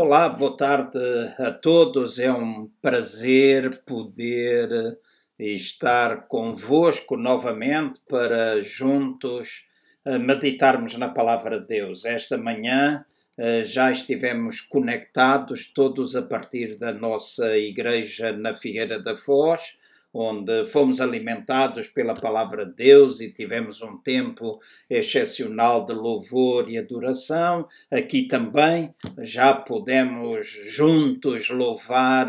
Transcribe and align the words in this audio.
Olá, 0.00 0.28
boa 0.28 0.56
tarde 0.56 0.96
a 1.40 1.50
todos. 1.50 2.20
É 2.20 2.30
um 2.32 2.70
prazer 2.80 3.82
poder 3.84 4.96
estar 5.36 6.28
convosco 6.28 7.16
novamente 7.16 8.00
para 8.08 8.62
juntos 8.62 9.66
eh, 10.04 10.16
meditarmos 10.16 10.96
na 10.96 11.08
palavra 11.08 11.58
de 11.58 11.66
Deus. 11.66 12.04
Esta 12.04 12.38
manhã 12.38 13.04
eh, 13.36 13.64
já 13.64 13.90
estivemos 13.90 14.60
conectados 14.60 15.72
todos 15.72 16.14
a 16.14 16.22
partir 16.22 16.78
da 16.78 16.92
nossa 16.92 17.58
igreja 17.58 18.30
na 18.30 18.54
Figueira 18.54 19.02
da 19.02 19.16
Foz 19.16 19.77
onde 20.12 20.66
fomos 20.66 21.00
alimentados 21.00 21.88
pela 21.88 22.14
palavra 22.14 22.64
de 22.64 22.74
Deus 22.74 23.20
e 23.20 23.30
tivemos 23.30 23.82
um 23.82 23.98
tempo 23.98 24.60
excepcional 24.88 25.84
de 25.86 25.92
louvor 25.92 26.68
e 26.68 26.78
adoração. 26.78 27.68
Aqui 27.90 28.26
também 28.26 28.94
já 29.18 29.54
podemos 29.54 30.46
juntos 30.46 31.50
louvar 31.50 32.28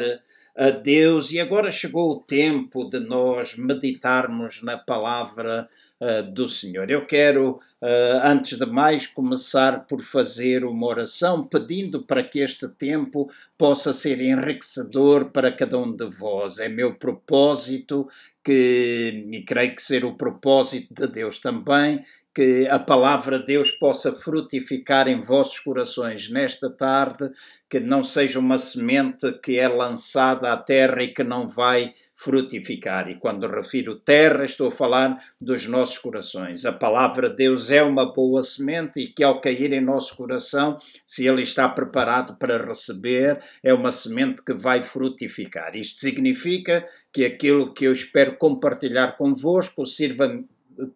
a 0.55 0.69
Deus 0.71 1.31
e 1.31 1.39
agora 1.39 1.71
chegou 1.71 2.11
o 2.11 2.19
tempo 2.19 2.89
de 2.89 2.99
nós 2.99 3.55
meditarmos 3.55 4.61
na 4.61 4.77
palavra 4.77 5.69
uh, 5.99 6.23
do 6.31 6.47
Senhor. 6.47 6.89
Eu 6.89 7.05
quero, 7.05 7.59
uh, 7.81 8.21
antes 8.23 8.57
de 8.57 8.65
mais, 8.65 9.07
começar 9.07 9.85
por 9.85 10.01
fazer 10.01 10.63
uma 10.63 10.87
oração 10.87 11.45
pedindo 11.45 12.03
para 12.03 12.23
que 12.23 12.39
este 12.39 12.67
tempo 12.67 13.29
possa 13.57 13.93
ser 13.93 14.21
enriquecedor 14.21 15.31
para 15.31 15.51
cada 15.51 15.77
um 15.77 15.95
de 15.95 16.09
vós. 16.09 16.59
É 16.59 16.69
meu 16.69 16.95
propósito 16.95 18.07
que, 18.43 19.27
e 19.31 19.41
creio 19.43 19.75
que 19.75 19.81
ser 19.81 20.05
o 20.05 20.15
propósito 20.15 20.93
de 20.93 21.07
Deus 21.07 21.39
também, 21.39 22.01
que 22.39 22.65
a 22.69 22.79
palavra 22.79 23.37
de 23.37 23.47
Deus 23.47 23.69
possa 23.69 24.13
frutificar 24.13 25.09
em 25.09 25.19
vossos 25.19 25.59
corações 25.59 26.29
nesta 26.29 26.69
tarde, 26.69 27.29
que 27.69 27.81
não 27.81 28.01
seja 28.01 28.39
uma 28.39 28.57
semente 28.57 29.29
que 29.43 29.59
é 29.59 29.67
lançada 29.67 30.53
à 30.53 30.55
terra 30.55 31.03
e 31.03 31.13
que 31.13 31.21
não 31.21 31.49
vai 31.49 31.91
frutificar. 32.15 33.09
E 33.09 33.15
quando 33.15 33.45
refiro 33.45 33.99
terra, 33.99 34.45
estou 34.45 34.69
a 34.69 34.71
falar 34.71 35.21
dos 35.41 35.67
nossos 35.67 35.97
corações. 35.97 36.63
A 36.63 36.71
palavra 36.71 37.29
de 37.29 37.35
Deus 37.35 37.71
é 37.71 37.83
uma 37.83 38.05
boa 38.05 38.41
semente 38.41 39.01
e 39.01 39.07
que 39.09 39.21
ao 39.21 39.41
cair 39.41 39.73
em 39.73 39.81
nosso 39.81 40.15
coração, 40.15 40.77
se 41.05 41.27
ele 41.27 41.41
está 41.41 41.67
preparado 41.67 42.37
para 42.37 42.65
receber, 42.65 43.43
é 43.61 43.73
uma 43.73 43.91
semente 43.91 44.41
que 44.45 44.53
vai 44.53 44.81
frutificar. 44.81 45.75
Isto 45.75 45.99
significa 45.99 46.85
que 47.11 47.25
aquilo 47.25 47.73
que 47.73 47.83
eu 47.83 47.91
espero 47.91 48.37
compartilhar 48.37 49.17
convosco 49.17 49.85
sirva 49.85 50.41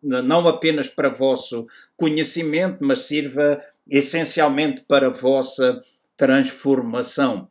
não 0.01 0.47
apenas 0.47 0.87
para 0.87 1.09
vosso 1.09 1.65
conhecimento, 1.95 2.77
mas 2.81 3.01
sirva 3.01 3.61
essencialmente 3.89 4.83
para 4.87 5.09
vossa 5.09 5.81
transformação. 6.15 7.49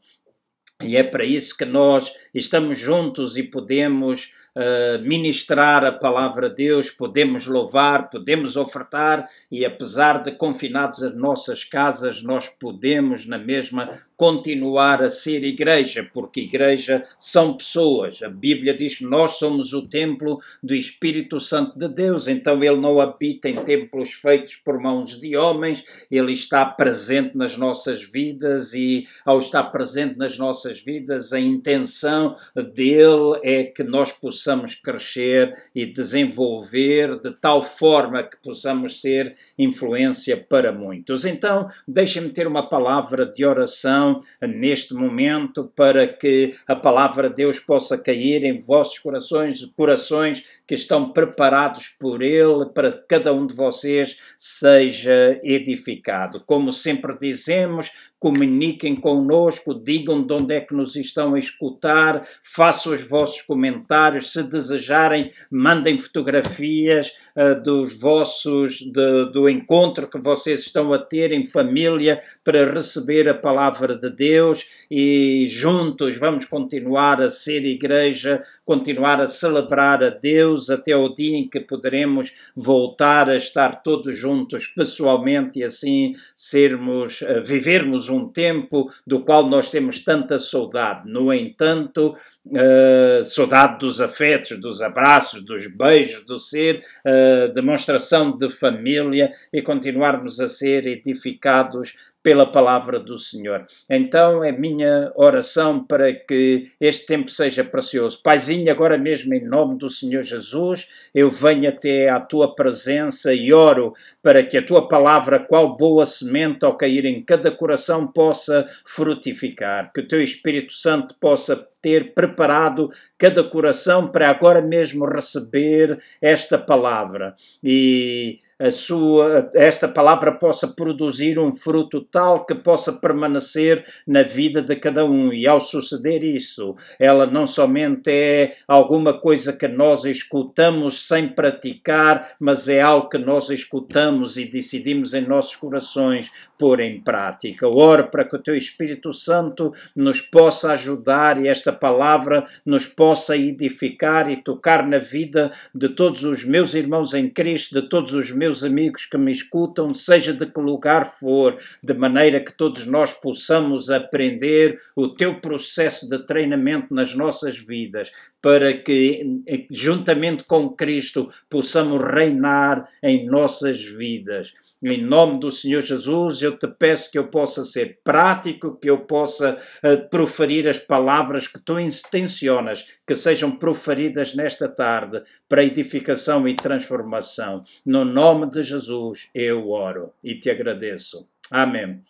E 0.83 0.97
é 0.97 1.03
para 1.03 1.25
isso 1.25 1.57
que 1.57 1.65
nós 1.65 2.13
estamos 2.35 2.79
juntos 2.79 3.37
e 3.37 3.43
podemos 3.43 4.33
uh, 4.57 5.01
ministrar 5.07 5.85
a 5.85 5.93
palavra 5.93 6.49
de 6.49 6.57
Deus, 6.57 6.91
podemos 6.91 7.47
louvar, 7.47 8.11
podemos 8.11 8.57
ofertar 8.57 9.29
e 9.51 9.65
apesar 9.65 10.23
de 10.23 10.33
confinados 10.33 11.03
as 11.03 11.15
nossas 11.15 11.65
casas, 11.65 12.23
nós 12.23 12.49
podemos 12.49 13.27
na 13.27 13.39
mesma 13.39 13.89
continuar 14.23 15.03
a 15.03 15.11
ser 15.11 15.43
igreja, 15.43 16.09
porque 16.15 16.43
igreja 16.43 17.03
são 17.19 17.57
pessoas. 17.57 18.23
A 18.23 18.29
Bíblia 18.29 18.73
diz 18.73 18.95
que 18.95 19.05
nós 19.05 19.33
somos 19.33 19.73
o 19.73 19.83
templo 19.83 20.39
do 20.63 20.77
Espírito 20.77 21.41
Santo 21.41 21.77
de 21.77 21.89
Deus, 21.89 22.29
então 22.29 22.63
ele 22.63 22.77
não 22.77 23.01
habita 23.01 23.49
em 23.49 23.57
templos 23.57 24.13
feitos 24.13 24.55
por 24.55 24.79
mãos 24.79 25.19
de 25.21 25.37
homens, 25.37 25.85
ele 26.09 26.33
está 26.35 26.65
presente 26.65 27.37
nas 27.37 27.57
nossas 27.57 28.05
vidas 28.05 28.73
e 28.75 29.09
ao 29.25 29.41
estar 29.41 29.65
presente 29.65 30.17
nas 30.17 30.39
nossas 30.39 30.81
vidas, 30.81 31.33
a 31.33 31.41
intenção 31.41 32.37
dele 32.55 33.41
é 33.43 33.65
que 33.65 33.83
nós 33.83 34.13
possamos 34.13 34.77
crescer 34.77 35.53
e 35.75 35.85
desenvolver 35.85 37.19
de 37.19 37.33
tal 37.33 37.65
forma 37.65 38.23
que 38.23 38.37
possamos 38.37 39.01
ser 39.01 39.35
influência 39.59 40.37
para 40.37 40.71
muitos. 40.71 41.25
Então, 41.25 41.67
deixem-me 41.89 42.29
ter 42.29 42.47
uma 42.47 42.69
palavra 42.69 43.27
de 43.27 43.45
oração 43.45 44.12
neste 44.41 44.95
momento 44.95 45.71
para 45.75 46.07
que 46.07 46.55
a 46.67 46.75
palavra 46.77 47.29
de 47.29 47.37
Deus 47.37 47.59
possa 47.59 47.99
cair 47.99 48.45
em 48.45 48.59
vossos 48.59 48.99
corações, 48.99 49.65
corações 49.77 50.45
que 50.67 50.75
estão 50.75 51.13
preparados 51.13 51.89
por 51.89 52.23
Ele, 52.23 52.67
para 52.75 52.93
que 52.93 53.07
cada 53.09 53.33
um 53.33 53.47
de 53.47 53.55
vocês 53.55 54.17
seja 54.37 55.39
edificado. 55.43 56.43
Como 56.47 56.73
sempre 56.73 57.17
dizemos, 57.21 57.91
comuniquem 58.23 58.95
conosco, 58.95 59.75
digam 59.75 60.25
de 60.25 60.33
onde 60.33 60.55
é 60.55 60.61
que 60.61 60.73
nos 60.73 60.95
estão 60.95 61.35
a 61.35 61.39
escutar, 61.41 62.25
façam 62.41 62.93
os 62.93 63.03
vossos 63.03 63.43
comentários, 63.43 64.33
se 64.33 64.45
desejarem, 64.45 65.33
mandem 65.51 65.99
fotografias 65.99 67.13
uh, 67.37 67.61
dos 67.61 67.99
vossos, 67.99 68.77
de, 68.77 69.33
do 69.33 69.49
encontro 69.49 70.09
que 70.09 70.21
vocês 70.21 70.61
estão 70.61 70.93
a 70.93 70.99
ter 70.99 71.33
em 71.33 71.45
família 71.45 72.21
para 72.45 72.73
receber 72.73 73.29
a 73.29 73.35
palavra 73.35 73.97
de 74.03 74.11
Deus 74.11 74.67
e 74.91 75.47
juntos 75.49 76.17
vamos 76.17 76.45
continuar 76.45 77.21
a 77.21 77.31
ser 77.31 77.65
igreja, 77.65 78.43
continuar 78.65 79.21
a 79.21 79.29
celebrar 79.29 80.03
a 80.03 80.11
Deus 80.11 80.69
até 80.69 80.97
o 80.97 81.09
dia 81.09 81.39
em 81.39 81.49
que 81.49 81.61
poderemos 81.61 82.33
voltar 82.57 83.29
a 83.29 83.37
estar 83.37 83.83
todos 83.83 84.17
juntos 84.17 84.67
pessoalmente 84.67 85.61
e 85.61 85.65
assim 85.65 86.15
sermos, 86.35 87.21
uh, 87.23 87.43
vivermos 87.43 88.09
um 88.09 88.29
tempo 88.29 88.91
do 89.07 89.25
qual 89.25 89.47
nós 89.47 89.71
temos 89.71 90.01
tanta 90.01 90.39
saudade. 90.39 91.09
No 91.09 91.33
entanto, 91.33 92.15
uh, 92.47 93.25
saudade 93.25 93.79
dos 93.79 94.01
afetos, 94.01 94.59
dos 94.61 94.83
abraços, 94.83 95.43
dos 95.43 95.67
beijos, 95.69 96.25
do 96.25 96.39
ser, 96.39 96.83
uh, 97.07 97.53
demonstração 97.53 98.37
de 98.37 98.51
família 98.51 99.31
e 99.53 99.63
continuarmos 99.63 100.41
a 100.41 100.49
ser 100.49 100.87
edificados 100.87 101.95
pela 102.23 102.47
palavra 102.47 103.01
do 103.01 103.19
Senhor. 103.19 103.67
Então 103.89 104.45
é 104.45 104.53
minha 104.53 105.11
oração 105.17 105.83
para 105.83 106.13
que 106.13 106.71
este 106.81 107.07
tempo 107.07 107.31
seja 107.31 107.65
precioso. 107.65 108.23
Paizinho, 108.23 108.71
agora 108.71 108.97
mesmo 108.97 109.35
em 109.35 109.45
nome 109.45 109.77
do 109.77 109.91
Senhor 109.91 110.23
Jesus, 110.23 110.89
eu 111.15 111.31
venho 111.31 111.69
até 111.69 112.09
à 112.09 112.21
tua 112.21 112.55
presença 112.55 113.35
e 113.35 113.53
oro 113.53 113.93
para 114.23 114.43
que 114.43 114.57
a 114.57 114.65
tua 114.65 114.89
palavra, 114.89 115.41
qual 115.41 115.77
boa 115.77 116.07
semente 116.07 116.65
ao 116.65 116.77
cair 116.77 117.05
em 117.05 117.23
cada 117.23 117.51
coração, 117.51 118.07
possa 118.07 118.67
frutificar, 118.85 119.93
que 119.93 120.01
o 120.01 120.09
teu 120.09 120.23
Espírito 120.23 120.73
Santo 120.73 121.15
possa 121.21 121.69
ter 121.83 122.15
preparado 122.15 122.89
cada 123.19 123.43
coração 123.43 124.07
para 124.07 124.31
agora 124.31 124.63
mesmo 124.63 125.05
receber 125.05 126.01
esta 126.21 126.57
palavra. 126.57 127.35
E 127.63 128.39
a 128.63 128.71
sua, 128.71 129.51
esta 129.55 129.89
palavra 129.89 130.31
possa 130.31 130.69
produzir 130.69 131.37
um 131.37 131.51
fruto 131.51 132.01
tal 132.01 132.47
que 132.47 132.55
possa 132.55 132.93
permanecer 132.93 133.85
na 134.07 134.23
vida 134.23 134.63
de 134.63 134.77
cada 134.77 135.05
um. 135.05 135.33
E 135.33 135.49
ao 135.49 135.61
suceder 135.61 136.23
isso, 136.23 136.77
ela 136.97 137.27
não 137.27 137.45
somente 137.45 138.09
é 138.09 138.55
alguma 138.69 139.15
coisa 139.15 139.53
que 139.53 139.67
nós 139.67 140.05
escutamos 140.05 141.09
sem 141.09 141.27
praticar, 141.27 142.37
mas 142.39 142.69
é 142.69 142.81
algo 142.81 143.09
que 143.09 143.19
nós 143.19 143.51
escutamos 143.51 144.37
e 144.37 144.45
decidimos 144.45 145.13
em 145.13 145.23
nossos 145.23 145.57
corações 145.57 146.31
pôr 146.57 146.79
em 146.79 147.01
prática. 147.01 147.67
Oro 147.67 148.07
para 148.07 148.25
que 148.25 148.37
o 148.37 148.43
teu 148.43 148.57
Espírito 148.57 149.13
Santo 149.13 149.73
nos 149.97 150.21
possa 150.21 150.71
ajudar 150.75 151.43
e 151.43 151.49
esta 151.49 151.73
palavra 151.73 152.45
nos 152.65 152.87
possa 152.87 153.37
edificar 153.37 154.31
e 154.31 154.37
tocar 154.37 154.87
na 154.87 154.99
vida 154.99 155.51
de 155.75 155.89
todos 155.89 156.23
os 156.23 156.45
meus 156.45 156.75
irmãos 156.75 157.13
em 157.15 157.29
Cristo, 157.29 157.81
de 157.81 157.89
todos 157.89 158.15
os 158.15 158.31
meus 158.31 158.52
meus 158.53 158.65
amigos 158.65 159.07
que 159.07 159.17
me 159.17 159.33
escutam, 159.33 159.95
seja 159.95 160.35
de 160.35 160.45
que 160.45 160.61
lugar 160.61 161.07
for, 161.07 161.57
de 161.83 161.95
maneira 161.95 162.39
que 162.39 162.53
todos 162.53 162.85
nós 162.85 163.15
possamos 163.15 163.89
aprender 163.89 164.79
o 164.95 165.09
teu 165.09 165.41
processo 165.41 166.07
de 166.07 166.19
treinamento 166.19 166.95
nas 166.95 167.15
nossas 167.15 167.57
vidas, 167.57 168.13
para 168.43 168.77
que, 168.77 169.41
juntamente 169.71 170.43
com 170.43 170.69
Cristo, 170.71 171.33
possamos 171.49 172.03
reinar 172.03 172.91
em 173.01 173.25
nossas 173.25 173.81
vidas. 173.81 174.53
Em 174.83 175.01
nome 175.01 175.39
do 175.39 175.49
Senhor 175.49 175.81
Jesus, 175.81 176.43
eu 176.43 176.59
te 176.59 176.67
peço 176.67 177.09
que 177.09 177.17
eu 177.17 177.29
possa 177.29 177.65
ser 177.65 178.01
prático, 178.03 178.77
que 178.77 178.91
eu 178.91 178.99
possa 178.99 179.57
uh, 179.85 180.09
proferir 180.11 180.67
as 180.67 180.79
palavras 180.79 181.47
que 181.47 181.61
tu 181.61 181.79
intencionas 181.79 182.85
que 183.07 183.15
sejam 183.15 183.53
proferidas 183.53 184.35
nesta 184.35 184.69
tarde 184.69 185.23
para 185.49 185.63
edificação 185.63 186.49
e 186.49 186.57
transformação. 186.57 187.63
No 187.87 188.05
nome 188.05 188.51
de 188.51 188.65
Jesus 188.65 189.29
eu 189.33 189.71
oro 189.71 190.13
e 190.23 190.35
te 190.35 190.51
agradeço. 190.51 191.29
Amém. 191.49 192.03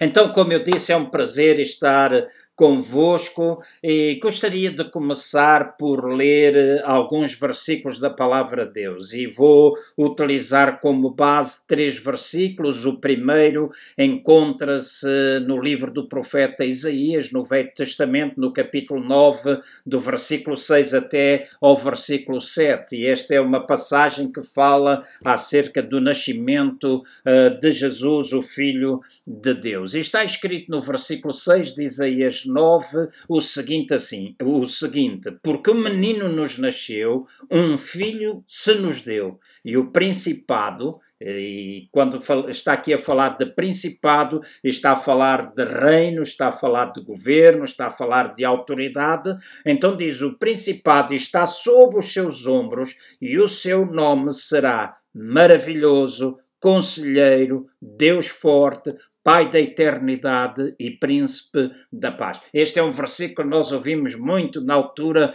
Então, 0.00 0.32
como 0.32 0.52
eu 0.52 0.62
disse, 0.62 0.92
é 0.92 0.96
um 0.96 1.06
prazer 1.06 1.58
estar 1.58 2.28
convosco 2.58 3.62
e 3.80 4.18
gostaria 4.20 4.72
de 4.72 4.82
começar 4.90 5.76
por 5.76 6.12
ler 6.12 6.56
eh, 6.56 6.82
alguns 6.84 7.32
versículos 7.34 8.00
da 8.00 8.10
palavra 8.10 8.66
de 8.66 8.72
Deus 8.72 9.12
e 9.12 9.28
vou 9.28 9.76
utilizar 9.96 10.80
como 10.80 11.08
base 11.08 11.64
três 11.68 11.98
versículos. 11.98 12.84
O 12.84 12.98
primeiro 12.98 13.70
encontra-se 13.96 15.06
no 15.46 15.62
livro 15.62 15.92
do 15.92 16.08
profeta 16.08 16.64
Isaías, 16.64 17.30
no 17.30 17.44
Velho 17.44 17.72
Testamento, 17.72 18.40
no 18.40 18.52
capítulo 18.52 19.04
9, 19.04 19.60
do 19.86 20.00
versículo 20.00 20.56
6 20.56 20.94
até 20.94 21.46
ao 21.60 21.76
versículo 21.76 22.40
7. 22.40 22.96
E 22.96 23.06
esta 23.06 23.34
é 23.34 23.40
uma 23.40 23.64
passagem 23.64 24.32
que 24.32 24.42
fala 24.42 25.04
acerca 25.24 25.80
do 25.80 26.00
nascimento 26.00 27.04
uh, 27.24 27.56
de 27.60 27.70
Jesus, 27.70 28.32
o 28.32 28.42
Filho 28.42 29.00
de 29.24 29.54
Deus. 29.54 29.94
E 29.94 30.00
está 30.00 30.24
escrito 30.24 30.72
no 30.72 30.80
versículo 30.80 31.32
6 31.32 31.76
de 31.76 31.84
Isaías 31.84 32.47
9 32.48 33.08
o 33.28 33.40
seguinte 33.40 33.94
assim, 33.94 34.34
o 34.42 34.66
seguinte, 34.66 35.30
porque 35.42 35.70
um 35.70 35.74
menino 35.74 36.28
nos 36.28 36.58
nasceu, 36.58 37.26
um 37.50 37.78
filho 37.78 38.42
se 38.46 38.74
nos 38.74 39.02
deu, 39.02 39.38
e 39.64 39.76
o 39.76 39.90
principado 39.92 40.98
e 41.20 41.88
quando 41.90 42.20
está 42.48 42.74
aqui 42.74 42.94
a 42.94 42.98
falar 42.98 43.36
de 43.38 43.46
principado, 43.46 44.40
está 44.62 44.92
a 44.92 45.00
falar 45.00 45.52
de 45.52 45.64
reino, 45.64 46.22
está 46.22 46.48
a 46.48 46.52
falar 46.52 46.92
de 46.92 47.00
governo, 47.00 47.64
está 47.64 47.88
a 47.88 47.90
falar 47.90 48.34
de 48.34 48.44
autoridade. 48.44 49.36
Então 49.66 49.96
diz: 49.96 50.20
o 50.22 50.38
principado 50.38 51.12
está 51.12 51.44
sob 51.46 51.98
os 51.98 52.12
seus 52.12 52.46
ombros 52.46 52.94
e 53.20 53.36
o 53.36 53.48
seu 53.48 53.84
nome 53.84 54.32
será 54.32 54.96
maravilhoso, 55.12 56.38
conselheiro, 56.60 57.66
Deus 57.80 58.26
forte, 58.26 58.94
Pai 59.22 59.50
da 59.50 59.60
eternidade 59.60 60.74
e 60.78 60.90
Príncipe 60.90 61.70
da 61.92 62.10
paz. 62.10 62.40
Este 62.54 62.78
é 62.78 62.82
um 62.82 62.90
versículo 62.90 63.46
que 63.46 63.54
nós 63.54 63.70
ouvimos 63.72 64.14
muito 64.14 64.64
na 64.64 64.72
altura 64.72 65.34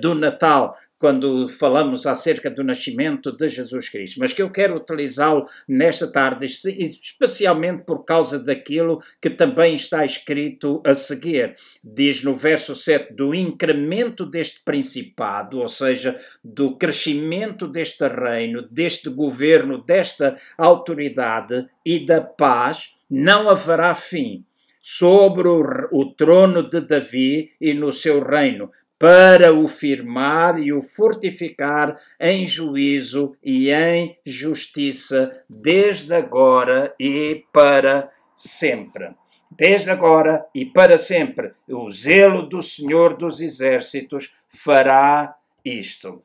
do 0.00 0.14
Natal, 0.14 0.76
quando 1.00 1.48
falamos 1.48 2.06
acerca 2.06 2.50
do 2.50 2.62
nascimento 2.62 3.32
de 3.32 3.48
Jesus 3.48 3.88
Cristo, 3.88 4.20
mas 4.20 4.34
que 4.34 4.42
eu 4.42 4.50
quero 4.50 4.76
utilizá-lo 4.76 5.46
nesta 5.66 6.06
tarde, 6.06 6.44
especialmente 6.44 7.84
por 7.84 8.04
causa 8.04 8.38
daquilo 8.38 9.00
que 9.18 9.30
também 9.30 9.74
está 9.74 10.04
escrito 10.04 10.82
a 10.84 10.94
seguir. 10.94 11.56
Diz 11.82 12.22
no 12.22 12.34
verso 12.34 12.76
7: 12.76 13.14
do 13.14 13.34
incremento 13.34 14.26
deste 14.26 14.62
principado, 14.62 15.58
ou 15.58 15.68
seja, 15.70 16.20
do 16.44 16.76
crescimento 16.76 17.66
deste 17.66 18.06
reino, 18.06 18.68
deste 18.70 19.08
governo, 19.08 19.82
desta 19.82 20.36
autoridade 20.58 21.66
e 21.84 22.04
da 22.04 22.20
paz 22.20 22.90
não 23.10 23.48
haverá 23.48 23.94
fim 23.94 24.44
sobre 24.82 25.48
o, 25.48 25.62
o, 25.92 26.14
trono 26.14 26.62
de 26.62 26.80
Davi 26.80 27.52
e 27.60 27.74
no 27.74 27.92
seu 27.92 28.22
reino, 28.22 28.70
para 29.00 29.54
o 29.54 29.66
firmar 29.66 30.60
e 30.60 30.74
o 30.74 30.82
fortificar 30.82 31.98
em 32.20 32.46
juízo 32.46 33.34
e 33.42 33.70
em 33.72 34.18
justiça, 34.26 35.42
desde 35.48 36.12
agora 36.12 36.94
e 37.00 37.46
para 37.50 38.12
sempre. 38.34 39.08
Desde 39.50 39.90
agora 39.90 40.46
e 40.54 40.66
para 40.66 40.98
sempre, 40.98 41.54
o 41.66 41.90
zelo 41.90 42.42
do 42.42 42.62
Senhor 42.62 43.16
dos 43.16 43.40
Exércitos 43.40 44.34
fará 44.50 45.34
isto. 45.64 46.22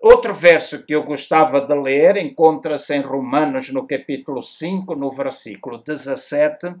Outro 0.00 0.32
verso 0.32 0.84
que 0.84 0.94
eu 0.94 1.02
gostava 1.02 1.60
de 1.60 1.74
ler 1.74 2.16
encontra-se 2.16 2.94
em 2.94 3.00
Romanos, 3.00 3.70
no 3.70 3.88
capítulo 3.88 4.40
5, 4.40 4.94
no 4.94 5.10
versículo 5.10 5.78
17, 5.78 6.76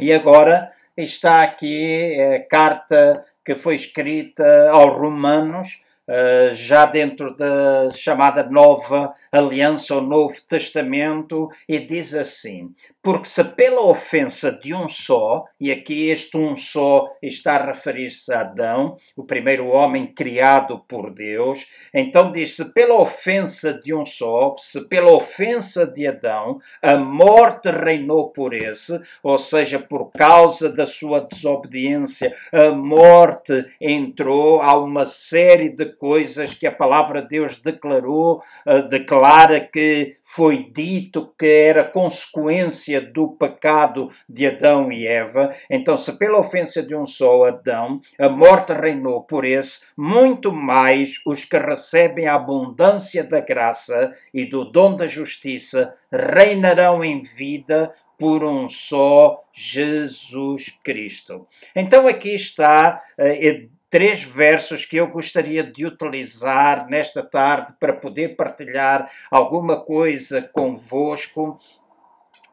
e 0.00 0.12
agora 0.12 0.72
está 0.96 1.44
aqui 1.44 2.20
a 2.20 2.40
carta 2.40 3.24
que 3.46 3.54
foi 3.54 3.76
escrita 3.76 4.68
aos 4.70 4.98
Romanos, 4.98 5.80
eh, 6.08 6.50
já 6.52 6.84
dentro 6.84 7.36
da 7.36 7.92
chamada 7.92 8.42
Nova 8.42 9.14
Aliança 9.30 9.94
ou 9.94 10.02
Novo 10.02 10.34
Testamento, 10.48 11.48
e 11.68 11.78
diz 11.78 12.12
assim: 12.12 12.74
porque 13.06 13.28
se 13.28 13.44
pela 13.44 13.82
ofensa 13.82 14.50
de 14.50 14.74
um 14.74 14.88
só, 14.88 15.44
e 15.60 15.70
aqui 15.70 16.10
este 16.10 16.36
um 16.36 16.56
só 16.56 17.08
está 17.22 17.54
a 17.54 17.66
referir-se 17.66 18.32
a 18.32 18.40
Adão, 18.40 18.96
o 19.16 19.22
primeiro 19.22 19.68
homem 19.68 20.08
criado 20.08 20.82
por 20.88 21.14
Deus, 21.14 21.68
então 21.94 22.32
diz: 22.32 22.56
se 22.56 22.64
pela 22.72 22.96
ofensa 22.96 23.74
de 23.74 23.94
um 23.94 24.04
só, 24.04 24.56
se 24.58 24.88
pela 24.88 25.12
ofensa 25.12 25.86
de 25.86 26.04
Adão, 26.04 26.58
a 26.82 26.96
morte 26.96 27.70
reinou 27.70 28.30
por 28.30 28.52
esse, 28.52 29.00
ou 29.22 29.38
seja, 29.38 29.78
por 29.78 30.10
causa 30.10 30.68
da 30.68 30.84
sua 30.84 31.20
desobediência, 31.20 32.34
a 32.52 32.72
morte 32.72 33.66
entrou, 33.80 34.60
há 34.60 34.76
uma 34.76 35.06
série 35.06 35.68
de 35.68 35.86
coisas 35.86 36.54
que 36.54 36.66
a 36.66 36.72
palavra 36.72 37.22
de 37.22 37.28
Deus 37.28 37.60
declarou, 37.62 38.42
uh, 38.66 38.82
declara 38.88 39.60
que 39.60 40.16
foi 40.24 40.68
dito 40.74 41.32
que 41.38 41.46
era 41.46 41.84
consequência 41.84 42.95
do 43.00 43.28
pecado 43.28 44.10
de 44.28 44.46
Adão 44.46 44.90
e 44.90 45.06
Eva. 45.06 45.54
Então, 45.70 45.96
se 45.96 46.18
pela 46.18 46.38
ofensa 46.38 46.82
de 46.82 46.94
um 46.94 47.06
só 47.06 47.44
Adão 47.44 48.00
a 48.18 48.28
morte 48.28 48.72
reinou 48.72 49.22
por 49.22 49.44
esse, 49.44 49.80
muito 49.96 50.52
mais 50.52 51.20
os 51.26 51.44
que 51.44 51.58
recebem 51.58 52.26
a 52.26 52.34
abundância 52.34 53.24
da 53.24 53.40
graça 53.40 54.12
e 54.32 54.44
do 54.44 54.64
dom 54.64 54.96
da 54.96 55.08
justiça 55.08 55.94
reinarão 56.10 57.04
em 57.04 57.22
vida 57.22 57.92
por 58.18 58.42
um 58.42 58.68
só 58.68 59.44
Jesus 59.52 60.74
Cristo. 60.82 61.46
Então 61.74 62.08
aqui 62.08 62.34
está 62.34 63.02
uh, 63.18 63.68
três 63.90 64.22
versos 64.22 64.84
que 64.84 64.96
eu 64.96 65.06
gostaria 65.08 65.62
de 65.62 65.86
utilizar 65.86 66.88
nesta 66.88 67.22
tarde 67.22 67.74
para 67.78 67.92
poder 67.92 68.36
partilhar 68.36 69.10
alguma 69.30 69.80
coisa 69.80 70.42
convosco 70.52 71.58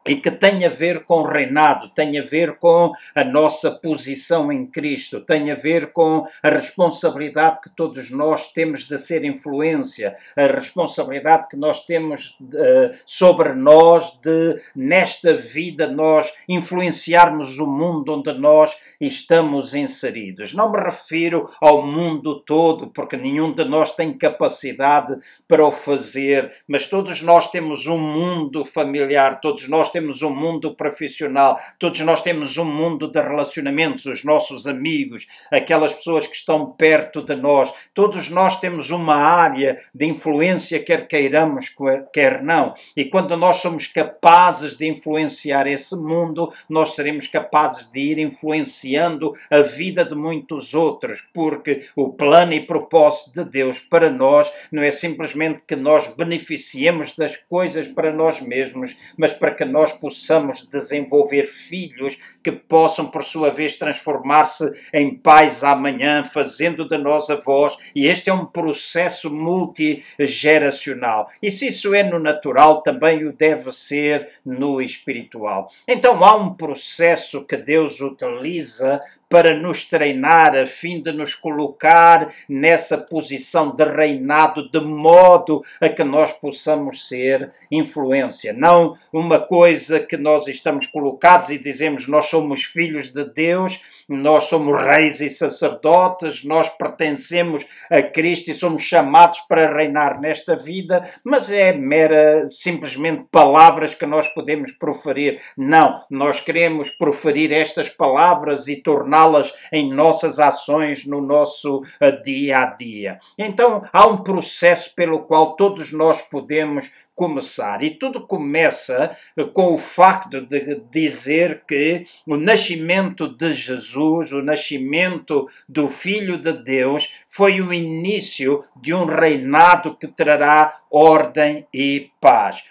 e 0.06 0.16
que 0.16 0.30
tem 0.30 0.64
a 0.64 0.68
ver 0.68 1.04
com 1.04 1.22
reinado, 1.22 1.88
tem 1.88 2.18
a 2.18 2.22
ver 2.22 2.56
com 2.56 2.92
a 3.14 3.24
nossa 3.24 3.70
posição 3.70 4.52
em 4.52 4.66
Cristo, 4.66 5.20
tem 5.20 5.50
a 5.50 5.54
ver 5.54 5.92
com 5.92 6.26
a 6.42 6.48
responsabilidade 6.50 7.60
que 7.62 7.70
todos 7.70 8.10
nós 8.10 8.52
temos 8.52 8.86
de 8.86 8.98
ser 8.98 9.24
influência, 9.24 10.16
a 10.36 10.46
responsabilidade 10.46 11.48
que 11.48 11.56
nós 11.56 11.86
temos 11.86 12.36
uh, 12.40 12.94
sobre 13.06 13.54
nós 13.54 14.18
de, 14.22 14.60
nesta 14.76 15.34
vida, 15.34 15.86
nós 15.86 16.30
influenciarmos 16.48 17.58
o 17.58 17.66
mundo 17.66 18.14
onde 18.14 18.32
nós 18.34 18.76
estamos 19.00 19.74
inseridos. 19.74 20.52
Não 20.54 20.70
me 20.70 20.78
refiro 20.78 21.50
ao 21.60 21.86
mundo 21.86 22.40
todo, 22.40 22.88
porque 22.88 23.16
nenhum 23.16 23.52
de 23.52 23.64
nós 23.64 23.92
tem 23.92 24.12
capacidade 24.12 25.16
para 25.48 25.64
o 25.64 25.72
fazer, 25.72 26.52
mas 26.68 26.86
todos 26.86 27.22
nós 27.22 27.50
temos 27.50 27.86
um 27.86 27.98
mundo 27.98 28.64
familiar, 28.64 29.40
todos 29.40 29.68
nós 29.68 29.90
temos 29.94 30.22
um 30.22 30.34
mundo 30.34 30.74
profissional, 30.74 31.56
todos 31.78 32.00
nós 32.00 32.20
temos 32.20 32.58
um 32.58 32.64
mundo 32.64 33.06
de 33.06 33.20
relacionamentos, 33.20 34.04
os 34.06 34.24
nossos 34.24 34.66
amigos, 34.66 35.28
aquelas 35.52 35.92
pessoas 35.92 36.26
que 36.26 36.34
estão 36.34 36.72
perto 36.72 37.22
de 37.22 37.36
nós, 37.36 37.72
todos 37.94 38.28
nós 38.28 38.58
temos 38.58 38.90
uma 38.90 39.14
área 39.14 39.80
de 39.94 40.04
influência, 40.04 40.82
quer 40.82 41.06
queiramos, 41.06 41.72
quer 42.12 42.42
não. 42.42 42.74
E 42.96 43.04
quando 43.04 43.36
nós 43.36 43.58
somos 43.58 43.86
capazes 43.86 44.76
de 44.76 44.88
influenciar 44.88 45.68
esse 45.68 45.94
mundo, 45.94 46.52
nós 46.68 46.96
seremos 46.96 47.28
capazes 47.28 47.88
de 47.92 48.00
ir 48.00 48.18
influenciando 48.18 49.32
a 49.48 49.60
vida 49.60 50.04
de 50.04 50.16
muitos 50.16 50.74
outros, 50.74 51.24
porque 51.32 51.86
o 51.94 52.12
plano 52.12 52.52
e 52.52 52.60
propósito 52.60 53.44
de 53.44 53.48
Deus 53.48 53.78
para 53.78 54.10
nós 54.10 54.52
não 54.72 54.82
é 54.82 54.90
simplesmente 54.90 55.62
que 55.68 55.76
nós 55.76 56.08
beneficiemos 56.16 57.14
das 57.14 57.36
coisas 57.36 57.86
para 57.86 58.12
nós 58.12 58.40
mesmos, 58.40 58.96
mas 59.16 59.32
para 59.32 59.54
que 59.54 59.64
nós 59.64 59.83
nós 59.84 59.92
possamos 59.92 60.66
desenvolver 60.66 61.46
filhos 61.46 62.16
que 62.42 62.50
possam, 62.50 63.06
por 63.06 63.22
sua 63.22 63.50
vez, 63.50 63.76
transformar-se 63.76 64.72
em 64.94 65.14
pais 65.14 65.62
amanhã, 65.62 66.24
fazendo 66.24 66.88
de 66.88 66.96
nós 66.96 67.28
avós, 67.28 67.76
e 67.94 68.06
este 68.06 68.30
é 68.30 68.32
um 68.32 68.46
processo 68.46 69.30
multigeracional. 69.30 71.28
E 71.42 71.50
se 71.50 71.68
isso 71.68 71.94
é 71.94 72.02
no 72.02 72.18
natural, 72.18 72.82
também 72.82 73.26
o 73.26 73.32
deve 73.32 73.70
ser 73.72 74.30
no 74.44 74.80
espiritual. 74.80 75.70
Então 75.86 76.24
há 76.24 76.34
um 76.34 76.54
processo 76.54 77.44
que 77.44 77.58
Deus 77.58 78.00
utiliza 78.00 79.02
para 79.34 79.52
nos 79.52 79.84
treinar, 79.84 80.56
a 80.56 80.64
fim 80.64 81.02
de 81.02 81.10
nos 81.10 81.34
colocar 81.34 82.32
nessa 82.48 82.96
posição 82.96 83.74
de 83.74 83.82
reinado, 83.82 84.70
de 84.70 84.78
modo 84.78 85.60
a 85.80 85.88
que 85.88 86.04
nós 86.04 86.32
possamos 86.34 87.08
ser 87.08 87.50
influência. 87.68 88.52
Não 88.52 88.96
uma 89.12 89.40
coisa 89.40 89.98
que 89.98 90.16
nós 90.16 90.46
estamos 90.46 90.86
colocados 90.86 91.48
e 91.48 91.58
dizemos 91.58 92.06
nós 92.06 92.26
somos 92.26 92.62
filhos 92.62 93.12
de 93.12 93.24
Deus, 93.24 93.80
nós 94.08 94.44
somos 94.44 94.78
reis 94.80 95.20
e 95.20 95.28
sacerdotes, 95.28 96.44
nós 96.44 96.68
pertencemos 96.68 97.66
a 97.90 98.02
Cristo 98.02 98.52
e 98.52 98.54
somos 98.54 98.84
chamados 98.84 99.40
para 99.48 99.74
reinar 99.74 100.20
nesta 100.20 100.54
vida, 100.54 101.10
mas 101.24 101.50
é 101.50 101.72
mera, 101.72 102.48
simplesmente 102.50 103.24
palavras 103.32 103.96
que 103.96 104.06
nós 104.06 104.28
podemos 104.28 104.70
proferir. 104.70 105.40
Não, 105.56 106.02
nós 106.08 106.38
queremos 106.38 106.90
proferir 106.90 107.50
estas 107.50 107.88
palavras 107.88 108.68
e 108.68 108.76
torná 108.76 109.23
aplicá-las 109.24 109.52
em 109.72 109.90
nossas 109.90 110.38
ações 110.38 111.06
no 111.06 111.20
nosso 111.20 111.78
uh, 111.78 112.22
dia 112.22 112.58
a 112.58 112.66
dia. 112.66 113.18
Então, 113.38 113.82
há 113.92 114.06
um 114.06 114.18
processo 114.18 114.94
pelo 114.94 115.20
qual 115.20 115.56
todos 115.56 115.92
nós 115.92 116.20
podemos 116.22 116.90
começar. 117.14 117.82
E 117.82 117.90
tudo 117.90 118.26
começa 118.26 119.16
eh, 119.36 119.44
com 119.44 119.72
o 119.72 119.78
facto 119.78 120.40
de 120.40 120.82
dizer 120.90 121.62
que 121.66 122.04
o 122.26 122.36
nascimento 122.36 123.28
de 123.28 123.52
Jesus, 123.54 124.32
o 124.32 124.42
nascimento 124.42 125.48
do 125.68 125.88
Filho 125.88 126.36
de 126.36 126.52
Deus, 126.52 127.08
foi 127.28 127.60
o 127.60 127.72
início 127.72 128.64
de 128.74 128.92
um 128.92 129.04
reinado 129.04 129.96
que 129.96 130.08
trará 130.08 130.80
ordem 130.90 131.64
e 131.72 132.10
paz. 132.20 132.64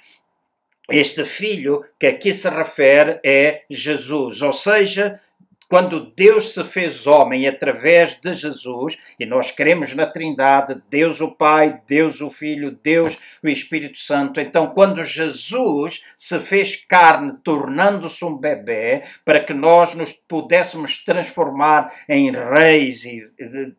Este 0.89 1.24
filho 1.24 1.86
que 1.98 2.07
aqui 2.07 2.33
se 2.33 2.50
refere 2.50 3.22
é 3.24 3.63
Jesus, 3.69 4.41
ou 4.41 4.51
seja, 4.51 5.22
quando 5.74 6.13
Deus 6.15 6.53
se 6.53 6.63
fez 6.65 7.08
homem 7.08 7.48
através 7.48 8.15
de 8.22 8.36
Jesus, 8.36 8.96
e 9.20 9.25
nós 9.25 9.50
cremos 9.50 9.96
na 9.96 10.06
Trindade, 10.06 10.80
Deus 10.88 11.20
o 11.20 11.32
Pai, 11.32 11.82
Deus 11.88 12.22
o 12.22 12.30
Filho, 12.30 12.77
Deus 12.84 13.18
o 13.42 13.48
Espírito 13.48 13.98
Santo, 13.98 14.39
então 14.39 14.68
quando 14.68 15.03
Jesus 15.03 16.03
se 16.15 16.39
fez 16.42 16.75
carne, 16.75 17.34
tornando-se 17.44 18.24
um 18.24 18.38
bebê, 18.38 19.01
para 19.25 19.44
que 19.44 19.51
nós 19.51 19.96
nos 19.96 20.13
pudéssemos 20.13 21.03
transformar 21.03 21.92
em 22.08 22.30
reis, 22.32 23.03
e, 23.03 23.27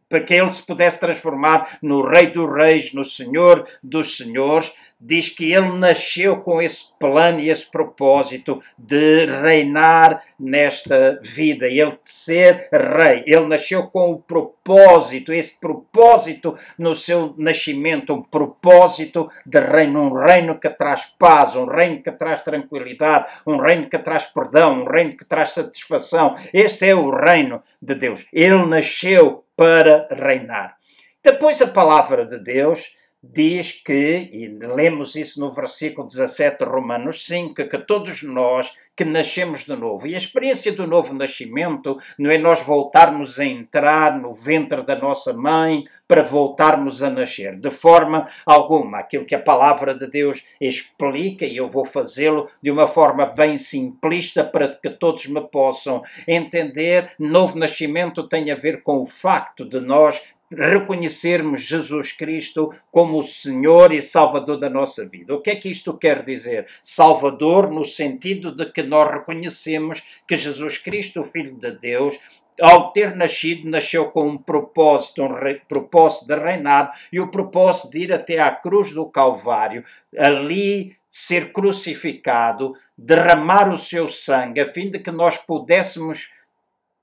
para 0.08 0.20
que 0.20 0.34
ele 0.34 0.52
se 0.52 0.66
pudesse 0.66 0.98
transformar 0.98 1.78
no 1.80 2.02
Rei 2.08 2.26
dos 2.26 2.52
Reis, 2.52 2.92
no 2.92 3.04
Senhor 3.04 3.68
dos 3.80 4.16
Senhores, 4.16 4.72
diz 5.04 5.28
que 5.28 5.52
ele 5.52 5.78
nasceu 5.78 6.38
com 6.38 6.62
esse 6.62 6.86
plano 6.98 7.38
e 7.38 7.50
esse 7.50 7.70
propósito 7.70 8.62
de 8.78 9.26
reinar 9.26 10.24
nesta 10.40 11.20
vida, 11.22 11.66
ele 11.66 11.90
de 11.90 11.98
ser 12.04 12.68
rei. 12.72 13.22
Ele 13.26 13.46
nasceu 13.46 13.86
com 13.88 14.12
o 14.12 14.18
propósito, 14.18 15.30
esse 15.30 15.60
propósito 15.60 16.56
no 16.78 16.94
seu 16.94 17.34
nascimento, 17.36 18.14
um 18.14 18.22
propósito 18.22 19.28
de 19.44 19.60
reino, 19.60 20.04
um 20.04 20.24
reino 20.24 20.58
que 20.58 20.70
traz 20.70 21.04
paz, 21.18 21.54
um 21.54 21.66
reino 21.66 22.02
que 22.02 22.10
traz 22.10 22.42
tranquilidade, 22.42 23.26
um 23.46 23.58
reino 23.58 23.90
que 23.90 23.98
traz 23.98 24.24
perdão, 24.24 24.82
um 24.82 24.90
reino 24.90 25.16
que 25.18 25.24
traz 25.26 25.52
satisfação. 25.52 26.36
Este 26.52 26.88
é 26.88 26.94
o 26.94 27.10
reino 27.10 27.62
de 27.80 27.94
Deus. 27.94 28.26
Ele 28.32 28.64
nasceu 28.66 29.44
para 29.54 30.08
reinar. 30.10 30.76
Depois 31.22 31.60
a 31.60 31.66
palavra 31.66 32.24
de 32.24 32.38
Deus 32.38 32.94
diz 33.32 33.72
que, 33.72 34.28
e 34.32 34.48
lemos 34.48 35.14
isso 35.14 35.40
no 35.40 35.52
versículo 35.52 36.06
17 36.06 36.58
de 36.58 36.64
Romanos 36.64 37.26
5, 37.26 37.54
que 37.54 37.78
todos 37.78 38.22
nós 38.22 38.72
que 38.96 39.04
nascemos 39.04 39.64
de 39.64 39.74
novo. 39.74 40.06
E 40.06 40.14
a 40.14 40.18
experiência 40.18 40.72
do 40.72 40.86
novo 40.86 41.12
nascimento 41.12 41.98
não 42.18 42.30
é 42.30 42.38
nós 42.38 42.62
voltarmos 42.62 43.40
a 43.40 43.44
entrar 43.44 44.18
no 44.18 44.32
ventre 44.32 44.82
da 44.82 44.96
nossa 44.96 45.32
mãe 45.32 45.84
para 46.06 46.22
voltarmos 46.22 47.02
a 47.02 47.10
nascer, 47.10 47.58
de 47.58 47.70
forma 47.70 48.28
alguma. 48.46 48.98
Aquilo 48.98 49.24
que 49.24 49.34
a 49.34 49.40
palavra 49.40 49.94
de 49.94 50.06
Deus 50.06 50.44
explica, 50.60 51.44
e 51.44 51.56
eu 51.56 51.68
vou 51.68 51.84
fazê-lo 51.84 52.48
de 52.62 52.70
uma 52.70 52.86
forma 52.86 53.26
bem 53.26 53.58
simplista 53.58 54.44
para 54.44 54.68
que 54.68 54.90
todos 54.90 55.26
me 55.26 55.40
possam 55.40 56.02
entender, 56.26 57.12
novo 57.18 57.58
nascimento 57.58 58.28
tem 58.28 58.50
a 58.50 58.54
ver 58.54 58.82
com 58.82 59.00
o 59.00 59.06
facto 59.06 59.64
de 59.64 59.80
nós 59.80 60.22
reconhecermos 60.56 61.62
Jesus 61.62 62.12
Cristo 62.12 62.72
como 62.90 63.18
o 63.18 63.24
Senhor 63.24 63.92
e 63.92 64.00
Salvador 64.00 64.58
da 64.58 64.70
nossa 64.70 65.08
vida. 65.08 65.34
O 65.34 65.40
que 65.40 65.50
é 65.50 65.56
que 65.56 65.70
isto 65.70 65.96
quer 65.96 66.24
dizer? 66.24 66.66
Salvador, 66.82 67.70
no 67.70 67.84
sentido 67.84 68.54
de 68.54 68.66
que 68.66 68.82
nós 68.82 69.10
reconhecemos 69.10 70.02
que 70.26 70.36
Jesus 70.36 70.78
Cristo, 70.78 71.20
o 71.20 71.24
Filho 71.24 71.54
de 71.54 71.72
Deus, 71.72 72.18
ao 72.60 72.92
ter 72.92 73.16
nascido, 73.16 73.68
nasceu 73.68 74.10
com 74.10 74.28
um 74.28 74.38
propósito, 74.38 75.22
um 75.22 75.34
re, 75.34 75.60
propósito 75.68 76.26
de 76.26 76.36
reinado 76.36 76.92
e 77.12 77.20
o 77.20 77.28
propósito 77.28 77.90
de 77.90 77.98
ir 77.98 78.12
até 78.12 78.38
à 78.38 78.50
cruz 78.50 78.92
do 78.92 79.06
Calvário, 79.06 79.84
ali 80.16 80.96
ser 81.10 81.52
crucificado, 81.52 82.74
derramar 82.96 83.72
o 83.72 83.78
seu 83.78 84.08
sangue, 84.08 84.60
a 84.60 84.72
fim 84.72 84.90
de 84.90 84.98
que 84.98 85.10
nós 85.10 85.38
pudéssemos 85.38 86.32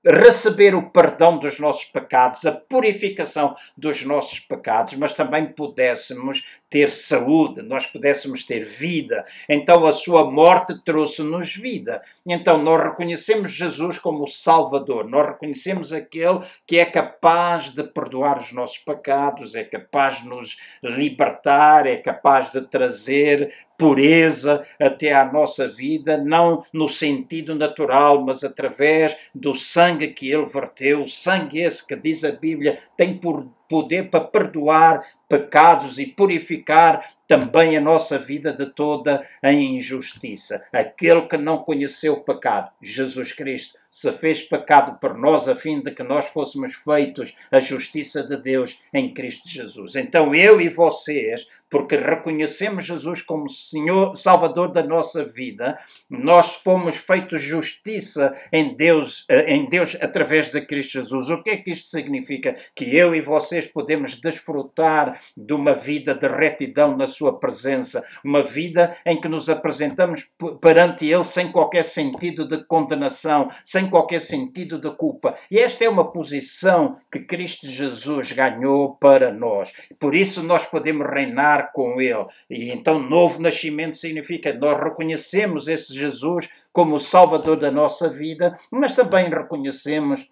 receber 0.05 0.73
o 0.73 0.89
perdão 0.89 1.37
dos 1.37 1.59
nossos 1.59 1.85
pecados, 1.85 2.45
a 2.45 2.51
purificação 2.51 3.55
dos 3.77 4.03
nossos 4.03 4.39
pecados, 4.39 4.95
mas 4.95 5.13
também 5.13 5.53
pudéssemos 5.53 6.45
ter 6.71 6.89
saúde, 6.89 7.61
nós 7.61 7.85
pudéssemos 7.85 8.45
ter 8.45 8.63
vida. 8.63 9.25
Então 9.47 9.85
a 9.85 9.91
sua 9.91 10.31
morte 10.31 10.73
trouxe-nos 10.83 11.53
vida. 11.53 12.01
Então 12.25 12.57
nós 12.63 12.81
reconhecemos 12.81 13.51
Jesus 13.51 13.99
como 13.99 14.23
o 14.23 14.27
Salvador, 14.27 15.07
nós 15.07 15.27
reconhecemos 15.27 15.91
aquele 15.91 16.39
que 16.65 16.79
é 16.79 16.85
capaz 16.85 17.71
de 17.71 17.83
perdoar 17.83 18.39
os 18.39 18.53
nossos 18.53 18.77
pecados, 18.77 19.53
é 19.53 19.65
capaz 19.65 20.21
de 20.21 20.29
nos 20.29 20.57
libertar, 20.81 21.85
é 21.85 21.97
capaz 21.97 22.49
de 22.51 22.61
trazer 22.61 23.53
pureza 23.77 24.65
até 24.79 25.11
à 25.11 25.25
nossa 25.25 25.67
vida, 25.67 26.15
não 26.15 26.63
no 26.71 26.87
sentido 26.87 27.55
natural, 27.55 28.23
mas 28.23 28.43
através 28.43 29.17
do 29.33 29.55
sangue 29.55 30.09
que 30.09 30.31
ele 30.31 30.45
verteu, 30.45 31.03
o 31.03 31.09
sangue 31.09 31.59
esse 31.59 31.85
que 31.85 31.95
diz 31.95 32.23
a 32.23 32.31
Bíblia 32.31 32.77
tem 32.95 33.17
por 33.17 33.47
poder 33.71 34.09
para 34.09 34.19
perdoar 34.19 35.01
pecados 35.29 35.97
e 35.97 36.05
purificar 36.05 37.07
também 37.31 37.77
a 37.77 37.81
nossa 37.81 38.17
vida 38.17 38.51
de 38.51 38.65
toda 38.65 39.25
a 39.41 39.53
injustiça. 39.53 40.65
Aquele 40.73 41.21
que 41.21 41.37
não 41.37 41.59
conheceu 41.59 42.11
o 42.11 42.23
pecado, 42.25 42.69
Jesus 42.81 43.31
Cristo, 43.31 43.79
se 43.89 44.11
fez 44.11 44.41
pecado 44.41 44.99
por 44.99 45.17
nós 45.17 45.47
a 45.47 45.55
fim 45.55 45.79
de 45.79 45.91
que 45.91 46.03
nós 46.03 46.25
fôssemos 46.25 46.73
feitos 46.75 47.33
a 47.49 47.61
justiça 47.61 48.21
de 48.21 48.35
Deus 48.35 48.77
em 48.93 49.13
Cristo 49.13 49.47
Jesus. 49.47 49.95
Então 49.95 50.35
eu 50.35 50.59
e 50.59 50.67
vocês 50.67 51.47
porque 51.71 51.95
reconhecemos 51.95 52.85
Jesus 52.85 53.21
como 53.21 53.49
Senhor, 53.49 54.17
Salvador 54.17 54.73
da 54.73 54.83
nossa 54.83 55.23
vida, 55.23 55.79
nós 56.09 56.55
fomos 56.55 56.97
feitos 56.97 57.41
justiça 57.41 58.35
em 58.51 58.75
Deus, 58.75 59.25
eh, 59.29 59.53
em 59.53 59.69
Deus 59.69 59.95
através 60.01 60.51
de 60.51 60.59
Cristo 60.59 60.91
Jesus. 60.91 61.29
O 61.29 61.41
que 61.41 61.49
é 61.49 61.57
que 61.57 61.71
isto 61.71 61.89
significa? 61.89 62.57
Que 62.75 62.93
eu 62.93 63.15
e 63.15 63.21
vocês 63.21 63.67
podemos 63.67 64.19
desfrutar 64.19 65.21
de 65.35 65.53
uma 65.53 65.73
vida 65.73 66.13
de 66.13 66.27
retidão 66.27 66.97
na 66.97 67.07
sua 67.07 67.20
presença, 67.39 68.05
uma 68.23 68.41
vida 68.41 68.95
em 69.05 69.19
que 69.19 69.27
nos 69.27 69.49
apresentamos 69.49 70.29
perante 70.61 71.05
Ele 71.05 71.23
sem 71.23 71.51
qualquer 71.51 71.83
sentido 71.83 72.47
de 72.47 72.63
condenação, 72.63 73.49
sem 73.65 73.89
qualquer 73.89 74.21
sentido 74.21 74.79
de 74.79 74.89
culpa. 74.91 75.35
E 75.49 75.59
esta 75.59 75.83
é 75.83 75.89
uma 75.89 76.11
posição 76.11 76.97
que 77.11 77.19
Cristo 77.19 77.67
Jesus 77.67 78.31
ganhou 78.31 78.95
para 78.95 79.31
nós. 79.31 79.71
Por 79.99 80.15
isso 80.15 80.41
nós 80.41 80.65
podemos 80.65 81.07
reinar 81.07 81.71
com 81.73 81.99
Ele. 81.99 82.25
E 82.49 82.71
então, 82.71 82.99
novo 82.99 83.41
nascimento 83.41 83.97
significa 83.97 84.53
nós 84.53 84.79
reconhecemos 84.79 85.67
esse 85.67 85.93
Jesus 85.93 86.49
como 86.71 86.95
o 86.95 86.99
Salvador 86.99 87.57
da 87.57 87.69
nossa 87.69 88.09
vida, 88.09 88.55
mas 88.71 88.95
também 88.95 89.29
reconhecemos 89.29 90.29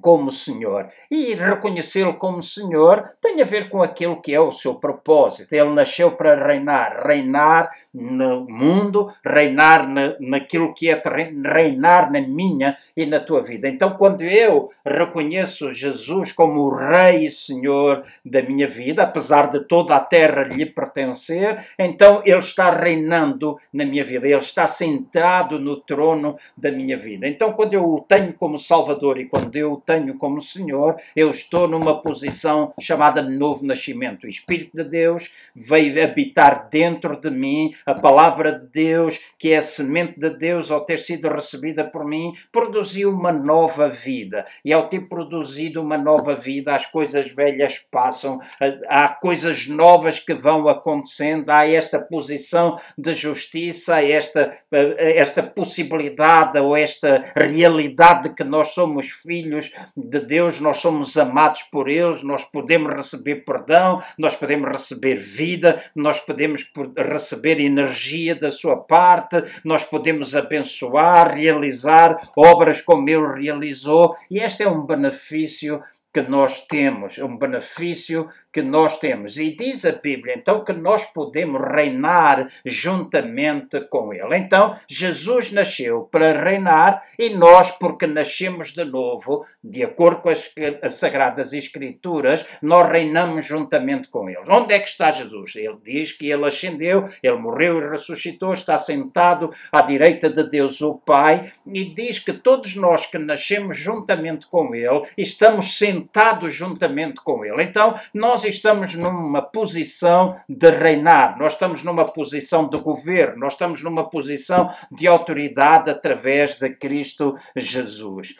como 0.00 0.30
Senhor. 0.30 0.88
E 1.10 1.34
reconhecê-lo 1.34 2.14
como 2.14 2.42
Senhor 2.42 3.10
tem 3.20 3.40
a 3.40 3.44
ver 3.44 3.68
com 3.68 3.82
aquilo 3.82 4.20
que 4.20 4.34
é 4.34 4.40
o 4.40 4.52
seu 4.52 4.74
propósito. 4.74 5.52
Ele 5.52 5.70
nasceu 5.70 6.12
para 6.12 6.46
reinar, 6.46 7.06
reinar 7.06 7.70
no 7.94 8.46
mundo, 8.48 9.12
reinar 9.24 9.88
na, 9.88 10.14
naquilo 10.20 10.74
que 10.74 10.90
é 10.90 11.02
reinar 11.44 12.10
na 12.10 12.20
minha 12.20 12.76
e 12.96 13.06
na 13.06 13.20
tua 13.20 13.42
vida. 13.42 13.68
Então, 13.68 13.90
quando 13.90 14.22
eu 14.22 14.70
reconheço 14.84 15.72
Jesus 15.72 16.32
como 16.32 16.60
o 16.60 16.74
Rei 16.74 17.26
e 17.26 17.30
Senhor 17.30 18.04
da 18.24 18.42
minha 18.42 18.68
vida, 18.68 19.02
apesar 19.02 19.50
de 19.50 19.60
toda 19.60 19.94
a 19.94 20.00
terra 20.00 20.42
lhe 20.44 20.66
pertencer, 20.66 21.66
então 21.78 22.22
Ele 22.24 22.38
está 22.38 22.70
reinando 22.70 23.58
na 23.72 23.84
minha 23.84 24.04
vida, 24.04 24.26
Ele 24.26 24.36
está 24.38 24.66
sentado 24.66 25.58
no 25.58 25.76
trono 25.76 26.36
da 26.56 26.70
minha 26.70 26.96
vida. 26.96 27.28
Então, 27.28 27.52
quando 27.52 27.74
eu 27.74 27.84
o 27.84 28.00
tenho 28.00 28.32
como 28.32 28.58
Salvador 28.58 29.18
e 29.18 29.26
quando 29.26 29.54
eu 29.56 29.75
tenho 29.76 30.16
como 30.16 30.42
Senhor, 30.42 30.96
eu 31.14 31.30
estou 31.30 31.68
numa 31.68 32.00
posição 32.00 32.72
chamada 32.80 33.22
novo 33.22 33.64
nascimento. 33.64 34.24
O 34.24 34.30
Espírito 34.30 34.76
de 34.76 34.84
Deus 34.84 35.30
veio 35.54 36.02
habitar 36.02 36.68
dentro 36.70 37.20
de 37.20 37.30
mim, 37.30 37.74
a 37.84 37.94
palavra 37.94 38.52
de 38.52 38.66
Deus, 38.66 39.18
que 39.38 39.52
é 39.52 39.58
a 39.58 39.62
semente 39.62 40.18
de 40.18 40.30
Deus, 40.30 40.70
ao 40.70 40.84
ter 40.84 40.98
sido 40.98 41.28
recebida 41.28 41.84
por 41.84 42.04
mim, 42.04 42.34
produziu 42.50 43.10
uma 43.10 43.32
nova 43.32 43.88
vida. 43.88 44.46
E 44.64 44.72
ao 44.72 44.88
ter 44.88 45.08
produzido 45.08 45.80
uma 45.82 45.98
nova 45.98 46.34
vida, 46.34 46.74
as 46.74 46.86
coisas 46.86 47.30
velhas 47.32 47.78
passam, 47.90 48.40
há 48.88 49.08
coisas 49.08 49.66
novas 49.66 50.18
que 50.18 50.34
vão 50.34 50.68
acontecendo, 50.68 51.50
há 51.50 51.66
esta 51.66 51.98
posição 51.98 52.78
de 52.96 53.14
justiça, 53.14 54.02
esta, 54.02 54.56
esta 54.70 55.42
possibilidade 55.42 56.58
ou 56.58 56.76
esta 56.76 57.32
realidade 57.36 58.24
de 58.24 58.34
que 58.34 58.44
nós 58.44 58.68
somos 58.68 59.08
filhos 59.08 59.65
filhos 59.68 60.10
de 60.10 60.20
Deus, 60.20 60.60
nós 60.60 60.78
somos 60.78 61.16
amados 61.16 61.62
por 61.62 61.88
eles, 61.88 62.22
nós 62.22 62.44
podemos 62.44 62.94
receber 62.94 63.44
perdão, 63.44 64.02
nós 64.18 64.36
podemos 64.36 64.70
receber 64.70 65.16
vida, 65.16 65.82
nós 65.94 66.20
podemos 66.20 66.70
receber 66.96 67.60
energia 67.60 68.34
da 68.34 68.52
sua 68.52 68.76
parte, 68.76 69.42
nós 69.64 69.84
podemos 69.84 70.34
abençoar, 70.34 71.34
realizar 71.34 72.30
obras 72.36 72.80
como 72.80 73.08
ele 73.08 73.42
realizou, 73.42 74.16
e 74.30 74.38
este 74.38 74.62
é 74.62 74.68
um 74.68 74.86
benefício 74.86 75.82
que 76.12 76.22
nós 76.22 76.66
temos, 76.66 77.18
um 77.18 77.36
benefício 77.36 78.30
que 78.56 78.62
nós 78.62 78.98
temos. 78.98 79.36
E 79.36 79.54
diz 79.54 79.84
a 79.84 79.92
Bíblia, 79.92 80.32
então, 80.34 80.64
que 80.64 80.72
nós 80.72 81.04
podemos 81.04 81.60
reinar 81.60 82.50
juntamente 82.64 83.82
com 83.90 84.14
Ele. 84.14 84.34
Então, 84.34 84.80
Jesus 84.88 85.52
nasceu 85.52 86.08
para 86.10 86.42
reinar 86.42 87.04
e 87.18 87.28
nós, 87.28 87.70
porque 87.72 88.06
nascemos 88.06 88.72
de 88.72 88.82
novo, 88.82 89.44
de 89.62 89.84
acordo 89.84 90.22
com 90.22 90.30
as, 90.30 90.50
as 90.80 90.94
Sagradas 90.94 91.52
Escrituras, 91.52 92.46
nós 92.62 92.90
reinamos 92.90 93.44
juntamente 93.44 94.08
com 94.08 94.26
Ele. 94.26 94.40
Onde 94.48 94.72
é 94.72 94.78
que 94.78 94.88
está 94.88 95.12
Jesus? 95.12 95.54
Ele 95.54 95.76
diz 95.84 96.12
que 96.12 96.30
Ele 96.30 96.46
ascendeu, 96.46 97.10
Ele 97.22 97.36
morreu 97.36 97.78
e 97.78 97.90
ressuscitou, 97.90 98.54
está 98.54 98.78
sentado 98.78 99.52
à 99.70 99.82
direita 99.82 100.30
de 100.30 100.48
Deus 100.48 100.80
o 100.80 100.94
Pai 100.94 101.52
e 101.70 101.84
diz 101.84 102.20
que 102.20 102.32
todos 102.32 102.74
nós 102.74 103.04
que 103.04 103.18
nascemos 103.18 103.76
juntamente 103.76 104.46
com 104.46 104.74
Ele, 104.74 105.02
estamos 105.18 105.76
sentados 105.76 106.54
juntamente 106.54 107.16
com 107.16 107.44
Ele. 107.44 107.62
Então, 107.62 108.00
nós 108.14 108.45
estamos 108.48 108.94
numa 108.94 109.42
posição 109.42 110.40
de 110.48 110.70
reinar, 110.70 111.38
nós 111.38 111.52
estamos 111.52 111.82
numa 111.82 112.04
posição 112.04 112.68
de 112.68 112.78
governo, 112.78 113.40
nós 113.40 113.52
estamos 113.52 113.82
numa 113.82 114.08
posição 114.08 114.72
de 114.90 115.06
autoridade 115.06 115.90
através 115.90 116.58
de 116.58 116.70
Cristo 116.70 117.36
Jesus. 117.56 118.36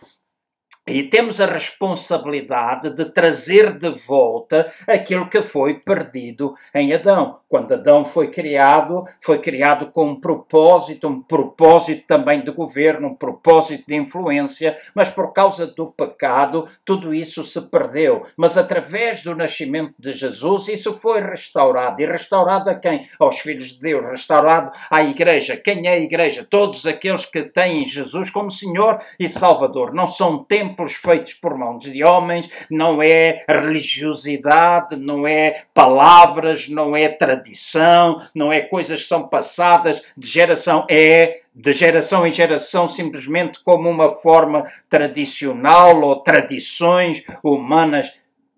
E 0.89 1.03
temos 1.03 1.41
a 1.41 1.47
responsabilidade 1.47 2.91
de 2.91 3.07
trazer 3.07 3.73
de 3.73 3.89
volta 3.89 4.73
aquilo 4.87 5.29
que 5.29 5.43
foi 5.43 5.75
perdido 5.75 6.55
em 6.73 6.93
Adão. 6.93 7.41
Quando 7.49 7.75
Adão 7.75 8.05
foi 8.05 8.29
criado, 8.31 9.05
foi 9.21 9.41
criado 9.41 9.87
com 9.91 10.07
um 10.07 10.21
propósito, 10.21 11.09
um 11.09 11.21
propósito 11.21 12.05
também 12.07 12.41
de 12.41 12.53
governo, 12.53 13.09
um 13.09 13.15
propósito 13.17 13.85
de 13.89 13.97
influência, 13.97 14.77
mas 14.95 15.09
por 15.09 15.33
causa 15.33 15.67
do 15.67 15.87
pecado, 15.87 16.69
tudo 16.85 17.13
isso 17.13 17.43
se 17.43 17.61
perdeu. 17.63 18.25
Mas 18.37 18.57
através 18.57 19.25
do 19.25 19.35
nascimento 19.35 19.95
de 19.99 20.13
Jesus, 20.13 20.69
isso 20.69 20.99
foi 21.01 21.21
restaurado. 21.21 22.01
E 22.01 22.07
restaurado 22.07 22.71
a 22.71 22.77
quem? 22.77 23.09
Aos 23.19 23.41
filhos 23.41 23.73
de 23.73 23.81
Deus, 23.81 24.07
restaurado 24.07 24.71
à 24.89 25.03
igreja. 25.03 25.57
Quem 25.57 25.89
é 25.89 25.95
a 25.95 25.99
igreja? 25.99 26.47
Todos 26.49 26.87
aqueles 26.87 27.25
que 27.25 27.43
têm 27.43 27.89
Jesus 27.89 28.31
como 28.31 28.53
Senhor 28.53 29.01
e 29.19 29.29
Salvador. 29.29 29.93
Não 29.93 30.07
são 30.07 30.45
templos 30.45 30.76
templos 30.77 30.93
feitos 30.93 31.33
por 31.33 31.57
mãos 31.57 31.83
de 31.85 32.05
homens, 32.05 32.51
não 32.71 33.03
é 33.03 33.45
religiosidade, 33.49 34.95
não 34.95 35.27
é 35.27 35.63
palavras, 35.73 36.69
não 36.69 36.95
é 36.95 37.09
tradição, 37.09 38.21
não 38.35 38.53
é 38.53 38.61
coisas 38.61 39.03
que 39.03 39.09
são 39.09 39.27
passadas 39.27 40.03
de 40.17 40.29
geração, 40.29 40.87
é 40.91 41.41
de 41.55 41.73
geração 41.73 42.27
em 42.27 42.33
geração 42.33 42.89
simplesmente 42.89 43.59
como 43.65 43.89
uma 43.89 44.17
forma 44.17 44.67
tradicional 44.91 45.99
ou 46.03 46.17
tradições 46.17 47.25
humanas. 47.43 48.13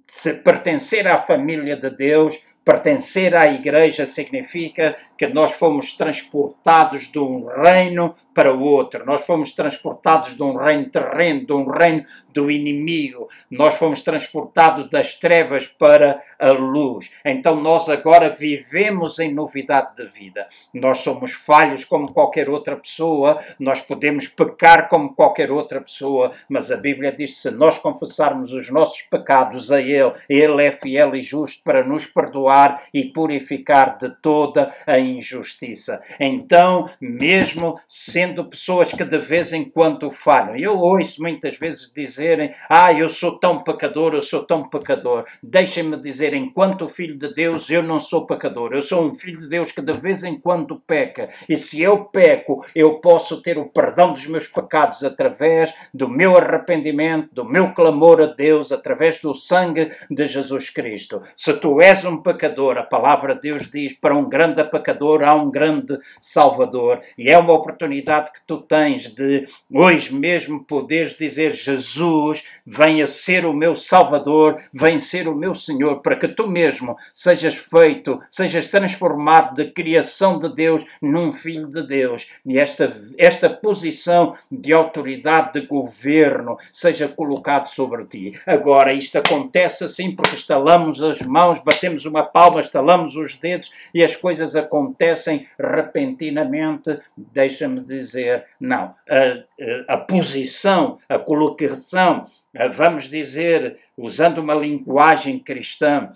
Se 0.09 0.35
pertencer 0.35 1.07
à 1.07 1.23
família 1.23 1.77
de 1.77 1.91
Deus 1.91 2.43
pertencer 2.69 3.35
à 3.35 3.51
igreja 3.51 4.07
significa 4.07 4.95
que 5.17 5.27
nós 5.27 5.55
fomos 5.55 5.95
transportados 5.95 7.11
de 7.11 7.19
um 7.19 7.47
reino 7.47 8.15
para 8.39 8.55
o 8.55 8.63
outro. 8.63 9.05
Nós 9.05 9.27
fomos 9.27 9.51
transportados 9.51 10.37
de 10.37 10.43
um 10.45 10.55
reino 10.55 10.89
terreno, 10.89 11.45
de 11.45 11.53
um 11.53 11.69
reino 11.69 12.07
do 12.33 12.49
inimigo. 12.53 13.29
Nós 13.51 13.75
fomos 13.75 14.01
transportados 14.03 14.89
das 14.89 15.17
trevas 15.17 15.67
para 15.67 16.23
a 16.39 16.51
luz. 16.51 17.11
Então 17.25 17.57
nós 17.57 17.89
agora 17.89 18.31
vivemos 18.31 19.19
em 19.19 19.35
novidade 19.35 19.97
de 19.97 20.07
vida. 20.07 20.47
Nós 20.73 20.99
somos 20.99 21.33
falhos 21.33 21.85
como 21.85 22.13
qualquer 22.13 22.49
outra 22.49 22.77
pessoa, 22.77 23.43
nós 23.59 23.83
podemos 23.83 24.29
pecar 24.29 24.89
como 24.89 25.15
qualquer 25.15 25.51
outra 25.51 25.81
pessoa, 25.81 26.31
mas 26.49 26.71
a 26.71 26.77
Bíblia 26.77 27.11
diz 27.11 27.33
que 27.33 27.41
se 27.41 27.51
nós 27.51 27.77
confessarmos 27.79 28.53
os 28.53 28.71
nossos 28.71 29.03
pecados 29.03 29.73
a 29.73 29.81
Ele, 29.81 30.13
Ele 30.29 30.63
é 30.65 30.71
fiel 30.71 31.17
e 31.17 31.23
justo 31.23 31.61
para 31.65 31.85
nos 31.85 32.07
perdoar 32.07 32.85
e 32.95 33.05
purificar 33.05 33.99
de 33.99 34.11
toda 34.23 34.73
a 34.87 34.97
injustiça. 34.97 36.01
Então, 36.21 36.89
mesmo 37.01 37.81
sendo 37.89 38.28
sendo 38.29 38.45
pessoas 38.45 38.93
que 38.93 39.05
de 39.05 39.19
vez 39.19 39.53
em 39.53 39.65
quando 39.65 40.11
falham. 40.11 40.57
Eu 40.57 40.79
ouço 40.79 41.23
muitas 41.23 41.57
vezes 41.57 41.91
dizerem: 41.95 42.53
Ah, 42.69 42.93
eu 42.93 43.09
sou 43.09 43.39
tão 43.39 43.63
pecador, 43.63 44.15
eu 44.15 44.23
sou 44.23 44.45
tão 44.45 44.69
pecador. 44.69 45.25
Deixem-me 45.43 45.97
dizer, 45.97 46.35
enquanto 46.35 46.89
filho 46.89 47.17
de 47.17 47.33
Deus, 47.33 47.71
eu 47.71 47.83
não 47.83 48.01
sou 48.01 48.27
pecador. 48.27 48.73
Eu 48.73 48.83
sou 48.83 49.03
um 49.03 49.17
filho 49.17 49.41
de 49.41 49.49
Deus 49.49 49.73
que 49.73 49.81
de 49.81 49.93
vez 49.95 50.23
em 50.25 50.39
quando 50.39 50.81
peca. 50.87 51.31
E 51.49 51.57
se 51.57 51.81
eu 51.81 52.05
peco, 52.05 52.65
eu 52.75 53.01
posso 53.01 53.41
ter 53.41 53.57
o 53.57 53.67
perdão 53.67 54.13
dos 54.13 54.27
meus 54.27 54.47
pecados 54.47 55.03
através 55.03 55.73
do 55.95 56.09
meu 56.09 56.37
arrependimento, 56.37 57.31
do 57.33 57.45
meu 57.45 57.73
clamor 57.73 58.21
a 58.21 58.27
Deus, 58.27 58.73
através 58.73 59.21
do 59.21 59.35
sangue 59.35 59.91
de 60.11 60.27
Jesus 60.27 60.69
Cristo. 60.71 61.23
Se 61.35 61.55
tu 61.55 61.81
és 61.81 62.05
um 62.05 62.19
pecador, 62.19 62.77
a 62.77 62.83
palavra 62.83 63.35
de 63.35 63.43
Deus 63.43 63.71
diz: 63.71 63.95
para 63.95 64.15
um 64.15 64.29
grande 64.29 64.63
pecador 64.65 65.23
há 65.23 65.35
um 65.35 65.51
grande 65.51 65.99
Salvador. 66.19 67.01
E 67.17 67.31
é 67.31 67.39
uma 67.39 67.55
oportunidade 67.55 68.18
que 68.27 68.41
tu 68.47 68.59
tens 68.59 69.09
de 69.15 69.47
hoje 69.73 70.15
mesmo 70.15 70.65
poderes 70.65 71.17
dizer: 71.17 71.53
Jesus, 71.53 72.45
venha 72.67 73.07
ser 73.07 73.47
o 73.47 73.53
meu 73.53 73.77
Salvador, 73.77 74.61
vem 74.73 75.01
ser 75.01 75.29
o 75.29 75.35
meu 75.35 75.55
Senhor, 75.55 76.01
para 76.01 76.17
que 76.17 76.29
tu 76.29 76.49
mesmo 76.49 76.97
sejas 77.13 77.55
feito, 77.55 78.21
sejas 78.31 78.71
transformado 78.71 79.55
de 79.55 79.71
criação 79.71 80.39
de 80.39 80.55
Deus 80.55 80.85
num 81.01 81.33
filho 81.33 81.69
de 81.69 81.87
Deus. 81.87 82.29
E 82.45 82.59
esta, 82.59 82.95
esta 83.17 83.49
posição 83.49 84.37
de 84.51 84.73
autoridade, 84.73 85.61
de 85.61 85.67
governo, 85.67 86.59
seja 86.73 87.09
colocado 87.09 87.69
sobre 87.69 88.05
ti. 88.05 88.39
Agora, 88.47 88.93
isto 88.93 89.17
acontece 89.17 89.85
assim 89.85 90.15
porque 90.15 90.37
estalamos 90.37 91.01
as 91.03 91.21
mãos, 91.23 91.61
batemos 91.65 92.05
uma 92.05 92.23
palma, 92.23 92.61
estalamos 92.61 93.17
os 93.17 93.37
dedos 93.37 93.71
e 93.95 94.03
as 94.03 94.17
coisas 94.17 94.57
acontecem 94.57 95.47
repentinamente. 95.59 96.99
Deixa-me 97.17 97.81
dizer 97.81 98.08
dizer, 98.09 98.47
não, 98.61 98.95
a, 99.09 99.95
a 99.95 99.97
posição, 99.97 100.99
a 101.09 101.19
colocação, 101.19 102.29
vamos 102.75 103.05
dizer, 103.05 103.79
usando 103.97 104.39
uma 104.39 104.55
linguagem 104.55 105.39
cristã, 105.39 106.13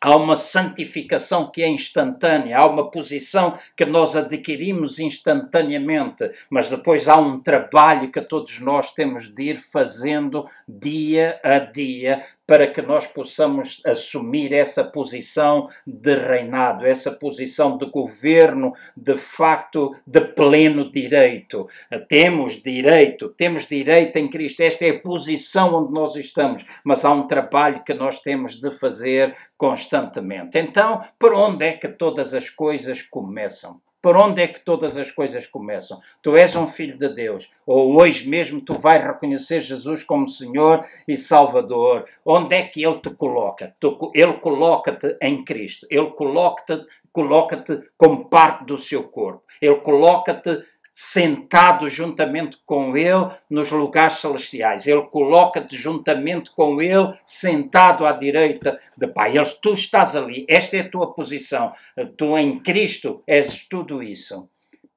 há 0.00 0.14
uma 0.14 0.36
santificação 0.36 1.50
que 1.50 1.62
é 1.62 1.68
instantânea, 1.68 2.58
há 2.58 2.66
uma 2.66 2.90
posição 2.90 3.58
que 3.76 3.84
nós 3.84 4.14
adquirimos 4.14 4.98
instantaneamente, 4.98 6.30
mas 6.50 6.68
depois 6.68 7.08
há 7.08 7.16
um 7.16 7.40
trabalho 7.40 8.12
que 8.12 8.20
todos 8.20 8.60
nós 8.60 8.92
temos 8.92 9.34
de 9.34 9.50
ir 9.50 9.60
fazendo 9.72 10.44
dia 10.68 11.40
a 11.42 11.58
dia 11.58 12.24
para 12.46 12.66
que 12.66 12.80
nós 12.80 13.06
possamos 13.06 13.80
assumir 13.84 14.52
essa 14.52 14.84
posição 14.84 15.68
de 15.86 16.14
reinado, 16.14 16.86
essa 16.86 17.10
posição 17.10 17.76
de 17.76 17.86
governo, 17.86 18.72
de 18.96 19.16
facto, 19.16 19.94
de 20.06 20.20
pleno 20.20 20.90
direito. 20.90 21.68
Temos 22.08 22.62
direito, 22.62 23.30
temos 23.30 23.66
direito 23.66 24.16
em 24.16 24.28
Cristo, 24.28 24.60
esta 24.60 24.84
é 24.84 24.90
a 24.90 25.00
posição 25.00 25.74
onde 25.74 25.92
nós 25.92 26.14
estamos, 26.16 26.64
mas 26.84 27.04
há 27.04 27.12
um 27.12 27.26
trabalho 27.26 27.82
que 27.82 27.94
nós 27.94 28.20
temos 28.20 28.60
de 28.60 28.70
fazer 28.70 29.36
constantemente. 29.56 30.58
Então, 30.58 31.02
por 31.18 31.32
onde 31.32 31.64
é 31.64 31.72
que 31.72 31.88
todas 31.88 32.32
as 32.32 32.50
coisas 32.50 33.02
começam? 33.02 33.80
Por 34.06 34.16
onde 34.16 34.40
é 34.40 34.46
que 34.46 34.60
todas 34.60 34.96
as 34.96 35.10
coisas 35.10 35.48
começam? 35.48 35.98
Tu 36.22 36.36
és 36.36 36.54
um 36.54 36.68
filho 36.68 36.96
de 36.96 37.08
Deus, 37.08 37.50
ou 37.66 37.96
hoje 37.96 38.28
mesmo 38.28 38.60
tu 38.60 38.74
vais 38.74 39.02
reconhecer 39.02 39.60
Jesus 39.60 40.04
como 40.04 40.28
Senhor 40.28 40.84
e 41.08 41.16
Salvador. 41.16 42.04
Onde 42.24 42.54
é 42.54 42.62
que 42.62 42.84
Ele 42.84 43.00
te 43.00 43.10
coloca? 43.10 43.74
Ele 44.14 44.34
coloca-te 44.34 45.16
em 45.20 45.44
Cristo. 45.44 45.88
Ele 45.90 46.08
coloca-te 46.10 46.86
coloca 47.12 47.64
como 47.96 48.28
parte 48.28 48.64
do 48.64 48.78
seu 48.78 49.02
corpo. 49.02 49.42
Ele 49.60 49.76
coloca-te 49.76 50.62
sentado 50.98 51.90
juntamente 51.90 52.56
com 52.64 52.96
Ele 52.96 53.30
nos 53.50 53.70
lugares 53.70 54.16
celestiais. 54.16 54.86
Ele 54.86 55.02
coloca-te 55.02 55.76
juntamente 55.76 56.50
com 56.52 56.80
Ele, 56.80 57.12
sentado 57.22 58.06
à 58.06 58.12
direita 58.12 58.80
de 58.96 59.06
Pai. 59.06 59.36
Ele, 59.36 59.44
tu 59.60 59.74
estás 59.74 60.16
ali, 60.16 60.46
esta 60.48 60.78
é 60.78 60.80
a 60.80 60.88
tua 60.88 61.12
posição. 61.12 61.74
Tu 62.16 62.38
em 62.38 62.58
Cristo 62.60 63.22
és 63.26 63.66
tudo 63.68 64.02
isso. 64.02 64.48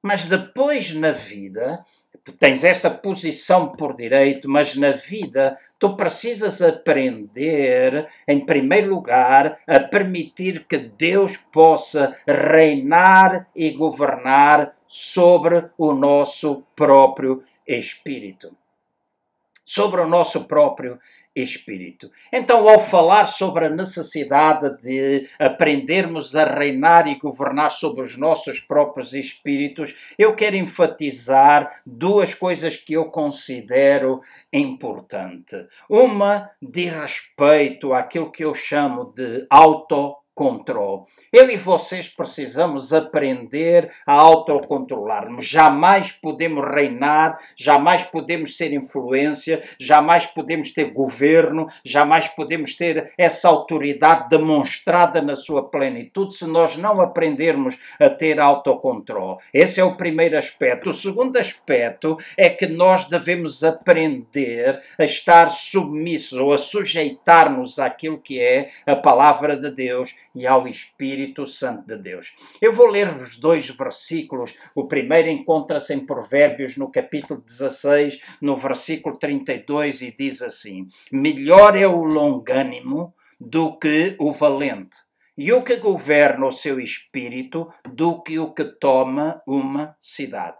Mas 0.02 0.24
depois 0.24 0.94
na 0.94 1.12
vida, 1.12 1.84
tu 2.24 2.32
tens 2.32 2.64
essa 2.64 2.90
posição 2.90 3.68
por 3.68 3.96
direito, 3.96 4.48
mas 4.48 4.76
na 4.76 4.92
vida 4.92 5.58
tu 5.78 5.96
precisas 5.96 6.60
aprender, 6.60 8.08
em 8.28 8.44
primeiro 8.44 8.90
lugar, 8.90 9.58
a 9.66 9.80
permitir 9.80 10.66
que 10.66 10.76
Deus 10.78 11.36
possa 11.36 12.16
reinar 12.26 13.48
e 13.54 13.70
governar 13.70 14.76
sobre 14.86 15.64
o 15.78 15.92
nosso 15.94 16.64
próprio 16.76 17.42
espírito. 17.66 18.54
sobre 19.64 20.00
o 20.00 20.08
nosso 20.08 20.46
próprio 20.46 20.98
espírito. 21.34 22.10
Então, 22.32 22.68
ao 22.68 22.80
falar 22.80 23.26
sobre 23.26 23.66
a 23.66 23.70
necessidade 23.70 24.80
de 24.82 25.28
aprendermos 25.38 26.34
a 26.34 26.44
reinar 26.44 27.06
e 27.06 27.18
governar 27.18 27.70
sobre 27.70 28.02
os 28.02 28.16
nossos 28.16 28.60
próprios 28.60 29.14
espíritos, 29.14 29.94
eu 30.18 30.34
quero 30.34 30.56
enfatizar 30.56 31.80
duas 31.86 32.34
coisas 32.34 32.76
que 32.76 32.94
eu 32.94 33.06
considero 33.06 34.20
importante. 34.52 35.66
Uma 35.88 36.50
diz 36.60 36.92
respeito 36.92 37.92
àquilo 37.92 38.32
que 38.32 38.44
eu 38.44 38.54
chamo 38.54 39.12
de 39.14 39.46
autocontrole. 40.40 41.02
Eu 41.32 41.48
e 41.48 41.56
vocês 41.56 42.08
precisamos 42.08 42.92
aprender 42.92 43.92
a 44.04 44.14
autocontrolar-nos. 44.14 45.46
Jamais 45.46 46.10
podemos 46.10 46.64
reinar, 46.64 47.38
jamais 47.56 48.02
podemos 48.02 48.56
ser 48.56 48.72
influência, 48.72 49.62
jamais 49.78 50.26
podemos 50.26 50.72
ter 50.72 50.90
governo, 50.90 51.68
jamais 51.84 52.26
podemos 52.26 52.74
ter 52.74 53.12
essa 53.16 53.48
autoridade 53.48 54.28
demonstrada 54.28 55.22
na 55.22 55.36
sua 55.36 55.70
plenitude 55.70 56.34
se 56.34 56.46
nós 56.46 56.76
não 56.76 57.00
aprendermos 57.00 57.78
a 58.00 58.10
ter 58.10 58.40
autocontrole. 58.40 59.38
Esse 59.54 59.78
é 59.78 59.84
o 59.84 59.96
primeiro 59.96 60.36
aspecto. 60.36 60.90
O 60.90 60.94
segundo 60.94 61.36
aspecto 61.36 62.18
é 62.36 62.48
que 62.48 62.66
nós 62.66 63.04
devemos 63.04 63.62
aprender 63.62 64.82
a 64.98 65.04
estar 65.04 65.52
submissos 65.52 66.38
ou 66.38 66.52
a 66.52 66.58
sujeitar-nos 66.58 67.78
àquilo 67.78 68.18
que 68.18 68.40
é 68.40 68.70
a 68.84 68.96
palavra 68.96 69.56
de 69.56 69.70
Deus 69.70 70.12
e 70.34 70.46
ao 70.46 70.66
Espírito 70.68 71.46
Santo 71.46 71.86
de 71.86 71.96
Deus. 71.96 72.32
Eu 72.60 72.72
vou 72.72 72.86
ler-vos 72.86 73.38
dois 73.38 73.68
versículos. 73.70 74.54
O 74.74 74.86
primeiro 74.86 75.28
encontra-se 75.28 75.94
em 75.94 76.04
Provérbios, 76.04 76.76
no 76.76 76.90
capítulo 76.90 77.40
16, 77.40 78.20
no 78.40 78.56
versículo 78.56 79.18
32, 79.18 80.02
e 80.02 80.14
diz 80.16 80.42
assim: 80.42 80.88
Melhor 81.10 81.76
é 81.76 81.86
o 81.86 82.04
longânimo 82.04 83.14
do 83.40 83.78
que 83.78 84.16
o 84.18 84.32
valente, 84.32 84.96
e 85.36 85.52
o 85.52 85.62
que 85.62 85.76
governa 85.76 86.46
o 86.46 86.52
seu 86.52 86.78
espírito 86.78 87.72
do 87.88 88.22
que 88.22 88.38
o 88.38 88.52
que 88.52 88.64
toma 88.64 89.42
uma 89.46 89.96
cidade. 89.98 90.56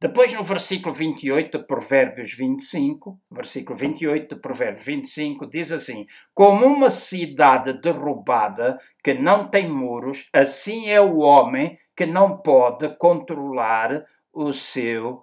Depois, 0.00 0.32
no 0.32 0.42
versículo 0.42 0.94
28 0.94 1.58
de 1.58 1.66
Provérbios 1.66 2.32
25, 2.32 3.20
versículo 3.30 3.78
28 3.78 4.34
de 4.34 4.40
Provérbios 4.40 4.86
25, 4.86 5.46
diz 5.46 5.70
assim: 5.70 6.06
Como 6.32 6.64
uma 6.64 6.88
cidade 6.88 7.74
derrubada 7.74 8.80
que 9.04 9.12
não 9.12 9.48
tem 9.48 9.68
muros, 9.68 10.26
assim 10.32 10.88
é 10.88 10.98
o 11.02 11.18
homem 11.18 11.78
que 11.94 12.06
não 12.06 12.38
pode 12.38 12.96
controlar 12.96 14.06
o 14.32 14.54
seu 14.54 15.22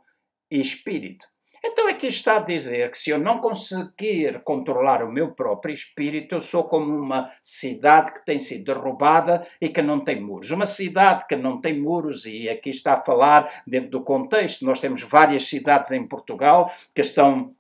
espírito. 0.52 1.26
Então 1.70 1.86
aqui 1.90 2.08
está 2.08 2.38
a 2.38 2.40
dizer 2.40 2.90
que 2.92 2.98
se 2.98 3.10
eu 3.10 3.20
não 3.20 3.40
conseguir 3.40 4.42
controlar 4.46 5.04
o 5.04 5.12
meu 5.12 5.34
próprio 5.34 5.74
espírito, 5.74 6.34
eu 6.34 6.42
sou 6.42 6.64
como 6.64 6.96
uma 6.96 7.30
cidade 7.42 8.14
que 8.14 8.26
tem 8.26 8.40
sido 8.40 8.74
derrubada 8.74 9.46
e 9.60 9.68
que 9.68 9.82
não 9.82 10.00
tem 10.00 10.22
muros. 10.22 10.50
Uma 10.50 10.66
cidade 10.66 11.26
que 11.28 11.36
não 11.36 11.60
tem 11.60 11.78
muros, 11.78 12.26
e 12.26 12.48
aqui 12.48 12.70
está 12.70 12.94
a 12.94 13.04
falar 13.04 13.64
dentro 13.68 13.90
do 13.90 14.02
contexto, 14.02 14.64
nós 14.64 14.80
temos 14.80 15.04
várias 15.04 15.50
cidades 15.50 15.92
em 15.92 16.08
Portugal 16.08 16.74
que 16.96 17.02
estão 17.02 17.54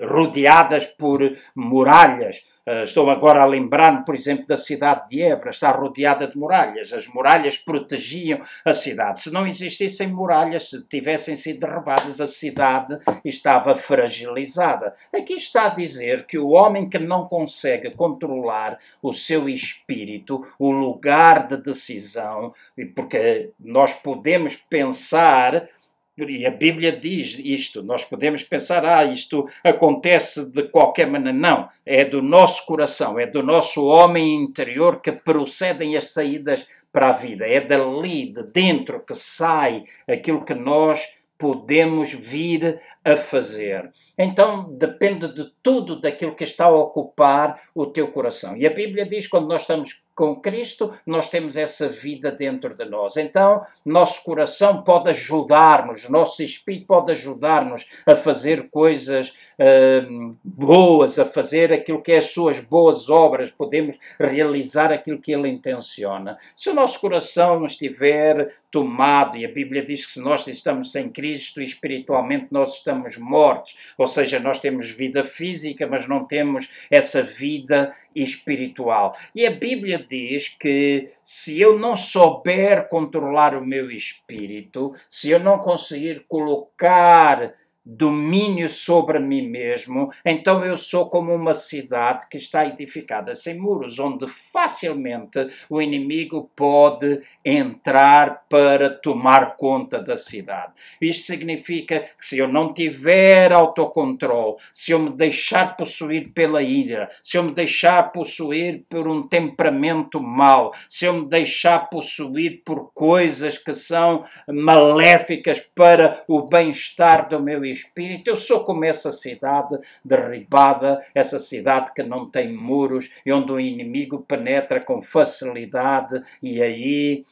rodeadas 0.00 0.86
por 0.86 1.36
muralhas. 1.54 2.42
Uh, 2.64 2.84
estou 2.84 3.10
agora 3.10 3.42
a 3.42 3.44
lembrar-me, 3.44 4.04
por 4.04 4.14
exemplo, 4.14 4.46
da 4.46 4.56
cidade 4.56 5.08
de 5.08 5.20
Évora, 5.20 5.50
está 5.50 5.72
rodeada 5.72 6.28
de 6.28 6.38
muralhas. 6.38 6.92
As 6.92 7.08
muralhas 7.08 7.58
protegiam 7.58 8.40
a 8.64 8.72
cidade. 8.72 9.20
Se 9.20 9.32
não 9.32 9.48
existissem 9.48 10.06
muralhas, 10.06 10.70
se 10.70 10.80
tivessem 10.84 11.34
sido 11.34 11.58
derrubadas, 11.58 12.20
a 12.20 12.28
cidade 12.28 13.00
estava 13.24 13.76
fragilizada. 13.76 14.94
Aqui 15.12 15.34
está 15.34 15.66
a 15.66 15.74
dizer 15.74 16.24
que 16.24 16.38
o 16.38 16.50
homem 16.50 16.88
que 16.88 17.00
não 17.00 17.26
consegue 17.26 17.90
controlar 17.90 18.78
o 19.02 19.12
seu 19.12 19.48
espírito, 19.48 20.46
o 20.56 20.70
lugar 20.70 21.48
de 21.48 21.56
decisão, 21.56 22.54
porque 22.94 23.50
nós 23.58 23.92
podemos 23.94 24.54
pensar 24.54 25.68
e 26.16 26.44
a 26.44 26.50
Bíblia 26.50 26.92
diz 26.92 27.38
isto. 27.38 27.82
Nós 27.82 28.04
podemos 28.04 28.42
pensar, 28.42 28.84
ah, 28.84 29.04
isto 29.04 29.48
acontece 29.64 30.44
de 30.44 30.64
qualquer 30.64 31.06
maneira. 31.06 31.36
Não. 31.36 31.68
É 31.86 32.04
do 32.04 32.20
nosso 32.20 32.66
coração, 32.66 33.18
é 33.18 33.26
do 33.26 33.42
nosso 33.42 33.86
homem 33.86 34.42
interior 34.42 35.00
que 35.00 35.12
procedem 35.12 35.96
as 35.96 36.12
saídas 36.12 36.66
para 36.92 37.08
a 37.08 37.12
vida. 37.12 37.46
É 37.46 37.60
dali, 37.60 38.26
de 38.26 38.42
dentro, 38.44 39.00
que 39.00 39.14
sai 39.14 39.84
aquilo 40.06 40.44
que 40.44 40.54
nós 40.54 41.00
podemos 41.38 42.12
vir 42.12 42.80
a 43.04 43.16
fazer. 43.16 43.92
Então 44.16 44.72
depende 44.72 45.28
de 45.34 45.50
tudo 45.62 46.00
daquilo 46.00 46.34
que 46.34 46.44
está 46.44 46.66
a 46.66 46.74
ocupar 46.74 47.60
o 47.74 47.86
teu 47.86 48.08
coração. 48.08 48.56
E 48.56 48.66
a 48.66 48.70
Bíblia 48.70 49.06
diz 49.06 49.26
quando 49.26 49.48
nós 49.48 49.62
estamos 49.62 50.02
com 50.14 50.36
Cristo, 50.36 50.92
nós 51.06 51.30
temos 51.30 51.56
essa 51.56 51.88
vida 51.88 52.30
dentro 52.30 52.74
de 52.74 52.84
nós. 52.84 53.16
Então, 53.16 53.64
nosso 53.84 54.22
coração 54.22 54.82
pode 54.82 55.08
ajudar-nos, 55.10 56.08
nosso 56.08 56.42
espírito 56.42 56.86
pode 56.86 57.12
ajudar-nos 57.12 57.86
a 58.06 58.14
fazer 58.14 58.68
coisas 58.68 59.30
uh, 59.58 60.36
boas, 60.44 61.18
a 61.18 61.24
fazer 61.24 61.72
aquilo 61.72 62.02
que 62.02 62.12
é 62.12 62.18
as 62.18 62.30
suas 62.30 62.60
boas 62.60 63.08
obras, 63.08 63.50
podemos 63.50 63.96
realizar 64.20 64.92
aquilo 64.92 65.18
que 65.18 65.32
Ele 65.32 65.48
intenciona. 65.48 66.38
Se 66.54 66.68
o 66.68 66.74
nosso 66.74 67.00
coração 67.00 67.64
estiver 67.64 68.54
tomado, 68.70 69.38
e 69.38 69.46
a 69.46 69.50
Bíblia 69.50 69.84
diz 69.84 70.04
que 70.04 70.12
se 70.12 70.20
nós 70.20 70.46
estamos 70.46 70.92
sem 70.92 71.08
Cristo, 71.08 71.62
espiritualmente 71.62 72.48
nós 72.50 72.74
estamos 72.74 72.91
mortos, 73.16 73.76
ou 73.96 74.06
seja, 74.06 74.38
nós 74.38 74.60
temos 74.60 74.90
vida 74.90 75.24
física, 75.24 75.86
mas 75.86 76.06
não 76.08 76.24
temos 76.24 76.70
essa 76.90 77.22
vida 77.22 77.94
espiritual. 78.14 79.16
E 79.34 79.46
a 79.46 79.50
Bíblia 79.50 80.04
diz 80.08 80.48
que 80.48 81.10
se 81.24 81.60
eu 81.60 81.78
não 81.78 81.96
souber 81.96 82.88
controlar 82.88 83.54
o 83.54 83.64
meu 83.64 83.90
espírito, 83.90 84.94
se 85.08 85.30
eu 85.30 85.40
não 85.40 85.58
conseguir 85.58 86.24
colocar 86.28 87.54
domínio 87.84 88.70
sobre 88.70 89.18
mim 89.18 89.48
mesmo, 89.48 90.12
então 90.24 90.64
eu 90.64 90.76
sou 90.76 91.08
como 91.08 91.34
uma 91.34 91.54
cidade 91.54 92.26
que 92.30 92.36
está 92.36 92.66
edificada 92.66 93.34
sem 93.34 93.58
muros, 93.58 93.98
onde 93.98 94.28
facilmente 94.28 95.48
o 95.68 95.82
inimigo 95.82 96.50
pode 96.54 97.22
entrar 97.44 98.44
para 98.48 98.88
tomar 98.88 99.56
conta 99.56 100.00
da 100.00 100.16
cidade. 100.16 100.72
Isto 101.00 101.26
significa 101.26 102.00
que 102.00 102.26
se 102.26 102.38
eu 102.38 102.46
não 102.46 102.72
tiver 102.72 103.52
autocontrole, 103.52 104.56
se 104.72 104.92
eu 104.92 104.98
me 105.00 105.10
deixar 105.10 105.76
possuir 105.76 106.32
pela 106.32 106.62
ira, 106.62 107.10
se 107.22 107.36
eu 107.36 107.42
me 107.42 107.52
deixar 107.52 108.12
possuir 108.12 108.84
por 108.88 109.08
um 109.08 109.26
temperamento 109.26 110.20
mau, 110.20 110.72
se 110.88 111.04
eu 111.04 111.14
me 111.14 111.28
deixar 111.28 111.90
possuir 111.90 112.62
por 112.64 112.92
coisas 112.92 113.58
que 113.58 113.74
são 113.74 114.24
maléficas 114.48 115.60
para 115.74 116.22
o 116.28 116.42
bem-estar 116.42 117.28
do 117.28 117.40
meu 117.40 117.64
espírito. 117.72 118.28
Eu 118.28 118.36
sou 118.36 118.64
como 118.64 118.84
essa 118.84 119.10
cidade 119.10 119.78
derribada, 120.04 121.04
essa 121.14 121.38
cidade 121.38 121.92
que 121.94 122.02
não 122.02 122.30
tem 122.30 122.52
muros 122.52 123.10
e 123.24 123.32
onde 123.32 123.52
o 123.52 123.60
inimigo 123.60 124.24
penetra 124.26 124.80
com 124.80 125.00
facilidade 125.00 126.22
e 126.42 126.62
aí 126.62 127.24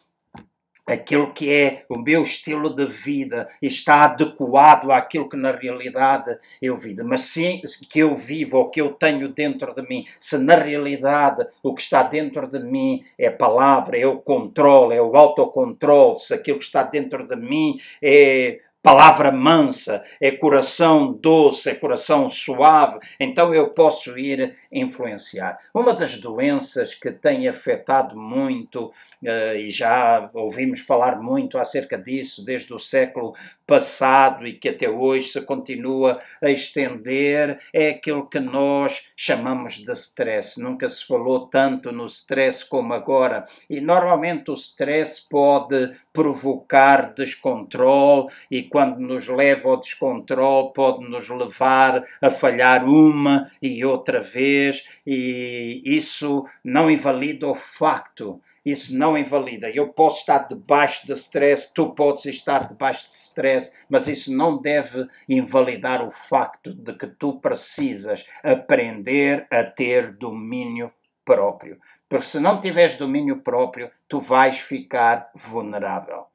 aquilo 0.92 1.32
que 1.32 1.50
é 1.52 1.84
o 1.88 1.98
meu 1.98 2.22
estilo 2.22 2.74
de 2.74 2.86
vida 2.86 3.48
está 3.60 4.04
adequado 4.04 4.90
àquilo 4.90 5.28
que 5.28 5.36
na 5.36 5.52
realidade 5.52 6.36
eu 6.60 6.76
vivo. 6.76 7.04
Mas 7.04 7.22
se 7.22 7.60
que 7.88 8.00
eu 8.00 8.16
vivo 8.16 8.58
ou 8.58 8.70
que 8.70 8.80
eu 8.80 8.92
tenho 8.92 9.28
dentro 9.28 9.74
de 9.74 9.82
mim, 9.82 10.04
se 10.18 10.38
na 10.38 10.56
realidade 10.56 11.46
o 11.62 11.74
que 11.74 11.82
está 11.82 12.02
dentro 12.02 12.46
de 12.46 12.58
mim 12.58 13.04
é 13.18 13.30
palavra, 13.30 13.98
é 13.98 14.06
o 14.06 14.18
controle, 14.18 14.96
é 14.96 15.02
o 15.02 15.16
autocontrole, 15.16 16.18
se 16.18 16.34
aquilo 16.34 16.58
que 16.58 16.64
está 16.64 16.82
dentro 16.82 17.26
de 17.26 17.36
mim 17.36 17.78
é 18.02 18.60
palavra 18.82 19.30
mansa, 19.30 20.02
é 20.20 20.30
coração 20.30 21.12
doce, 21.12 21.70
é 21.70 21.74
coração 21.74 22.30
suave, 22.30 22.98
então 23.18 23.54
eu 23.54 23.68
posso 23.70 24.18
ir 24.18 24.56
influenciar. 24.72 25.58
Uma 25.74 25.92
das 25.92 26.16
doenças 26.18 26.94
que 26.94 27.10
tem 27.10 27.48
afetado 27.48 28.16
muito 28.16 28.92
e 29.22 29.70
já 29.70 30.30
ouvimos 30.32 30.80
falar 30.80 31.20
muito 31.20 31.58
acerca 31.58 31.98
disso 31.98 32.44
desde 32.44 32.72
o 32.72 32.78
século 32.78 33.34
passado 33.66 34.46
e 34.46 34.54
que 34.54 34.68
até 34.68 34.88
hoje 34.88 35.28
se 35.28 35.40
continua 35.42 36.18
a 36.42 36.50
estender, 36.50 37.60
é 37.72 37.90
aquilo 37.90 38.28
que 38.28 38.40
nós 38.40 39.04
chamamos 39.16 39.74
de 39.74 39.92
stress. 39.92 40.60
Nunca 40.60 40.88
se 40.88 41.06
falou 41.06 41.46
tanto 41.46 41.92
no 41.92 42.06
stress 42.06 42.68
como 42.68 42.92
agora. 42.92 43.44
E 43.68 43.80
normalmente 43.80 44.50
o 44.50 44.54
stress 44.54 45.20
pode 45.28 45.92
provocar 46.12 47.14
descontrole 47.14 48.28
e 48.50 48.64
quando 48.64 48.98
nos 48.98 49.28
leva 49.28 49.68
ao 49.68 49.80
descontrole 49.80 50.72
pode 50.74 51.08
nos 51.08 51.28
levar 51.28 52.02
a 52.20 52.30
falhar 52.30 52.84
uma 52.84 53.50
e 53.62 53.84
outra 53.84 54.20
vez 54.20 54.84
e 55.06 55.80
isso 55.84 56.44
não 56.64 56.90
invalida 56.90 57.46
o 57.46 57.54
facto 57.54 58.40
isso 58.64 58.96
não 58.96 59.16
invalida. 59.16 59.70
Eu 59.70 59.88
posso 59.88 60.20
estar 60.20 60.48
debaixo 60.48 61.06
de 61.06 61.12
stress, 61.14 61.72
tu 61.72 61.94
podes 61.94 62.26
estar 62.26 62.68
debaixo 62.68 63.08
de 63.08 63.14
stress, 63.14 63.72
mas 63.88 64.06
isso 64.06 64.34
não 64.34 64.60
deve 64.60 65.06
invalidar 65.28 66.04
o 66.04 66.10
facto 66.10 66.74
de 66.74 66.92
que 66.94 67.06
tu 67.06 67.40
precisas 67.40 68.26
aprender 68.42 69.46
a 69.50 69.64
ter 69.64 70.12
domínio 70.12 70.92
próprio. 71.24 71.78
Porque 72.08 72.26
se 72.26 72.40
não 72.40 72.60
tiveres 72.60 72.96
domínio 72.96 73.40
próprio, 73.40 73.90
tu 74.08 74.20
vais 74.20 74.58
ficar 74.58 75.30
vulnerável. 75.34 76.26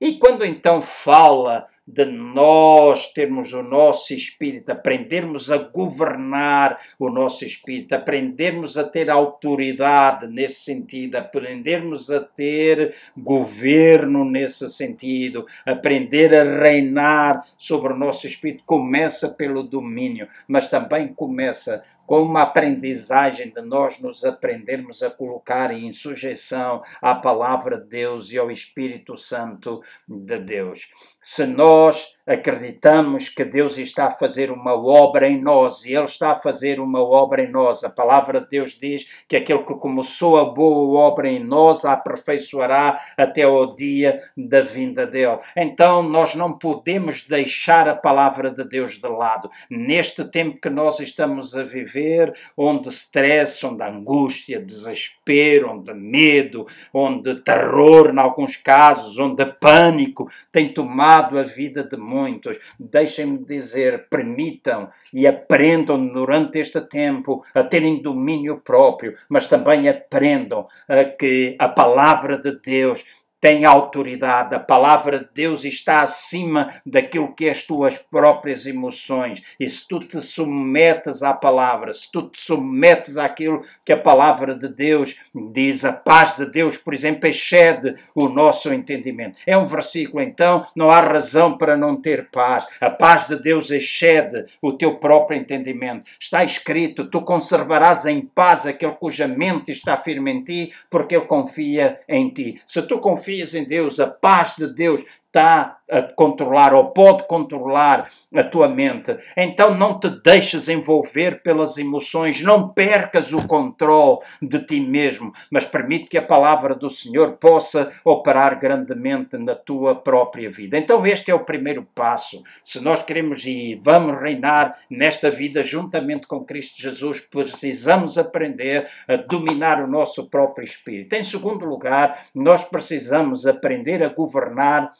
E 0.00 0.16
quando 0.16 0.44
então 0.44 0.80
fala 0.80 1.68
de 1.90 2.04
nós 2.04 3.10
termos 3.14 3.54
o 3.54 3.62
nosso 3.62 4.12
espírito, 4.12 4.70
aprendermos 4.70 5.50
a 5.50 5.56
governar 5.56 6.78
o 6.98 7.08
nosso 7.08 7.46
espírito, 7.46 7.94
aprendermos 7.94 8.76
a 8.76 8.84
ter 8.84 9.08
autoridade 9.08 10.26
nesse 10.26 10.60
sentido, 10.60 11.16
aprendermos 11.16 12.10
a 12.10 12.20
ter 12.20 12.94
governo 13.16 14.22
nesse 14.22 14.68
sentido, 14.68 15.46
aprender 15.64 16.36
a 16.36 16.60
reinar 16.60 17.46
sobre 17.56 17.94
o 17.94 17.96
nosso 17.96 18.26
espírito, 18.26 18.64
começa 18.66 19.30
pelo 19.30 19.62
domínio, 19.62 20.28
mas 20.46 20.68
também 20.68 21.08
começa 21.08 21.82
com 22.08 22.22
uma 22.22 22.40
aprendizagem 22.40 23.52
de 23.52 23.60
nós 23.60 24.00
nos 24.00 24.24
aprendermos 24.24 25.02
a 25.02 25.10
colocar 25.10 25.70
em 25.70 25.92
sujeição 25.92 26.82
à 27.02 27.14
palavra 27.14 27.76
de 27.76 27.86
Deus 27.86 28.32
e 28.32 28.38
ao 28.38 28.50
Espírito 28.50 29.14
Santo 29.14 29.82
de 30.08 30.38
Deus. 30.38 30.88
Se 31.20 31.44
nós 31.44 32.14
acreditamos 32.28 33.30
que 33.30 33.42
Deus 33.42 33.78
está 33.78 34.08
a 34.08 34.12
fazer 34.12 34.50
uma 34.50 34.74
obra 34.74 35.26
em 35.26 35.40
nós 35.40 35.86
e 35.86 35.94
Ele 35.94 36.04
está 36.04 36.32
a 36.32 36.38
fazer 36.38 36.78
uma 36.78 37.02
obra 37.02 37.42
em 37.42 37.50
nós. 37.50 37.82
A 37.82 37.88
palavra 37.88 38.42
de 38.42 38.50
Deus 38.50 38.76
diz 38.78 39.08
que 39.26 39.34
aquele 39.34 39.62
que 39.62 39.74
começou 39.74 40.36
a 40.36 40.44
boa 40.44 41.00
obra 41.00 41.26
em 41.26 41.42
nós 41.42 41.86
a 41.86 41.94
aperfeiçoará 41.94 43.00
até 43.16 43.44
ao 43.44 43.74
dia 43.74 44.22
da 44.36 44.60
vinda 44.60 45.06
dele. 45.06 45.38
Então 45.56 46.02
nós 46.02 46.34
não 46.34 46.52
podemos 46.52 47.22
deixar 47.22 47.88
a 47.88 47.96
palavra 47.96 48.50
de 48.50 48.64
Deus 48.64 49.00
de 49.00 49.08
lado. 49.08 49.50
Neste 49.70 50.22
tempo 50.24 50.60
que 50.60 50.68
nós 50.68 51.00
estamos 51.00 51.56
a 51.56 51.62
viver, 51.62 52.34
onde 52.54 52.90
stress, 52.90 53.64
onde 53.64 53.82
angústia, 53.82 54.60
desespero, 54.60 55.70
onde 55.70 55.94
medo, 55.94 56.66
onde 56.92 57.36
terror, 57.36 58.10
em 58.10 58.20
alguns 58.20 58.56
casos, 58.56 59.18
onde 59.18 59.46
pânico 59.46 60.30
tem 60.52 60.68
tomado 60.68 61.38
a 61.38 61.42
vida 61.42 61.82
de 61.82 61.96
muitos 61.96 62.17
muitos. 62.18 62.58
Deixem-me 62.78 63.44
dizer, 63.44 64.08
permitam 64.08 64.90
e 65.12 65.26
aprendam 65.26 66.06
durante 66.08 66.58
este 66.58 66.80
tempo 66.80 67.44
a 67.54 67.62
terem 67.62 68.02
domínio 68.02 68.60
próprio, 68.60 69.16
mas 69.28 69.46
também 69.46 69.88
aprendam 69.88 70.66
a 70.88 71.04
que 71.04 71.56
a 71.58 71.68
palavra 71.68 72.38
de 72.38 72.58
Deus 72.60 73.04
tem 73.40 73.64
autoridade, 73.64 74.54
a 74.54 74.60
palavra 74.60 75.20
de 75.20 75.28
Deus 75.32 75.64
está 75.64 76.02
acima 76.02 76.74
daquilo 76.84 77.34
que 77.34 77.46
é 77.46 77.52
as 77.52 77.62
tuas 77.62 77.96
próprias 78.10 78.66
emoções. 78.66 79.42
E 79.60 79.68
se 79.68 79.86
tu 79.86 80.00
te 80.00 80.20
submetes 80.20 81.22
à 81.22 81.32
palavra, 81.32 81.94
se 81.94 82.10
tu 82.10 82.22
te 82.22 82.40
submetes 82.40 83.16
àquilo 83.16 83.62
que 83.84 83.92
a 83.92 83.96
palavra 83.96 84.54
de 84.54 84.68
Deus 84.68 85.16
diz, 85.52 85.84
a 85.84 85.92
paz 85.92 86.36
de 86.36 86.46
Deus, 86.46 86.76
por 86.76 86.92
exemplo, 86.92 87.28
excede 87.28 87.94
o 88.14 88.28
nosso 88.28 88.72
entendimento. 88.72 89.38
É 89.46 89.56
um 89.56 89.66
versículo, 89.66 90.22
então, 90.22 90.66
não 90.74 90.90
há 90.90 91.00
razão 91.00 91.56
para 91.56 91.76
não 91.76 92.00
ter 92.00 92.30
paz. 92.30 92.66
A 92.80 92.90
paz 92.90 93.28
de 93.28 93.36
Deus 93.40 93.70
excede 93.70 94.46
o 94.60 94.72
teu 94.72 94.96
próprio 94.96 95.38
entendimento. 95.38 96.08
Está 96.18 96.42
escrito: 96.44 97.08
tu 97.08 97.22
conservarás 97.22 98.04
em 98.04 98.20
paz 98.20 98.66
aquele 98.66 98.92
cuja 98.92 99.28
mente 99.28 99.70
está 99.70 99.96
firme 99.96 100.32
em 100.32 100.42
ti, 100.42 100.72
porque 100.90 101.14
ele 101.14 101.26
confia 101.26 102.00
em 102.08 102.30
ti. 102.30 102.60
Se 102.66 102.82
tu 102.82 102.98
confias 102.98 103.27
confias 103.28 103.54
em 103.54 103.64
Deus, 103.64 104.00
a 104.00 104.06
paz 104.06 104.54
de 104.56 104.66
Deus 104.66 105.04
está 105.28 105.78
a 105.90 106.02
controlar 106.02 106.74
ou 106.74 106.90
pode 106.90 107.26
controlar 107.26 108.10
a 108.34 108.42
tua 108.42 108.68
mente. 108.68 109.16
Então 109.36 109.74
não 109.74 109.98
te 109.98 110.10
deixes 110.10 110.68
envolver 110.68 111.42
pelas 111.42 111.78
emoções, 111.78 112.42
não 112.42 112.68
percas 112.68 113.32
o 113.32 113.46
controle 113.46 114.18
de 114.42 114.58
ti 114.66 114.80
mesmo, 114.80 115.32
mas 115.50 115.64
permite 115.64 116.06
que 116.06 116.18
a 116.18 116.22
palavra 116.22 116.74
do 116.74 116.90
Senhor 116.90 117.32
possa 117.38 117.92
operar 118.04 118.58
grandemente 118.60 119.38
na 119.38 119.54
tua 119.54 119.94
própria 119.94 120.50
vida. 120.50 120.76
Então 120.76 121.06
este 121.06 121.30
é 121.30 121.34
o 121.34 121.44
primeiro 121.44 121.86
passo. 121.94 122.42
Se 122.62 122.82
nós 122.82 123.02
queremos 123.02 123.44
e 123.46 123.78
vamos 123.82 124.18
reinar 124.20 124.78
nesta 124.90 125.30
vida 125.30 125.62
juntamente 125.62 126.26
com 126.26 126.44
Cristo 126.44 126.80
Jesus, 126.80 127.20
precisamos 127.20 128.18
aprender 128.18 128.88
a 129.06 129.16
dominar 129.16 129.82
o 129.82 129.86
nosso 129.86 130.28
próprio 130.28 130.64
espírito. 130.64 131.14
Em 131.14 131.24
segundo 131.24 131.64
lugar, 131.64 132.26
nós 132.34 132.64
precisamos 132.64 133.46
aprender 133.46 134.02
a 134.02 134.08
governar 134.08 134.92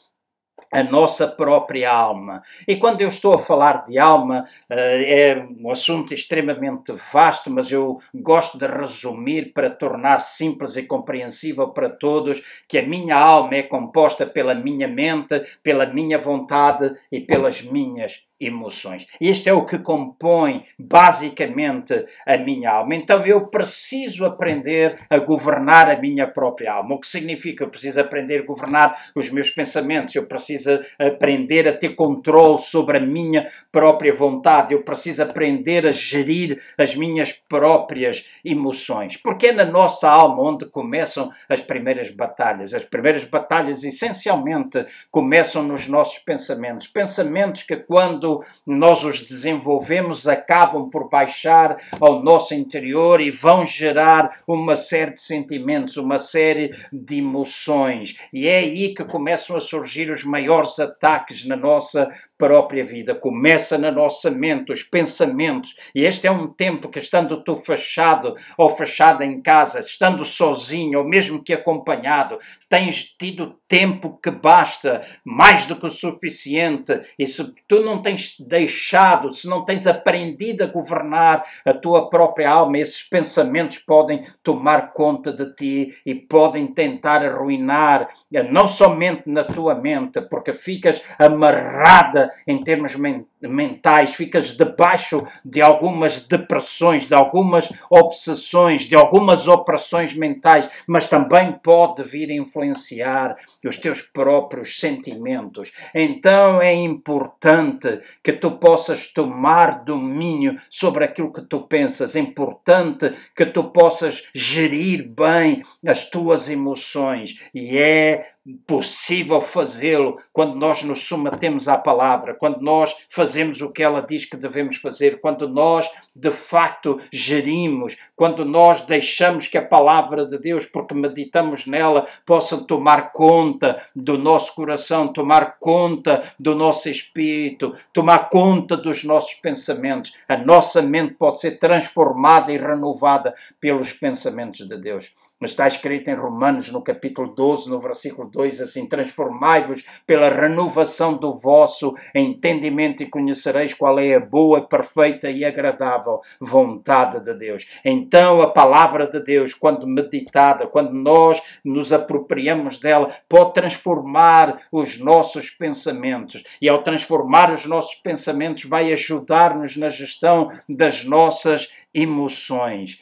a 0.71 0.83
nossa 0.83 1.27
própria 1.27 1.91
alma. 1.91 2.43
E 2.67 2.75
quando 2.75 3.01
eu 3.01 3.09
estou 3.09 3.33
a 3.33 3.39
falar 3.39 3.85
de 3.87 3.97
alma, 3.97 4.47
eh, 4.69 5.31
é 5.31 5.47
um 5.59 5.71
assunto 5.71 6.13
extremamente 6.13 6.91
vasto, 7.11 7.49
mas 7.49 7.71
eu 7.71 7.99
gosto 8.13 8.57
de 8.57 8.65
resumir 8.67 9.53
para 9.53 9.69
tornar 9.69 10.21
simples 10.21 10.75
e 10.75 10.83
compreensível 10.83 11.69
para 11.69 11.89
todos 11.89 12.41
que 12.67 12.77
a 12.77 12.87
minha 12.87 13.15
alma 13.15 13.55
é 13.55 13.63
composta 13.63 14.25
pela 14.25 14.53
minha 14.53 14.87
mente, 14.87 15.41
pela 15.63 15.85
minha 15.85 16.17
vontade 16.17 16.95
e 17.11 17.19
pelas 17.19 17.61
minhas 17.61 18.28
emoções. 18.39 19.05
Isto 19.19 19.49
é 19.49 19.53
o 19.53 19.65
que 19.65 19.77
compõe 19.77 20.65
basicamente 20.77 22.05
a 22.25 22.37
minha 22.37 22.71
alma. 22.71 22.95
Então 22.95 23.25
eu 23.25 23.47
preciso 23.47 24.25
aprender 24.25 24.99
a 25.09 25.17
governar 25.17 25.89
a 25.89 25.97
minha 25.97 26.27
própria 26.27 26.73
alma. 26.73 26.95
O 26.95 26.99
que 26.99 27.07
significa? 27.07 27.63
Eu 27.63 27.69
preciso 27.69 27.99
aprender 27.99 28.39
a 28.39 28.45
governar 28.45 29.09
os 29.15 29.29
meus 29.29 29.49
pensamentos, 29.49 30.15
eu 30.15 30.25
preciso 30.25 30.79
aprender 30.97 31.67
a 31.67 31.73
ter 31.73 31.89
controle 31.89 32.61
sobre 32.61 32.97
a 32.97 33.01
minha 33.01 33.51
própria 33.71 34.13
vontade, 34.13 34.73
eu 34.73 34.83
preciso 34.83 35.21
aprender 35.21 35.85
a 35.85 35.91
gerir 35.91 36.61
as 36.77 36.95
minhas 36.95 37.33
próprias 37.33 38.25
emoções. 38.43 39.17
Porque 39.17 39.47
é 39.47 39.51
na 39.51 39.65
nossa 39.65 40.09
alma 40.09 40.41
onde 40.43 40.65
começam 40.65 41.31
as 41.47 41.61
primeiras 41.61 42.09
batalhas. 42.09 42.73
As 42.73 42.83
primeiras 42.83 43.25
batalhas 43.25 43.83
essencialmente 43.83 44.85
começam 45.11 45.63
nos 45.63 45.87
nossos 45.87 46.19
pensamentos. 46.19 46.87
Pensamentos 46.87 47.63
que 47.63 47.75
quando 47.75 48.28
nós 48.65 49.03
os 49.03 49.21
desenvolvemos, 49.21 50.27
acabam 50.27 50.89
por 50.89 51.09
baixar 51.09 51.77
ao 51.99 52.21
nosso 52.21 52.53
interior 52.53 53.21
e 53.21 53.31
vão 53.31 53.65
gerar 53.65 54.39
uma 54.47 54.75
série 54.75 55.13
de 55.13 55.21
sentimentos, 55.21 55.97
uma 55.97 56.19
série 56.19 56.75
de 56.91 57.17
emoções. 57.17 58.15
E 58.33 58.47
é 58.47 58.59
aí 58.59 58.93
que 58.93 59.03
começam 59.03 59.55
a 59.55 59.61
surgir 59.61 60.09
os 60.09 60.23
maiores 60.23 60.79
ataques 60.79 61.45
na 61.45 61.55
nossa 61.55 62.11
própria 62.39 62.85
vida, 62.85 63.13
começa 63.13 63.77
na 63.77 63.91
nossa 63.91 64.31
mente, 64.31 64.71
os 64.71 64.81
pensamentos. 64.81 65.75
E 65.93 66.05
este 66.05 66.25
é 66.25 66.31
um 66.31 66.47
tempo 66.47 66.87
que, 66.87 66.97
estando 66.97 67.43
tu 67.43 67.57
fechado 67.57 68.33
ou 68.57 68.69
fechada 68.69 69.25
em 69.25 69.41
casa, 69.41 69.81
estando 69.81 70.23
sozinho 70.23 70.99
ou 70.99 71.05
mesmo 71.05 71.43
que 71.43 71.51
acompanhado, 71.51 72.39
tens 72.69 73.13
tido 73.19 73.59
tempo 73.67 74.17
que 74.23 74.31
basta, 74.31 75.05
mais 75.23 75.65
do 75.65 75.75
que 75.75 75.87
o 75.87 75.91
suficiente. 75.91 77.01
E 77.17 77.27
se 77.27 77.53
tu 77.67 77.81
não 77.81 78.01
tens 78.01 78.35
deixado, 78.39 79.33
se 79.33 79.45
não 79.47 79.65
tens 79.65 79.85
aprendido 79.85 80.63
a 80.63 80.67
governar 80.67 81.43
a 81.65 81.73
tua 81.73 82.09
própria 82.09 82.49
alma, 82.49 82.77
esses 82.77 83.03
pensamentos 83.03 83.79
podem 83.79 84.25
tomar 84.41 84.93
conta 84.93 85.33
de 85.33 85.53
ti 85.55 85.93
e 86.05 86.15
podem 86.15 86.67
tentar 86.67 87.21
arruinar 87.21 88.07
não 88.49 88.65
somente 88.67 89.23
na 89.25 89.43
tua 89.43 89.75
mente, 89.75 90.21
porque 90.21 90.53
ficas 90.53 91.01
amarrada 91.17 92.28
em 92.47 92.63
termos 92.63 92.95
mentais, 93.41 94.11
ficas 94.11 94.55
debaixo 94.57 95.25
de 95.43 95.61
algumas 95.61 96.25
depressões, 96.25 97.07
de 97.07 97.13
algumas 97.13 97.69
obsessões, 97.89 98.83
de 98.83 98.95
algumas 98.95 99.47
operações 99.47 100.13
mentais, 100.13 100.69
mas 100.87 101.07
também 101.07 101.51
pode 101.51 102.03
vir 102.03 102.29
a 102.29 102.35
influenciar 102.35 103.35
os 103.65 103.77
teus 103.77 104.01
próprios 104.01 104.79
sentimentos. 104.79 105.71
Então 105.93 106.61
é 106.61 106.73
importante 106.73 108.01
que 108.23 108.33
tu 108.33 108.51
possas 108.51 109.11
tomar 109.13 109.83
domínio 109.83 110.59
sobre 110.69 111.03
aquilo 111.05 111.31
que 111.31 111.41
tu 111.41 111.61
pensas, 111.61 112.15
é 112.15 112.19
importante 112.19 113.13
que 113.35 113.45
tu 113.45 113.65
possas 113.65 114.23
gerir 114.33 115.07
bem 115.09 115.63
as 115.85 116.09
tuas 116.09 116.49
emoções 116.49 117.39
e 117.53 117.77
é 117.77 118.29
possível 118.65 119.41
fazê-lo 119.41 120.17
quando 120.31 120.55
nós 120.55 120.83
nos 120.83 121.03
submetemos 121.03 121.67
à 121.67 121.77
palavra, 121.77 122.33
quando 122.33 122.61
nós 122.61 122.95
fazemos 123.09 123.61
o 123.61 123.71
que 123.71 123.83
ela 123.83 124.01
diz 124.01 124.25
que 124.25 124.37
devemos 124.37 124.77
fazer, 124.77 125.19
quando 125.19 125.47
nós 125.47 125.89
de 126.15 126.31
facto 126.31 126.99
gerimos, 127.11 127.97
quando 128.15 128.43
nós 128.43 128.81
deixamos 128.83 129.47
que 129.47 129.57
a 129.57 129.65
palavra 129.65 130.25
de 130.25 130.37
Deus, 130.37 130.65
porque 130.65 130.93
meditamos 130.93 131.65
nela, 131.65 132.07
possa 132.25 132.57
tomar 132.57 133.11
conta 133.11 133.81
do 133.95 134.17
nosso 134.17 134.53
coração, 134.55 135.11
tomar 135.11 135.57
conta 135.59 136.33
do 136.39 136.55
nosso 136.55 136.89
espírito, 136.89 137.75
tomar 137.93 138.29
conta 138.29 138.75
dos 138.75 139.03
nossos 139.03 139.35
pensamentos. 139.35 140.13
A 140.27 140.37
nossa 140.37 140.81
mente 140.81 141.13
pode 141.13 141.39
ser 141.39 141.59
transformada 141.59 142.51
e 142.51 142.57
renovada 142.57 143.33
pelos 143.59 143.93
pensamentos 143.93 144.67
de 144.67 144.77
Deus. 144.77 145.13
Mas 145.39 145.51
está 145.51 145.69
escrito 145.69 146.09
em 146.09 146.15
Romanos, 146.15 146.69
no 146.69 146.81
capítulo 146.81 147.33
12, 147.33 147.69
no 147.69 147.79
versículo 147.79 148.29
2, 148.29 148.59
assim: 148.59 148.85
Transformai-vos 148.85 149.85
pela 150.05 150.29
renovação 150.29 151.15
do 151.15 151.33
vosso 151.33 151.95
entendimento 152.13 153.01
e 153.01 153.09
conhecereis 153.09 153.73
qual 153.73 153.97
é 153.99 154.15
a 154.15 154.19
boa, 154.19 154.67
perfeita 154.67 155.31
e 155.31 155.45
agradável 155.45 156.19
vontade 156.41 157.23
de 157.23 157.33
Deus. 157.33 157.65
Então, 157.85 158.41
a 158.41 158.47
palavra 158.47 159.07
de 159.07 159.23
Deus, 159.23 159.53
quando 159.53 159.87
meditada, 159.87 160.67
quando 160.67 160.91
nós 160.91 161.41
nos 161.63 161.93
apropriamos 161.93 162.77
dela, 162.77 163.15
pode 163.29 163.53
transformar 163.53 164.63
os 164.69 164.99
nossos 164.99 165.49
pensamentos. 165.49 166.43
E 166.61 166.67
ao 166.67 166.83
transformar 166.83 167.53
os 167.53 167.65
nossos 167.65 167.95
pensamentos, 167.95 168.65
vai 168.65 168.91
ajudar-nos 168.91 169.77
na 169.77 169.89
gestão 169.89 170.51
das 170.67 171.05
nossas 171.05 171.69
emoções. 171.93 172.99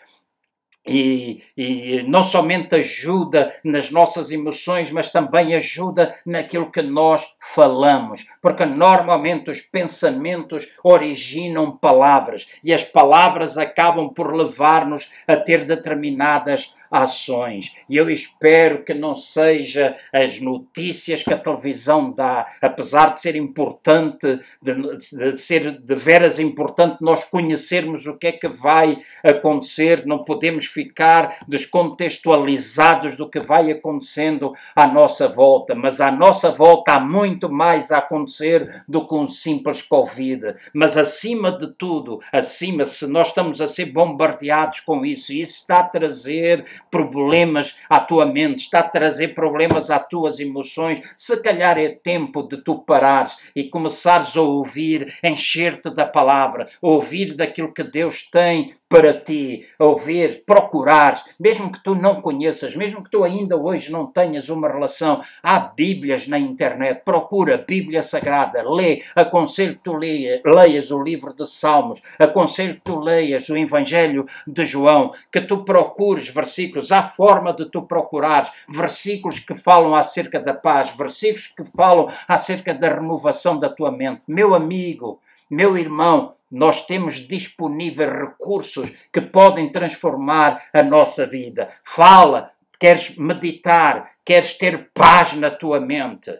E, 0.88 1.44
e, 1.58 2.04
não 2.08 2.24
somente 2.24 2.76
ajuda 2.76 3.54
nas 3.64 3.92
nossas 3.92 4.32
emoções, 4.32 4.92
mas 4.92 5.12
também 5.12 5.54
ajuda 5.54 6.16
naquilo 6.26 6.72
que 6.72 6.82
nós 6.82 7.26
falamos, 7.40 8.26
porque 8.42 8.66
normalmente 8.66 9.52
os 9.52 9.62
pensamentos 9.62 10.68
originam 10.84 11.76
palavras 11.76 12.48
e 12.64 12.74
as 12.74 12.84
palavras 12.84 13.58
acabam 13.58 14.10
por 14.14 14.34
levar-nos 14.34 15.10
a 15.28 15.36
ter 15.36 15.66
determinadas 15.66 16.74
ações. 16.92 17.74
E 17.90 17.96
eu 17.96 18.10
espero 18.10 18.84
que 18.84 18.94
não 18.94 19.16
seja 19.16 19.96
as 20.14 20.40
notícias 20.40 21.24
que 21.24 21.34
a 21.34 21.38
televisão 21.38 22.12
dá, 22.12 22.48
apesar 22.62 23.14
de 23.14 23.22
ser 23.22 23.36
importante, 23.36 24.40
de, 24.62 24.98
de, 24.98 25.38
ser 25.38 25.80
de 25.80 25.96
veras 25.96 26.40
importante 26.40 26.98
nós 27.02 27.26
conhecermos 27.26 28.06
o 28.06 28.18
que 28.18 28.28
é 28.28 28.32
que 28.32 28.48
vai 28.48 28.98
acontecer, 29.24 30.06
não 30.06 30.24
podemos 30.24 30.66
ficar 30.66 31.40
descontextualizados 31.48 33.16
do 33.16 33.30
que 33.30 33.40
vai 33.40 33.72
acontecendo 33.72 34.54
à 34.76 34.88
nossa 34.88 35.28
volta, 35.28 35.76
mas 35.76 36.02
à 36.02 36.12
nossa 36.12 36.52
volta 36.52 36.94
há 36.94 37.00
muito 37.00 37.50
mais 37.52 37.92
a 37.92 37.98
acontecer 37.98 38.84
do 38.88 39.08
que 39.08 39.16
um 39.16 39.28
simples 39.28 39.82
Covid. 39.82 40.56
Mas 40.74 40.98
acima 40.98 41.52
de 41.52 41.72
tudo, 41.74 42.20
acima, 42.32 42.86
se 42.86 43.08
nós 43.08 43.30
estamos 43.30 43.62
a 43.62 43.68
ser 43.68 43.86
bombardeados 43.86 44.80
com 44.82 45.06
isso, 45.06 45.34
isso 45.34 45.60
está 45.60 45.80
a 45.80 45.84
trazer 45.84 46.66
problemas 46.90 47.76
à 47.90 48.00
tua 48.00 48.26
mente, 48.26 48.64
está 48.64 48.80
a 48.80 48.84
trazer 48.84 49.30
problemas 49.30 49.90
às 49.92 50.08
tuas 50.08 50.40
emoções. 50.40 51.02
Se 51.16 51.42
calhar 51.42 51.78
é 51.78 51.90
tempo 51.90 52.44
de 52.44 52.58
tu 52.58 52.80
parares 52.80 53.38
e 53.56 53.64
começares 53.64 54.36
a 54.36 54.42
ouvir, 54.42 55.16
encher-te 55.24 55.90
da 55.90 56.06
palavra, 56.06 56.68
ouvir 56.82 57.36
daquilo 57.36 57.74
que 57.74 57.84
Deus 57.84 58.28
tem 58.32 58.76
para 58.90 59.14
ti, 59.14 59.68
ouvir, 59.78 60.44
procurar, 60.46 61.22
mesmo 61.40 61.72
que 61.72 61.84
tu 61.84 61.94
não 61.94 62.22
conheças, 62.22 62.76
mesmo 62.76 63.04
que 63.04 63.10
tu 63.10 63.24
ainda 63.24 63.58
hoje 63.58 63.92
não 63.92 64.06
tenhas 64.06 64.48
uma 64.50 64.68
relação, 64.68 65.22
há 65.44 65.60
Bíblias 65.60 66.28
na 66.28 66.40
internet, 66.40 67.02
procura 67.04 67.58
Bíblia 67.58 68.02
Sagrada, 68.02 68.64
lê, 68.64 69.04
aconselho 69.14 69.76
que 69.76 69.84
tu 69.84 69.98
leia, 69.98 70.42
leias 70.46 70.90
o 70.90 71.02
livro 71.02 71.34
de 71.34 71.46
Salmos, 71.48 72.02
aconselho 72.18 72.76
que 72.76 72.82
tu 72.82 73.00
leias 73.00 73.50
o 73.50 73.58
Evangelho 73.58 74.26
de 74.48 74.66
João, 74.66 75.12
que 75.32 75.42
tu 75.42 75.66
procures 75.66 76.30
versículos, 76.30 76.92
há 76.92 77.04
forma 77.10 77.54
de 77.54 77.70
tu 77.70 77.82
procurares 77.82 78.50
versículos 78.70 79.40
que 79.40 79.56
falam 79.56 79.96
acerca 79.96 80.40
da 80.40 80.54
paz, 80.54 80.90
versículos 80.96 81.48
que 81.48 81.66
falam 81.66 82.10
acerca 82.28 82.74
da 82.74 82.96
renovação 82.96 83.60
da 83.60 83.70
tua 83.70 83.92
mente. 83.92 84.22
Meu 84.28 84.56
amigo, 84.56 85.20
meu 85.50 85.78
irmão, 85.78 86.37
nós 86.52 86.86
temos 86.86 87.16
disponíveis 87.16 88.10
recursos 88.10 88.92
que 89.12 89.22
podem 89.22 89.72
transformar 89.72 90.64
a 90.74 90.82
nossa 90.82 91.26
vida. 91.26 91.70
Fala, 91.84 92.52
queres 92.80 93.16
meditar, 93.18 94.12
queres 94.24 94.58
ter 94.58 94.90
paz 94.94 95.34
na 95.34 95.52
tua 95.52 95.80
mente. 95.80 96.32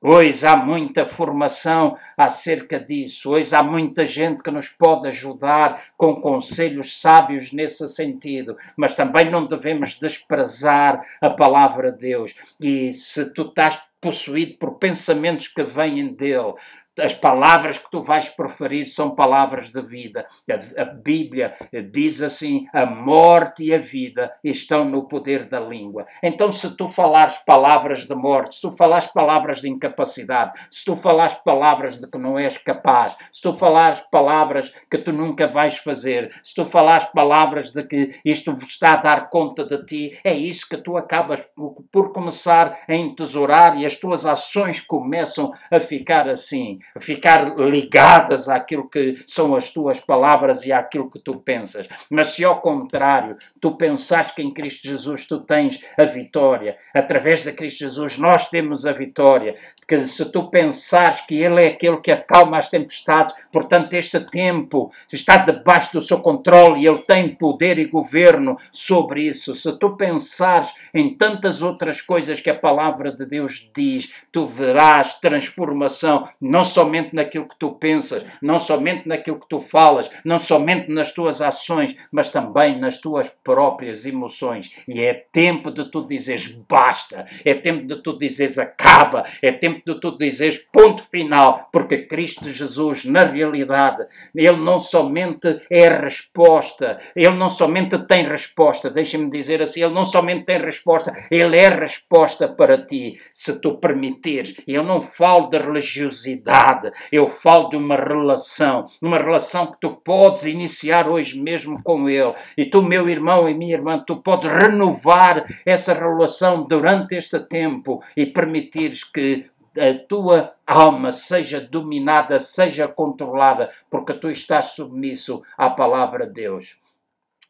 Hoje 0.00 0.46
há 0.46 0.54
muita 0.54 1.06
formação 1.06 1.96
acerca 2.16 2.78
disso. 2.78 3.30
Hoje 3.30 3.52
há 3.56 3.62
muita 3.62 4.04
gente 4.04 4.42
que 4.42 4.50
nos 4.50 4.68
pode 4.68 5.08
ajudar 5.08 5.82
com 5.96 6.20
conselhos 6.20 7.00
sábios 7.00 7.50
nesse 7.50 7.88
sentido. 7.88 8.56
Mas 8.76 8.94
também 8.94 9.30
não 9.30 9.46
devemos 9.46 9.98
desprezar 9.98 11.02
a 11.20 11.30
palavra 11.30 11.90
de 11.90 11.98
Deus. 11.98 12.36
E 12.60 12.92
se 12.92 13.32
tu 13.32 13.42
estás 13.42 13.82
possuído 14.00 14.58
por 14.58 14.74
pensamentos 14.74 15.48
que 15.48 15.64
vêm 15.64 16.14
dele, 16.14 16.54
as 16.98 17.14
palavras 17.14 17.78
que 17.78 17.90
tu 17.90 18.00
vais 18.00 18.28
proferir 18.30 18.86
são 18.86 19.14
palavras 19.14 19.70
de 19.70 19.82
vida. 19.82 20.26
A, 20.50 20.82
a, 20.82 20.84
Bíblia 20.84 21.54
diz 21.90 22.22
assim: 22.22 22.66
a 22.72 22.86
morte 22.86 23.64
e 23.64 23.74
a 23.74 23.78
vida 23.78 24.32
estão 24.42 24.84
no 24.84 25.06
poder 25.06 25.48
da 25.48 25.60
língua. 25.60 26.06
Então, 26.22 26.50
se 26.50 26.76
tu 26.76 26.88
falares 26.88 27.36
palavras 27.38 28.06
de 28.06 28.14
morte, 28.14 28.56
se 28.56 28.62
tu 28.62 28.72
falares 28.72 29.06
palavras 29.08 29.60
de 29.60 29.68
incapacidade, 29.68 30.52
se 30.70 30.84
tu 30.84 30.96
falares 30.96 31.34
palavras 31.34 31.98
de 31.98 32.08
que 32.08 32.18
não 32.18 32.38
és 32.38 32.56
capaz, 32.58 33.14
se 33.32 33.42
tu 33.42 33.52
falares 33.52 34.00
palavras 34.10 34.72
que 34.90 34.98
tu 34.98 35.12
nunca 35.12 35.46
vais 35.46 35.76
fazer, 35.78 36.32
se 36.42 36.54
tu 36.54 36.64
falares 36.64 37.06
palavras 37.06 37.70
de 37.70 37.82
que 37.82 38.18
isto 38.24 38.52
está 38.52 38.94
a 38.94 38.96
dar 38.96 39.30
conta 39.30 39.64
de 39.64 39.84
ti, 39.84 40.18
é 40.24 40.34
isso 40.34 40.68
que 40.68 40.76
tu 40.76 40.96
acabas 40.96 41.40
por, 41.54 41.84
por 41.92 42.12
começar 42.12 42.78
a 42.88 42.94
entesourar 42.94 43.78
e 43.78 43.84
as 43.84 43.96
tuas 43.96 44.24
ações 44.24 44.80
começam 44.80 45.52
a 45.70 45.80
ficar 45.80 46.28
assim 46.28 46.78
ficar 47.00 47.56
ligadas 47.58 48.48
àquilo 48.48 48.88
que 48.88 49.22
são 49.26 49.54
as 49.54 49.70
tuas 49.70 50.00
palavras 50.00 50.64
e 50.64 50.72
àquilo 50.72 51.10
que 51.10 51.18
tu 51.18 51.36
pensas. 51.36 51.88
Mas 52.10 52.34
se 52.34 52.44
ao 52.44 52.60
contrário, 52.60 53.36
tu 53.60 53.76
pensas 53.76 54.30
que 54.30 54.42
em 54.42 54.52
Cristo 54.52 54.88
Jesus 54.88 55.26
tu 55.26 55.40
tens 55.40 55.80
a 55.98 56.04
vitória, 56.04 56.76
através 56.94 57.42
de 57.42 57.52
Cristo 57.52 57.80
Jesus 57.80 58.18
nós 58.18 58.48
temos 58.48 58.86
a 58.86 58.92
vitória, 58.92 59.56
que 59.86 60.06
se 60.06 60.30
tu 60.32 60.50
pensares 60.50 61.20
que 61.22 61.36
Ele 61.36 61.64
é 61.64 61.68
aquele 61.68 61.98
que 61.98 62.10
acalma 62.10 62.58
as 62.58 62.68
tempestades, 62.68 63.34
portanto, 63.52 63.92
este 63.94 64.18
tempo 64.20 64.90
está 65.12 65.36
debaixo 65.36 65.92
do 65.92 66.00
seu 66.00 66.20
controle 66.20 66.80
e 66.80 66.86
Ele 66.86 67.02
tem 67.02 67.28
poder 67.28 67.78
e 67.78 67.84
governo 67.84 68.58
sobre 68.72 69.22
isso. 69.22 69.54
Se 69.54 69.78
tu 69.78 69.96
pensares 69.96 70.72
em 70.92 71.14
tantas 71.14 71.62
outras 71.62 72.00
coisas 72.00 72.40
que 72.40 72.50
a 72.50 72.58
palavra 72.58 73.12
de 73.12 73.24
Deus 73.24 73.70
diz, 73.74 74.10
tu 74.32 74.46
verás 74.46 75.14
transformação, 75.20 76.28
não 76.40 76.64
somente 76.76 77.14
naquilo 77.14 77.48
que 77.48 77.58
tu 77.58 77.72
pensas, 77.72 78.22
não 78.42 78.60
somente 78.60 79.08
naquilo 79.08 79.40
que 79.40 79.48
tu 79.48 79.60
falas, 79.60 80.10
não 80.22 80.38
somente 80.38 80.90
nas 80.92 81.10
tuas 81.10 81.40
ações, 81.40 81.96
mas 82.12 82.28
também 82.28 82.78
nas 82.78 82.98
tuas 82.98 83.30
próprias 83.42 84.04
emoções. 84.04 84.70
E 84.86 85.00
é 85.00 85.14
tempo 85.32 85.70
de 85.70 85.90
tu 85.90 86.06
dizeres 86.06 86.52
basta, 86.68 87.24
é 87.42 87.54
tempo 87.54 87.86
de 87.86 88.02
tu 88.02 88.18
dizeres 88.18 88.58
acaba, 88.58 89.24
é 89.40 89.50
tempo 89.52 89.80
de 89.86 89.98
tu 89.98 90.18
dizeres 90.18 90.58
ponto 90.70 91.02
final, 91.04 91.70
porque 91.72 92.02
Cristo 92.02 92.50
Jesus, 92.50 93.06
na 93.06 93.24
realidade, 93.24 94.04
Ele 94.34 94.58
não 94.58 94.78
somente 94.78 95.62
é 95.70 95.88
resposta, 95.88 97.00
Ele 97.14 97.36
não 97.36 97.48
somente 97.48 97.96
tem 98.06 98.28
resposta, 98.28 98.90
deixa-me 98.90 99.30
dizer 99.30 99.62
assim, 99.62 99.82
Ele 99.82 99.94
não 99.94 100.04
somente 100.04 100.44
tem 100.44 100.60
resposta, 100.60 101.14
Ele 101.30 101.56
é 101.56 101.70
resposta 101.70 102.46
para 102.46 102.76
ti, 102.76 103.18
se 103.32 103.62
tu 103.62 103.78
permitires. 103.78 104.54
Eu 104.68 104.82
não 104.82 105.00
falo 105.00 105.48
de 105.48 105.56
religiosidade, 105.56 106.65
eu 107.10 107.28
falo 107.28 107.68
de 107.68 107.76
uma 107.76 107.96
relação, 107.96 108.86
uma 109.00 109.18
relação 109.18 109.66
que 109.66 109.78
tu 109.80 109.90
podes 109.90 110.44
iniciar 110.44 111.08
hoje 111.08 111.40
mesmo 111.40 111.82
com 111.82 112.08
Ele. 112.08 112.34
E 112.56 112.64
tu, 112.64 112.82
meu 112.82 113.08
irmão 113.08 113.48
e 113.48 113.54
minha 113.54 113.74
irmã, 113.74 113.98
tu 113.98 114.16
podes 114.16 114.50
renovar 114.50 115.44
essa 115.64 115.92
relação 115.92 116.64
durante 116.64 117.14
este 117.14 117.38
tempo 117.40 118.02
e 118.16 118.26
permitires 118.26 119.04
que 119.04 119.46
a 119.78 119.94
tua 120.08 120.54
alma 120.66 121.12
seja 121.12 121.60
dominada, 121.60 122.40
seja 122.40 122.88
controlada, 122.88 123.70
porque 123.90 124.14
tu 124.14 124.30
estás 124.30 124.66
submisso 124.66 125.42
à 125.56 125.68
palavra 125.68 126.26
de 126.26 126.32
Deus. 126.32 126.76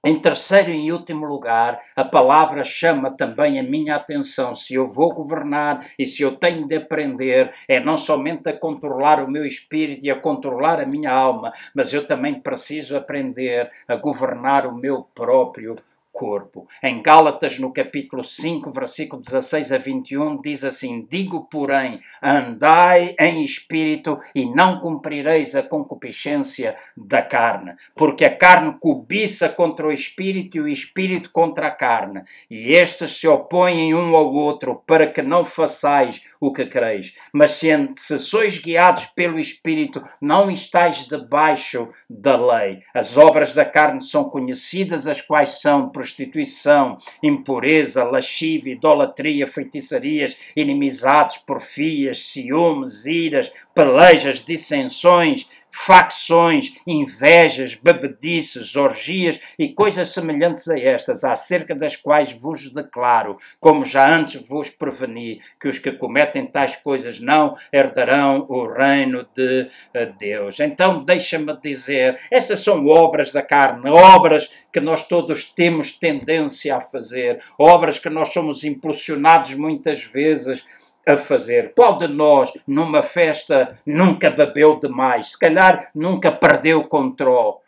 Em 0.05 0.21
terceiro 0.21 0.71
e 0.71 0.93
último 0.93 1.27
lugar, 1.27 1.81
a 1.97 2.05
palavra 2.05 2.63
chama 2.63 3.11
também 3.11 3.59
a 3.59 3.63
minha 3.63 3.97
atenção. 3.97 4.55
Se 4.55 4.75
eu 4.75 4.89
vou 4.89 5.13
governar 5.13 5.85
e 5.99 6.07
se 6.07 6.23
eu 6.23 6.37
tenho 6.37 6.67
de 6.69 6.77
aprender, 6.77 7.53
é 7.67 7.81
não 7.81 7.99
somente 7.99 8.49
a 8.49 8.57
controlar 8.57 9.23
o 9.25 9.31
meu 9.31 9.45
espírito 9.45 10.05
e 10.05 10.11
a 10.11 10.21
controlar 10.21 10.81
a 10.81 10.87
minha 10.87 11.11
alma, 11.11 11.53
mas 11.75 11.93
eu 11.93 12.07
também 12.07 12.41
preciso 12.41 12.97
aprender 12.97 13.71
a 13.89 13.97
governar 13.97 14.67
o 14.67 14.75
meu 14.75 15.03
próprio 15.15 15.75
corpo. 16.17 16.67
Em 16.83 17.03
Gálatas, 17.03 17.59
no 17.59 17.71
capítulo 17.71 18.25
5, 18.25 18.73
versículo 18.73 19.21
16 19.21 19.71
a 19.71 19.77
21, 19.77 20.41
diz 20.41 20.65
assim: 20.65 21.07
Digo, 21.11 21.47
porém, 21.51 22.01
andai 22.23 23.15
em 23.21 23.45
espírito 23.45 24.19
e 24.35 24.47
não 24.47 24.81
cumprireis 24.81 25.55
a 25.55 25.63
concupiscência 25.63 26.75
da 26.97 27.21
carne, 27.21 27.75
porque 27.95 28.25
a 28.25 28.35
carne 28.35 28.75
cobiça 28.81 29.49
contra 29.51 29.87
o 29.87 29.93
espírito 29.93 30.57
e 30.57 30.61
o 30.61 30.69
espírito 30.69 31.31
contra 31.31 31.67
a 31.67 31.71
carne, 31.71 32.23
e 32.51 32.73
estes 32.73 33.21
se 33.21 33.29
opõem 33.29 33.95
um 33.95 34.17
ao 34.17 34.33
outro 34.33 34.83
para 34.87 35.07
que 35.07 35.21
não 35.21 35.45
façais 35.45 36.23
o 36.41 36.53
que 36.53 36.67
quereis. 36.67 37.15
Mas 37.33 37.53
se, 37.53 37.69
se 37.97 38.19
sois 38.19 38.59
guiados 38.59 39.07
pelo 39.07 39.39
Espírito, 39.39 40.03
não 40.21 40.51
estáis 40.51 41.07
debaixo 41.07 41.89
da 42.09 42.37
lei. 42.37 42.83
As 42.95 43.17
obras 43.17 43.53
da 43.53 43.65
carne 43.65 44.03
são 44.03 44.25
conhecidas, 44.25 45.07
as 45.07 45.21
quais 45.21 45.61
são 45.61 45.91
prostituição, 46.07 46.99
impureza, 47.21 48.05
lascívia, 48.05 48.75
idolatria, 48.75 49.47
feitiçarias, 49.49 50.37
inimizades, 50.55 51.39
porfias, 51.39 52.29
ciúmes, 52.29 53.05
iras, 53.05 53.51
pelejas, 53.75 54.45
dissensões, 54.45 55.49
facções, 55.77 56.73
invejas, 56.87 57.75
bebedices, 57.75 58.75
orgias 58.75 59.39
e 59.59 59.69
coisas 59.69 60.09
semelhantes 60.09 60.67
a 60.69 60.81
estas, 60.81 61.23
acerca 61.23 61.75
das 61.75 61.95
quais 61.95 62.33
vos 62.33 62.73
declaro, 62.73 63.39
como 63.61 63.85
já 63.85 64.09
antes 64.09 64.41
vos 64.49 64.71
preveni, 64.71 65.41
que 65.61 65.69
os 65.69 65.79
que 65.79 65.93
cometem 65.93 66.47
tais 66.47 66.77
coisas 66.77 67.21
não 67.21 67.57
herdarão 67.71 68.47
o 68.49 68.67
reino 68.67 69.27
de 69.37 69.71
eh, 69.93 70.07
Deus. 70.19 70.59
Então, 70.61 71.05
deixa-me 71.05 71.55
dizer, 71.61 72.19
estas 72.31 72.61
são 72.61 72.87
obras 72.87 73.31
da 73.31 73.43
carne, 73.43 73.91
obras 73.91 74.51
que 74.73 74.81
nós 74.81 75.07
todos 75.07 75.45
temos 75.45 75.93
tendência 75.93 76.77
a 76.77 76.81
fazer, 76.81 77.43
obras 77.59 77.99
que 77.99 78.09
nós 78.09 78.33
somos 78.33 78.65
impulsionados 78.65 79.53
muitas 79.55 80.03
vezes 80.03 80.65
a 81.07 81.17
fazer. 81.17 81.73
Qual 81.75 81.99
de 81.99 82.09
nós, 82.09 82.53
numa 82.67 83.03
festa, 83.03 83.79
nunca 83.87 84.29
bebeu 84.29 84.81
demais? 84.81 85.33
Se 85.33 85.39
calhar 85.39 85.91
nunca 85.95 86.33
perdeu 86.33 86.81
o 86.81 86.89
controle. 86.89 87.59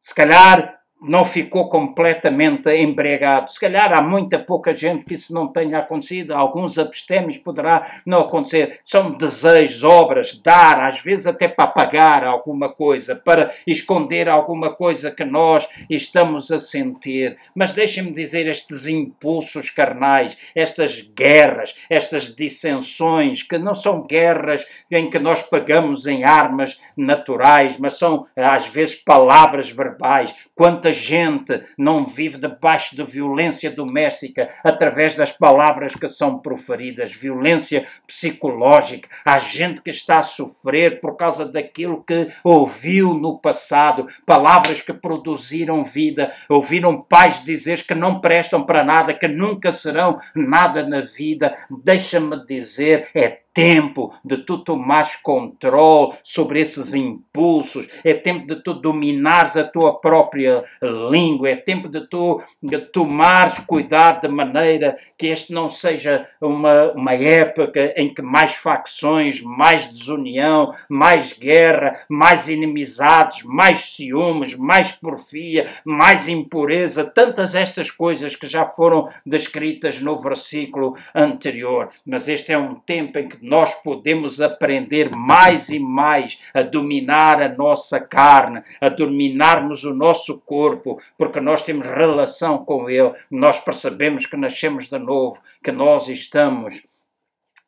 Se 0.00 0.14
calhar 0.14 0.79
não 1.00 1.24
ficou 1.24 1.68
completamente 1.70 2.68
embriagado. 2.70 3.50
Se 3.50 3.58
calhar 3.58 3.92
há 3.92 4.02
muita 4.02 4.38
pouca 4.38 4.74
gente 4.74 5.06
que 5.06 5.14
isso 5.14 5.32
não 5.32 5.48
tenha 5.48 5.78
acontecido. 5.78 6.32
Alguns 6.32 6.78
abstêmios 6.78 7.38
poderá 7.38 8.00
não 8.04 8.20
acontecer. 8.20 8.80
São 8.84 9.12
desejos, 9.12 9.82
obras, 9.82 10.40
dar, 10.42 10.80
às 10.80 11.00
vezes 11.00 11.26
até 11.26 11.48
para 11.48 11.66
pagar 11.66 12.24
alguma 12.24 12.68
coisa, 12.68 13.16
para 13.16 13.52
esconder 13.66 14.28
alguma 14.28 14.70
coisa 14.74 15.10
que 15.10 15.24
nós 15.24 15.66
estamos 15.88 16.50
a 16.50 16.60
sentir. 16.60 17.38
Mas 17.54 17.72
deixem-me 17.72 18.12
dizer, 18.12 18.46
estes 18.46 18.86
impulsos 18.86 19.70
carnais, 19.70 20.36
estas 20.54 21.00
guerras, 21.00 21.74
estas 21.88 22.34
dissensões, 22.34 23.42
que 23.42 23.56
não 23.56 23.74
são 23.74 24.06
guerras 24.06 24.66
em 24.90 25.08
que 25.08 25.18
nós 25.18 25.42
pagamos 25.44 26.06
em 26.06 26.24
armas 26.24 26.78
naturais, 26.96 27.78
mas 27.78 27.96
são 27.96 28.26
às 28.36 28.66
vezes 28.66 28.96
palavras 28.96 29.70
verbais. 29.70 30.34
Quantas 30.54 30.89
Quanta 30.90 30.92
gente 30.92 31.62
não 31.78 32.04
vive 32.04 32.36
debaixo 32.36 32.96
de 32.96 33.04
violência 33.04 33.70
doméstica 33.70 34.50
através 34.64 35.14
das 35.14 35.30
palavras 35.30 35.94
que 35.94 36.08
são 36.08 36.38
proferidas, 36.38 37.12
violência 37.12 37.86
psicológica. 38.06 39.08
Há 39.24 39.38
gente 39.38 39.82
que 39.82 39.90
está 39.90 40.18
a 40.18 40.24
sofrer 40.24 41.00
por 41.00 41.16
causa 41.16 41.46
daquilo 41.46 42.02
que 42.02 42.28
ouviu 42.42 43.14
no 43.14 43.38
passado, 43.38 44.08
palavras 44.26 44.80
que 44.80 44.92
produziram 44.92 45.84
vida. 45.84 46.32
Ouviram 46.48 47.00
pais 47.00 47.44
dizer 47.44 47.86
que 47.86 47.94
não 47.94 48.20
prestam 48.20 48.64
para 48.64 48.82
nada, 48.82 49.14
que 49.14 49.28
nunca 49.28 49.72
serão 49.72 50.18
nada 50.34 50.84
na 50.84 51.02
vida. 51.02 51.54
Deixa-me 51.70 52.44
dizer, 52.46 53.08
é 53.14 53.38
tempo 53.52 54.14
de 54.24 54.38
tu 54.38 54.58
tomares 54.58 55.16
controle 55.22 56.14
sobre 56.22 56.60
esses 56.60 56.94
impulsos, 56.94 57.88
é 58.04 58.14
tempo 58.14 58.46
de 58.46 58.62
tu 58.62 58.74
dominares 58.74 59.56
a 59.56 59.64
tua 59.64 60.00
própria 60.00 60.64
língua, 61.10 61.50
é 61.50 61.56
tempo 61.56 61.88
de 61.88 62.06
tu 62.08 62.42
de 62.62 62.78
tomares 62.78 63.58
cuidado 63.66 64.22
de 64.22 64.28
maneira 64.28 64.96
que 65.18 65.26
este 65.26 65.52
não 65.52 65.70
seja 65.70 66.28
uma, 66.40 66.92
uma 66.92 67.14
época 67.14 67.92
em 67.96 68.12
que 68.12 68.22
mais 68.22 68.52
facções, 68.52 69.40
mais 69.40 69.92
desunião, 69.92 70.72
mais 70.88 71.32
guerra, 71.32 72.00
mais 72.08 72.48
inimizades, 72.48 73.42
mais 73.44 73.94
ciúmes, 73.94 74.54
mais 74.54 74.92
porfia, 74.92 75.68
mais 75.84 76.28
impureza, 76.28 77.04
tantas 77.04 77.54
estas 77.54 77.90
coisas 77.90 78.36
que 78.36 78.48
já 78.48 78.64
foram 78.64 79.08
descritas 79.26 80.00
no 80.00 80.18
versículo 80.18 80.96
anterior. 81.14 81.90
Mas 82.06 82.28
este 82.28 82.52
é 82.52 82.58
um 82.58 82.74
tempo 82.74 83.18
em 83.18 83.28
que 83.28 83.39
nós 83.42 83.74
podemos 83.76 84.40
aprender 84.40 85.10
mais 85.14 85.68
e 85.68 85.78
mais 85.78 86.38
a 86.54 86.62
dominar 86.62 87.40
a 87.42 87.48
nossa 87.48 88.00
carne, 88.00 88.62
a 88.80 88.88
dominarmos 88.88 89.84
o 89.84 89.94
nosso 89.94 90.38
corpo, 90.40 91.00
porque 91.16 91.40
nós 91.40 91.62
temos 91.62 91.86
relação 91.86 92.64
com 92.64 92.88
Ele, 92.88 93.12
nós 93.30 93.60
percebemos 93.60 94.26
que 94.26 94.36
nascemos 94.36 94.88
de 94.88 94.98
novo, 94.98 95.40
que 95.62 95.72
nós 95.72 96.08
estamos 96.08 96.82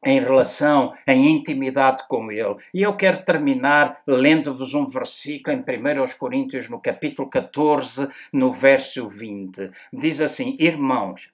em 0.05 0.21
relação, 0.21 0.93
em 1.07 1.31
intimidade 1.31 2.05
com 2.09 2.31
Ele. 2.31 2.57
E 2.75 2.83
eu 2.83 2.97
quero 2.97 3.25
terminar 3.25 4.03
lendo-vos 4.07 4.75
um 4.75 4.89
versículo 4.89 5.57
em 5.57 5.61
1 5.61 6.19
Coríntios, 6.19 6.69
no 6.69 6.81
capítulo 6.81 7.29
14, 7.29 8.09
no 8.33 8.53
verso 8.53 9.09
20. 9.09 9.71
Diz 9.93 10.21
assim: 10.21 10.57
Irmãos, 10.59 11.29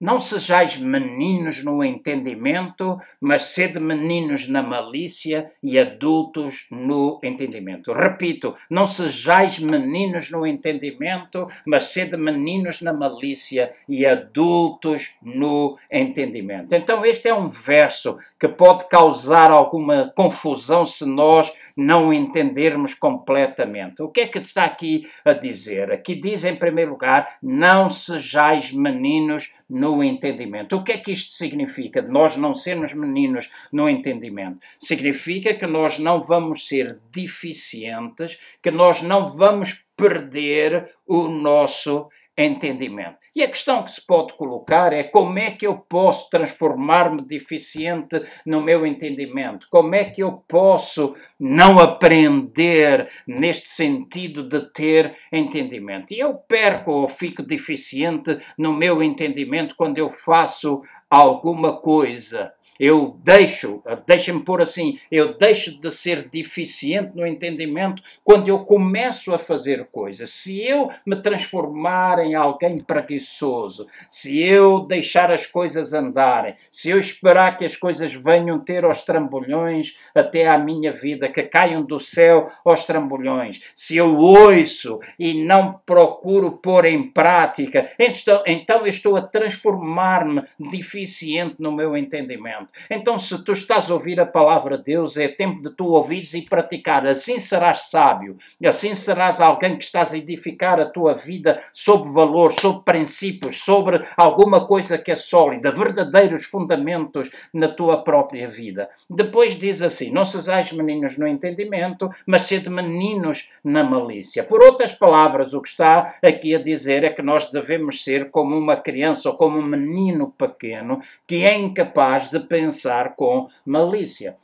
não 0.00 0.20
sejais 0.20 0.76
meninos 0.76 1.62
no 1.62 1.82
entendimento, 1.82 3.00
mas 3.20 3.44
sede 3.46 3.78
meninos 3.78 4.48
na 4.48 4.62
malícia 4.62 5.52
e 5.62 5.78
adultos 5.78 6.66
no 6.70 7.20
entendimento. 7.22 7.92
Repito, 7.92 8.54
não 8.68 8.86
sejais 8.86 9.58
meninos 9.58 10.30
no 10.30 10.46
entendimento, 10.46 11.46
mas 11.66 11.84
sede 11.84 12.16
meninos 12.16 12.82
na 12.82 12.92
malícia 12.92 13.72
e 13.88 14.04
adultos 14.04 15.14
no 15.22 15.78
entendimento. 15.90 16.74
Então, 16.74 17.04
este 17.04 17.28
é 17.28 17.34
um 17.34 17.48
verso 17.48 18.18
que 18.38 18.48
pode 18.48 18.88
causar 18.88 19.50
alguma 19.50 20.12
confusão 20.14 20.84
se 20.84 21.06
nós 21.06 21.52
não 21.76 22.12
entendermos 22.12 22.94
completamente. 22.94 24.02
O 24.02 24.08
que 24.08 24.20
é 24.20 24.26
que 24.26 24.38
está 24.38 24.64
aqui 24.64 25.08
a 25.24 25.32
dizer? 25.32 25.90
Aqui 25.90 26.14
diz, 26.14 26.44
em 26.44 26.54
primeiro 26.54 26.92
lugar, 26.92 27.36
não 27.42 27.90
sejais 27.90 28.72
meninos 28.72 29.52
no 29.68 30.02
entendimento. 30.02 30.76
O 30.76 30.84
que 30.84 30.92
é 30.92 30.98
que 30.98 31.12
isto 31.12 31.34
significa? 31.34 32.02
De 32.02 32.10
nós 32.10 32.36
não 32.36 32.54
sermos 32.54 32.92
meninos 32.92 33.50
no 33.72 33.88
entendimento? 33.88 34.58
Significa 34.78 35.54
que 35.54 35.66
nós 35.66 35.98
não 35.98 36.22
vamos 36.22 36.68
ser 36.68 36.98
deficientes, 37.10 38.38
que 38.62 38.70
nós 38.70 39.02
não 39.02 39.30
vamos 39.30 39.84
perder 39.96 40.92
o 41.06 41.28
nosso 41.28 42.08
entendimento. 42.36 43.23
E 43.34 43.42
a 43.42 43.48
questão 43.48 43.82
que 43.82 43.90
se 43.90 44.00
pode 44.00 44.32
colocar 44.34 44.92
é 44.92 45.02
como 45.02 45.36
é 45.40 45.50
que 45.50 45.66
eu 45.66 45.76
posso 45.76 46.30
transformar-me 46.30 47.20
deficiente 47.20 48.24
no 48.46 48.60
meu 48.60 48.86
entendimento? 48.86 49.66
Como 49.68 49.92
é 49.92 50.04
que 50.04 50.22
eu 50.22 50.44
posso 50.46 51.16
não 51.38 51.80
aprender 51.80 53.10
neste 53.26 53.70
sentido 53.70 54.48
de 54.48 54.60
ter 54.72 55.16
entendimento? 55.32 56.14
E 56.14 56.20
eu 56.20 56.34
perco 56.34 56.92
ou 56.92 57.08
fico 57.08 57.42
deficiente 57.42 58.38
no 58.56 58.72
meu 58.72 59.02
entendimento 59.02 59.74
quando 59.76 59.98
eu 59.98 60.10
faço 60.10 60.82
alguma 61.10 61.76
coisa 61.76 62.52
eu 62.78 63.16
deixo, 63.22 63.82
deixa-me 64.06 64.40
pôr 64.40 64.60
assim, 64.60 64.98
eu 65.10 65.36
deixo 65.38 65.80
de 65.80 65.90
ser 65.92 66.28
deficiente 66.28 67.12
no 67.14 67.26
entendimento 67.26 68.02
quando 68.22 68.48
eu 68.48 68.64
começo 68.64 69.32
a 69.32 69.38
fazer 69.38 69.86
coisas. 69.92 70.30
Se 70.30 70.60
eu 70.62 70.90
me 71.06 71.16
transformar 71.20 72.18
em 72.18 72.34
alguém 72.34 72.78
preguiçoso, 72.78 73.86
se 74.10 74.42
eu 74.42 74.80
deixar 74.80 75.30
as 75.30 75.46
coisas 75.46 75.92
andarem, 75.92 76.56
se 76.70 76.90
eu 76.90 76.98
esperar 76.98 77.56
que 77.56 77.64
as 77.64 77.76
coisas 77.76 78.12
venham 78.14 78.58
ter 78.58 78.84
aos 78.84 79.02
trambolhões 79.02 79.96
até 80.14 80.48
à 80.48 80.58
minha 80.58 80.92
vida, 80.92 81.28
que 81.28 81.42
caiam 81.42 81.82
do 81.82 82.00
céu 82.00 82.50
aos 82.64 82.84
trambolhões, 82.84 83.60
se 83.74 83.96
eu 83.96 84.16
ouço 84.16 84.98
e 85.18 85.44
não 85.44 85.80
procuro 85.86 86.58
pôr 86.58 86.84
em 86.86 87.10
prática, 87.10 87.92
então, 87.98 88.42
então 88.46 88.80
eu 88.80 88.88
estou 88.88 89.16
a 89.16 89.22
transformar-me 89.22 90.42
deficiente 90.58 91.56
no 91.58 91.72
meu 91.72 91.96
entendimento. 91.96 92.63
Então, 92.90 93.18
se 93.18 93.44
tu 93.44 93.52
estás 93.52 93.90
a 93.90 93.94
ouvir 93.94 94.20
a 94.20 94.26
palavra 94.26 94.78
de 94.78 94.84
Deus, 94.84 95.16
é 95.16 95.28
tempo 95.28 95.62
de 95.62 95.74
tu 95.74 95.86
ouvires 95.86 96.34
e 96.34 96.42
praticar. 96.42 97.06
Assim 97.06 97.40
serás 97.40 97.90
sábio, 97.90 98.36
assim 98.64 98.94
serás 98.94 99.40
alguém 99.40 99.76
que 99.76 99.84
estás 99.84 100.12
a 100.12 100.18
edificar 100.18 100.80
a 100.80 100.86
tua 100.86 101.14
vida 101.14 101.60
sobre 101.72 102.10
valores, 102.10 102.60
sobre 102.60 102.84
princípios, 102.84 103.60
sobre 103.60 104.04
alguma 104.16 104.66
coisa 104.66 104.98
que 104.98 105.10
é 105.10 105.16
sólida, 105.16 105.72
verdadeiros 105.72 106.46
fundamentos 106.46 107.30
na 107.52 107.68
tua 107.68 108.02
própria 108.02 108.48
vida. 108.48 108.88
Depois 109.08 109.58
diz 109.58 109.82
assim: 109.82 110.10
Não 110.10 110.24
sejais 110.24 110.72
meninos 110.72 111.16
no 111.16 111.26
entendimento, 111.26 112.10
mas 112.26 112.42
sede 112.42 112.70
meninos 112.70 113.50
na 113.62 113.82
malícia. 113.82 114.44
Por 114.44 114.62
outras 114.62 114.92
palavras, 114.92 115.54
o 115.54 115.60
que 115.60 115.68
está 115.68 116.14
aqui 116.22 116.54
a 116.54 116.62
dizer 116.62 117.04
é 117.04 117.10
que 117.10 117.22
nós 117.22 117.50
devemos 117.50 118.04
ser 118.04 118.30
como 118.30 118.56
uma 118.56 118.76
criança 118.76 119.28
ou 119.30 119.36
como 119.36 119.58
um 119.58 119.66
menino 119.66 120.32
pequeno 120.36 121.00
que 121.26 121.44
é 121.44 121.56
incapaz 121.56 122.28
de 122.28 122.40
pensar 122.54 123.16
com 123.16 123.48
malícia. 123.66 124.36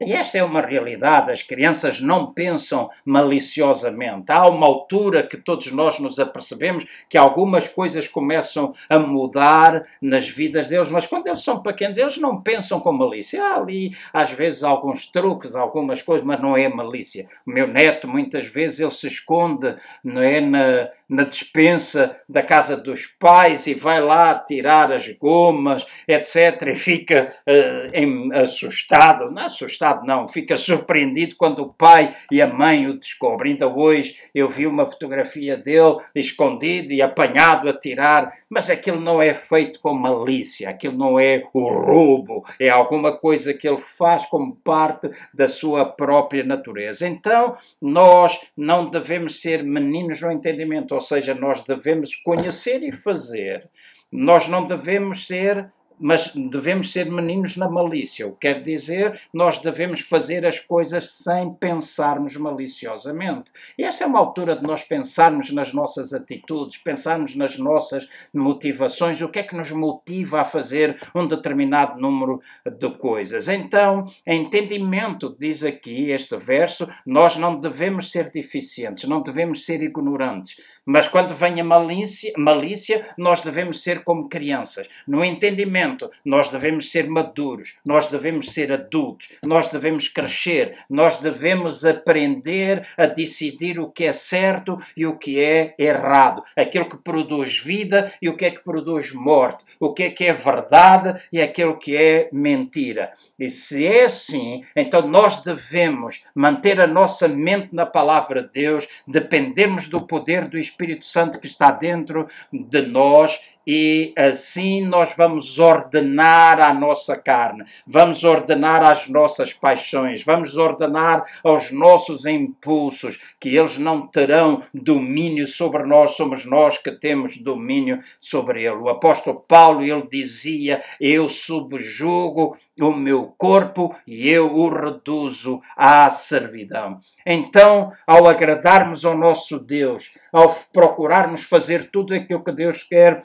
E 0.00 0.12
esta 0.12 0.38
é 0.38 0.44
uma 0.44 0.60
realidade, 0.60 1.32
as 1.32 1.42
crianças 1.42 2.00
não 2.00 2.32
pensam 2.32 2.90
maliciosamente. 3.04 4.30
Há 4.30 4.48
uma 4.48 4.66
altura 4.66 5.22
que 5.22 5.36
todos 5.36 5.70
nós 5.72 5.98
nos 5.98 6.18
apercebemos 6.18 6.84
que 7.08 7.16
algumas 7.16 7.68
coisas 7.68 8.06
começam 8.06 8.74
a 8.88 8.98
mudar 8.98 9.82
nas 10.02 10.28
vidas 10.28 10.68
deles, 10.68 10.90
mas 10.90 11.06
quando 11.06 11.28
eles 11.28 11.42
são 11.42 11.62
pequenos, 11.62 11.96
eles 11.96 12.18
não 12.18 12.40
pensam 12.40 12.80
com 12.80 12.92
malícia. 12.92 13.42
Há 13.42 13.56
ali, 13.56 13.96
às 14.12 14.30
vezes, 14.30 14.62
alguns 14.62 15.06
truques, 15.06 15.54
algumas 15.54 16.02
coisas, 16.02 16.24
mas 16.24 16.40
não 16.40 16.56
é 16.56 16.68
malícia. 16.68 17.28
O 17.46 17.50
meu 17.50 17.66
neto, 17.66 18.06
muitas 18.08 18.46
vezes, 18.46 18.80
ele 18.80 18.90
se 18.90 19.06
esconde 19.06 19.76
não 20.02 20.22
é, 20.22 20.40
na, 20.40 20.88
na 21.08 21.24
despensa 21.24 22.16
da 22.28 22.42
casa 22.42 22.76
dos 22.76 23.06
pais 23.06 23.66
e 23.66 23.74
vai 23.74 24.00
lá 24.00 24.34
tirar 24.38 24.92
as 24.92 25.08
gomas, 25.16 25.86
etc. 26.08 26.68
E 26.68 26.74
fica 26.74 27.34
uh, 27.46 27.94
em, 27.94 28.32
assustado, 28.34 29.30
não 29.30 29.44
assustado 29.44 30.06
não, 30.06 30.26
fica 30.26 30.56
surpreendido 30.56 31.36
quando 31.36 31.60
o 31.60 31.72
pai 31.72 32.14
e 32.30 32.40
a 32.40 32.46
mãe 32.46 32.86
o 32.86 32.98
descobrem. 32.98 33.52
Ainda 33.52 33.68
hoje 33.68 34.16
eu 34.34 34.48
vi 34.48 34.66
uma 34.66 34.86
fotografia 34.86 35.56
dele 35.56 35.98
escondido 36.14 36.92
e 36.92 37.02
apanhado 37.02 37.68
a 37.68 37.78
tirar, 37.78 38.32
mas 38.48 38.70
aquilo 38.70 39.00
não 39.00 39.20
é 39.20 39.34
feito 39.34 39.80
com 39.80 39.94
malícia, 39.94 40.70
aquilo 40.70 40.96
não 40.96 41.18
é 41.18 41.44
o 41.52 41.68
roubo, 41.68 42.44
é 42.58 42.68
alguma 42.68 43.12
coisa 43.12 43.54
que 43.54 43.68
ele 43.68 43.80
faz 43.80 44.26
como 44.26 44.56
parte 44.56 45.10
da 45.32 45.48
sua 45.48 45.84
própria 45.84 46.44
natureza. 46.44 47.06
Então, 47.06 47.56
nós 47.80 48.40
não 48.56 48.86
devemos 48.86 49.40
ser 49.40 49.62
meninos 49.62 50.20
no 50.20 50.32
entendimento 50.32 50.93
ou 50.94 51.00
seja, 51.00 51.34
nós 51.34 51.62
devemos 51.64 52.14
conhecer 52.14 52.82
e 52.82 52.92
fazer. 52.92 53.68
Nós 54.10 54.48
não 54.48 54.66
devemos 54.66 55.26
ser 55.26 55.70
mas 55.98 56.34
devemos 56.34 56.92
ser 56.92 57.10
meninos 57.10 57.56
na 57.56 57.68
malícia. 57.68 58.26
O 58.26 58.32
que 58.32 58.48
quer 58.48 58.62
dizer, 58.62 59.20
nós 59.32 59.58
devemos 59.60 60.00
fazer 60.00 60.44
as 60.44 60.58
coisas 60.58 61.10
sem 61.10 61.52
pensarmos 61.54 62.36
maliciosamente. 62.36 63.50
E 63.78 63.84
essa 63.84 64.04
é 64.04 64.06
uma 64.06 64.18
altura 64.18 64.56
de 64.56 64.62
nós 64.64 64.82
pensarmos 64.84 65.50
nas 65.52 65.72
nossas 65.72 66.12
atitudes, 66.12 66.78
pensarmos 66.78 67.34
nas 67.34 67.58
nossas 67.58 68.08
motivações, 68.32 69.20
o 69.20 69.28
que 69.28 69.38
é 69.38 69.42
que 69.42 69.56
nos 69.56 69.70
motiva 69.70 70.40
a 70.40 70.44
fazer 70.44 71.00
um 71.14 71.26
determinado 71.26 72.00
número 72.00 72.40
de 72.66 72.90
coisas. 72.96 73.48
Então, 73.48 74.10
entendimento, 74.26 75.36
diz 75.38 75.62
aqui 75.62 76.10
este 76.10 76.36
verso, 76.36 76.88
nós 77.06 77.36
não 77.36 77.58
devemos 77.58 78.10
ser 78.10 78.30
deficientes, 78.30 79.08
não 79.08 79.22
devemos 79.22 79.64
ser 79.64 79.82
ignorantes 79.82 80.56
mas 80.86 81.08
quando 81.08 81.34
vem 81.34 81.60
a 81.60 81.64
malícia, 81.64 82.32
malícia, 82.36 83.08
nós 83.16 83.40
devemos 83.40 83.82
ser 83.82 84.04
como 84.04 84.28
crianças. 84.28 84.86
No 85.06 85.24
entendimento, 85.24 86.10
nós 86.24 86.50
devemos 86.50 86.90
ser 86.90 87.08
maduros, 87.08 87.76
nós 87.84 88.08
devemos 88.08 88.52
ser 88.52 88.70
adultos, 88.70 89.32
nós 89.44 89.68
devemos 89.68 90.08
crescer, 90.08 90.76
nós 90.88 91.18
devemos 91.20 91.84
aprender 91.84 92.86
a 92.98 93.06
decidir 93.06 93.78
o 93.78 93.88
que 93.88 94.04
é 94.04 94.12
certo 94.12 94.78
e 94.94 95.06
o 95.06 95.16
que 95.16 95.40
é 95.40 95.74
errado, 95.78 96.44
aquilo 96.54 96.88
que 96.88 96.98
produz 96.98 97.58
vida 97.58 98.12
e 98.20 98.28
o 98.28 98.36
que 98.36 98.44
é 98.44 98.50
que 98.50 98.62
produz 98.62 99.12
morte, 99.12 99.64
o 99.80 99.94
que 99.94 100.02
é 100.02 100.10
que 100.10 100.24
é 100.24 100.34
verdade 100.34 101.18
e 101.32 101.40
aquilo 101.40 101.78
que 101.78 101.96
é 101.96 102.28
mentira. 102.30 103.12
E 103.38 103.50
se 103.50 103.86
é 103.86 104.04
assim, 104.04 104.64
então 104.76 105.08
nós 105.08 105.42
devemos 105.42 106.22
manter 106.34 106.80
a 106.80 106.86
nossa 106.86 107.26
mente 107.26 107.68
na 107.72 107.86
palavra 107.86 108.42
de 108.42 108.50
Deus, 108.52 108.86
dependermos 109.06 109.88
do 109.88 110.00
poder 110.00 110.46
do 110.46 110.58
Espírito 110.58 110.73
Espírito 110.74 111.06
Santo 111.06 111.38
que 111.38 111.46
está 111.46 111.70
dentro 111.70 112.28
de 112.52 112.82
nós 112.82 113.40
e 113.66 114.12
assim 114.16 114.84
nós 114.84 115.14
vamos 115.16 115.58
ordenar 115.58 116.60
a 116.60 116.72
nossa 116.72 117.16
carne, 117.16 117.64
vamos 117.86 118.24
ordenar 118.24 118.82
as 118.82 119.08
nossas 119.08 119.52
paixões, 119.52 120.22
vamos 120.22 120.56
ordenar 120.56 121.24
aos 121.42 121.70
nossos 121.70 122.26
impulsos, 122.26 123.18
que 123.40 123.56
eles 123.56 123.78
não 123.78 124.06
terão 124.06 124.62
domínio 124.72 125.46
sobre 125.46 125.84
nós, 125.84 126.16
somos 126.16 126.44
nós 126.44 126.78
que 126.78 126.92
temos 126.92 127.38
domínio 127.38 128.02
sobre 128.20 128.64
ele. 128.64 128.76
O 128.76 128.88
apóstolo 128.88 129.44
Paulo, 129.46 129.82
ele 129.82 130.06
dizia: 130.10 130.82
Eu 131.00 131.28
subjugo 131.28 132.56
o 132.80 132.92
meu 132.92 133.34
corpo 133.38 133.94
e 134.06 134.28
eu 134.28 134.52
o 134.52 134.68
reduzo 134.68 135.60
à 135.76 136.10
servidão. 136.10 137.00
Então, 137.26 137.92
ao 138.06 138.26
agradarmos 138.26 139.04
ao 139.04 139.16
nosso 139.16 139.58
Deus, 139.58 140.12
ao 140.32 140.54
procurarmos 140.72 141.42
fazer 141.44 141.90
tudo 141.90 142.14
aquilo 142.14 142.42
que 142.42 142.52
Deus 142.52 142.82
quer, 142.82 143.24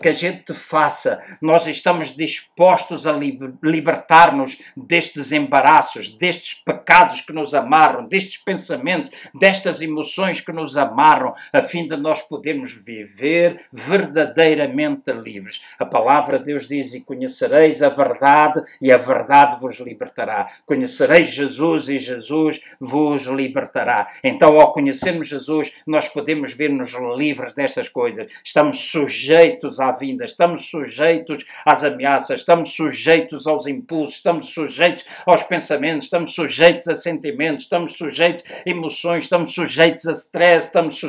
que 0.00 0.08
a 0.08 0.12
gente 0.12 0.54
faça, 0.54 1.22
nós 1.40 1.66
estamos 1.66 2.14
dispostos 2.14 3.06
a 3.06 3.12
libertar-nos 3.62 4.60
destes 4.76 5.32
embaraços, 5.32 6.10
destes 6.10 6.54
pecados 6.54 7.20
que 7.20 7.32
nos 7.32 7.54
amarram, 7.54 8.06
destes 8.06 8.38
pensamentos, 8.38 9.10
destas 9.34 9.80
emoções 9.80 10.40
que 10.40 10.52
nos 10.52 10.76
amarram, 10.76 11.34
a 11.52 11.62
fim 11.62 11.86
de 11.86 11.96
nós 11.96 12.22
podermos 12.22 12.72
viver 12.72 13.64
verdadeiramente 13.72 15.12
livres. 15.12 15.60
A 15.78 15.84
palavra 15.84 16.38
de 16.38 16.46
Deus 16.46 16.68
diz: 16.68 16.94
E 16.94 17.00
conhecereis 17.00 17.82
a 17.82 17.88
verdade, 17.88 18.62
e 18.80 18.92
a 18.92 18.96
verdade 18.96 19.60
vos 19.60 19.78
libertará. 19.80 20.50
Conhecereis 20.64 21.30
Jesus, 21.30 21.88
e 21.88 21.98
Jesus 21.98 22.60
vos 22.80 23.22
libertará. 23.26 24.08
Então, 24.22 24.60
ao 24.60 24.72
conhecermos 24.72 25.28
Jesus, 25.28 25.72
nós 25.86 26.08
podemos 26.08 26.52
ver-nos 26.52 26.92
livres 27.16 27.52
destas 27.52 27.88
coisas. 27.88 28.30
Estamos 28.44 28.90
sujeitos 28.90 29.80
à 29.88 29.92
vinda, 29.92 30.24
estamos 30.24 30.68
sujeitos 30.68 31.44
às 31.64 31.84
ameaças, 31.84 32.40
estamos 32.40 32.74
sujeitos 32.74 33.46
aos 33.46 33.66
impulsos, 33.66 34.16
estamos 34.16 34.48
sujeitos 34.48 35.04
aos 35.26 35.42
pensamentos, 35.42 36.06
estamos 36.06 36.34
sujeitos 36.34 36.88
a 36.88 36.96
sentimentos, 36.96 37.64
estamos 37.64 37.96
sujeitos 37.96 38.44
a 38.48 38.68
emoções, 38.68 39.24
estamos 39.24 39.54
sujeitos 39.54 40.06
a 40.06 40.12
stress, 40.12 40.66
estamos 40.66 41.00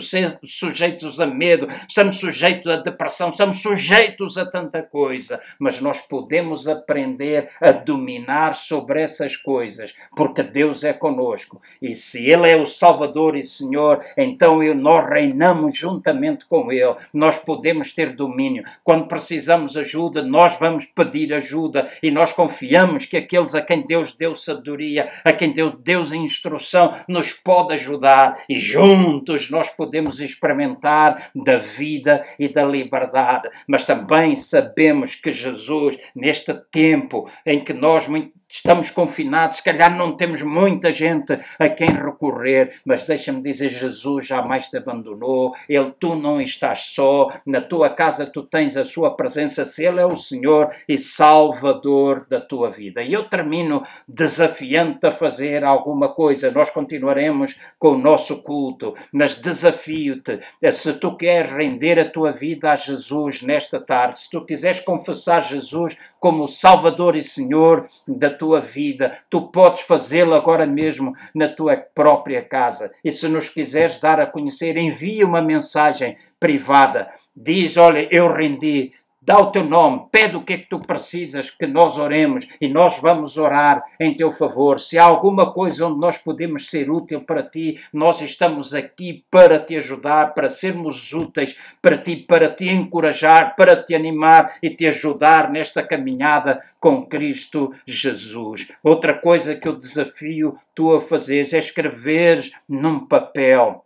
sujeitos 0.45 1.19
a 1.19 1.25
medo, 1.25 1.67
estamos 1.87 2.17
sujeitos 2.17 2.71
a 2.71 2.77
depressão, 2.77 3.29
estamos 3.29 3.61
sujeitos 3.61 4.37
a 4.37 4.45
tanta 4.45 4.81
coisa, 4.81 5.39
mas 5.57 5.81
nós 5.81 6.01
podemos 6.01 6.67
aprender 6.67 7.49
a 7.59 7.71
dominar 7.71 8.55
sobre 8.55 9.01
essas 9.01 9.35
coisas, 9.35 9.95
porque 10.15 10.43
Deus 10.43 10.83
é 10.83 10.93
conosco. 10.93 11.61
E 11.81 11.95
se 11.95 12.29
Ele 12.29 12.49
é 12.49 12.55
o 12.55 12.65
Salvador 12.65 13.35
e 13.35 13.43
Senhor, 13.43 14.03
então 14.17 14.61
nós 14.75 15.09
reinamos 15.09 15.75
juntamente 15.77 16.45
com 16.45 16.71
Ele. 16.71 16.95
Nós 17.13 17.37
podemos 17.37 17.93
ter 17.93 18.13
domínio 18.13 18.52
quando 18.83 19.07
precisamos 19.07 19.75
ajuda, 19.77 20.21
nós 20.21 20.57
vamos 20.59 20.85
pedir 20.85 21.33
ajuda 21.33 21.89
e 22.01 22.11
nós 22.11 22.33
confiamos 22.33 23.05
que 23.05 23.17
aqueles 23.17 23.55
a 23.55 23.61
quem 23.61 23.85
Deus 23.85 24.15
deu 24.15 24.35
sabedoria, 24.35 25.09
a 25.23 25.31
quem 25.33 25.51
Deus 25.51 25.73
deu 25.79 26.03
instrução, 26.13 26.93
nos 27.07 27.31
pode 27.31 27.75
ajudar 27.75 28.43
e 28.49 28.59
juntos 28.59 29.49
nós 29.49 29.69
podemos 29.69 30.19
experimentar 30.19 31.31
da 31.35 31.57
vida 31.57 32.25
e 32.37 32.47
da 32.47 32.65
liberdade. 32.65 33.49
Mas 33.67 33.85
também 33.85 34.35
sabemos 34.35 35.15
que 35.15 35.31
Jesus, 35.31 35.97
neste 36.15 36.53
tempo 36.71 37.29
em 37.45 37.63
que 37.63 37.73
nós 37.73 38.07
muito 38.07 38.33
estamos 38.53 38.91
confinados, 38.91 39.57
se 39.57 39.63
calhar 39.63 39.95
não 39.97 40.15
temos 40.15 40.43
muita 40.43 40.93
gente 40.93 41.39
a 41.57 41.67
quem 41.67 41.87
recorrer, 41.87 42.79
mas 42.85 43.03
deixa-me 43.03 43.41
dizer, 43.41 43.69
Jesus 43.69 44.27
jamais 44.27 44.69
te 44.69 44.77
abandonou, 44.77 45.55
ele, 45.67 45.91
tu 45.99 46.13
não 46.13 46.39
estás 46.39 46.91
só, 46.93 47.33
na 47.47 47.61
tua 47.61 47.89
casa 47.89 48.27
tu 48.27 48.43
tens 48.43 48.77
a 48.77 48.85
sua 48.85 49.15
presença, 49.15 49.65
se 49.65 49.83
ele 49.83 49.99
é 49.99 50.05
o 50.05 50.15
Senhor 50.15 50.69
e 50.87 50.99
Salvador 50.99 52.27
da 52.29 52.39
tua 52.39 52.69
vida. 52.69 53.01
E 53.01 53.11
eu 53.11 53.23
termino 53.23 53.83
desafiando-te 54.07 55.07
a 55.07 55.11
fazer 55.11 55.63
alguma 55.63 56.09
coisa, 56.09 56.51
nós 56.51 56.69
continuaremos 56.69 57.59
com 57.79 57.93
o 57.93 57.97
nosso 57.97 58.43
culto, 58.43 58.93
mas 59.11 59.35
desafio-te, 59.35 60.39
se 60.71 60.93
tu 60.93 61.17
queres 61.17 61.51
render 61.51 61.99
a 61.99 62.09
tua 62.09 62.31
vida 62.31 62.71
a 62.71 62.75
Jesus 62.75 63.41
nesta 63.41 63.79
tarde, 63.79 64.19
se 64.19 64.29
tu 64.29 64.45
quiseres 64.45 64.81
confessar 64.81 65.43
Jesus 65.43 65.97
como 66.23 66.47
Salvador 66.47 67.17
e 67.17 67.21
Senhor 67.21 67.85
da 68.07 68.29
tua 68.29 68.61
vida. 68.61 69.17
Tu 69.29 69.41
podes 69.49 69.81
fazê-lo 69.81 70.33
agora 70.33 70.65
mesmo 70.65 71.13
na 71.35 71.49
tua 71.49 71.75
própria 71.75 72.41
casa. 72.41 72.93
E 73.03 73.11
se 73.11 73.27
nos 73.27 73.49
quiseres 73.49 73.99
dar 73.99 74.21
a 74.21 74.25
conhecer, 74.25 74.77
envia 74.77 75.27
uma 75.27 75.41
mensagem 75.41 76.15
privada. 76.39 77.11
Diz: 77.35 77.75
Olha, 77.75 78.07
eu 78.09 78.31
rendi, 78.31 78.93
dá 79.25 79.39
o 79.39 79.51
teu 79.51 79.63
nome, 79.63 80.07
pede 80.11 80.35
o 80.35 80.41
que 80.41 80.53
é 80.53 80.57
que 80.57 80.69
tu 80.69 80.79
precisas 80.79 81.49
que 81.49 81.65
nós 81.65 81.97
oremos 81.97 82.47
e 82.59 82.67
nós 82.67 82.99
vamos 82.99 83.37
orar 83.37 83.83
em 83.99 84.13
teu 84.15 84.31
favor. 84.31 84.79
Se 84.79 84.97
há 84.97 85.05
alguma 85.05 85.53
coisa 85.53 85.87
onde 85.87 85.99
nós 85.99 86.17
podemos 86.17 86.69
ser 86.69 86.89
útil 86.89 87.21
para 87.21 87.41
ti, 87.41 87.79
nós 87.93 88.21
estamos 88.21 88.73
aqui 88.73 89.23
para 89.31 89.59
te 89.59 89.77
ajudar, 89.77 90.33
para 90.33 90.49
sermos 90.49 91.13
úteis 91.13 91.55
para 91.81 91.97
ti, 91.97 92.17
para 92.17 92.49
te 92.49 92.67
encorajar, 92.69 93.55
para 93.55 93.81
te 93.81 93.95
animar 93.95 94.57
e 94.61 94.69
te 94.69 94.85
ajudar 94.87 95.49
nesta 95.49 95.81
caminhada 95.81 96.61
com 96.79 97.05
Cristo 97.05 97.73
Jesus. 97.85 98.67
Outra 98.83 99.13
coisa 99.13 99.55
que 99.55 99.67
eu 99.67 99.75
desafio 99.75 100.57
tu 100.75 100.93
a 100.93 101.01
fazeres 101.01 101.53
é 101.53 101.59
escrever 101.59 102.51
num 102.67 102.99
papel 102.99 103.85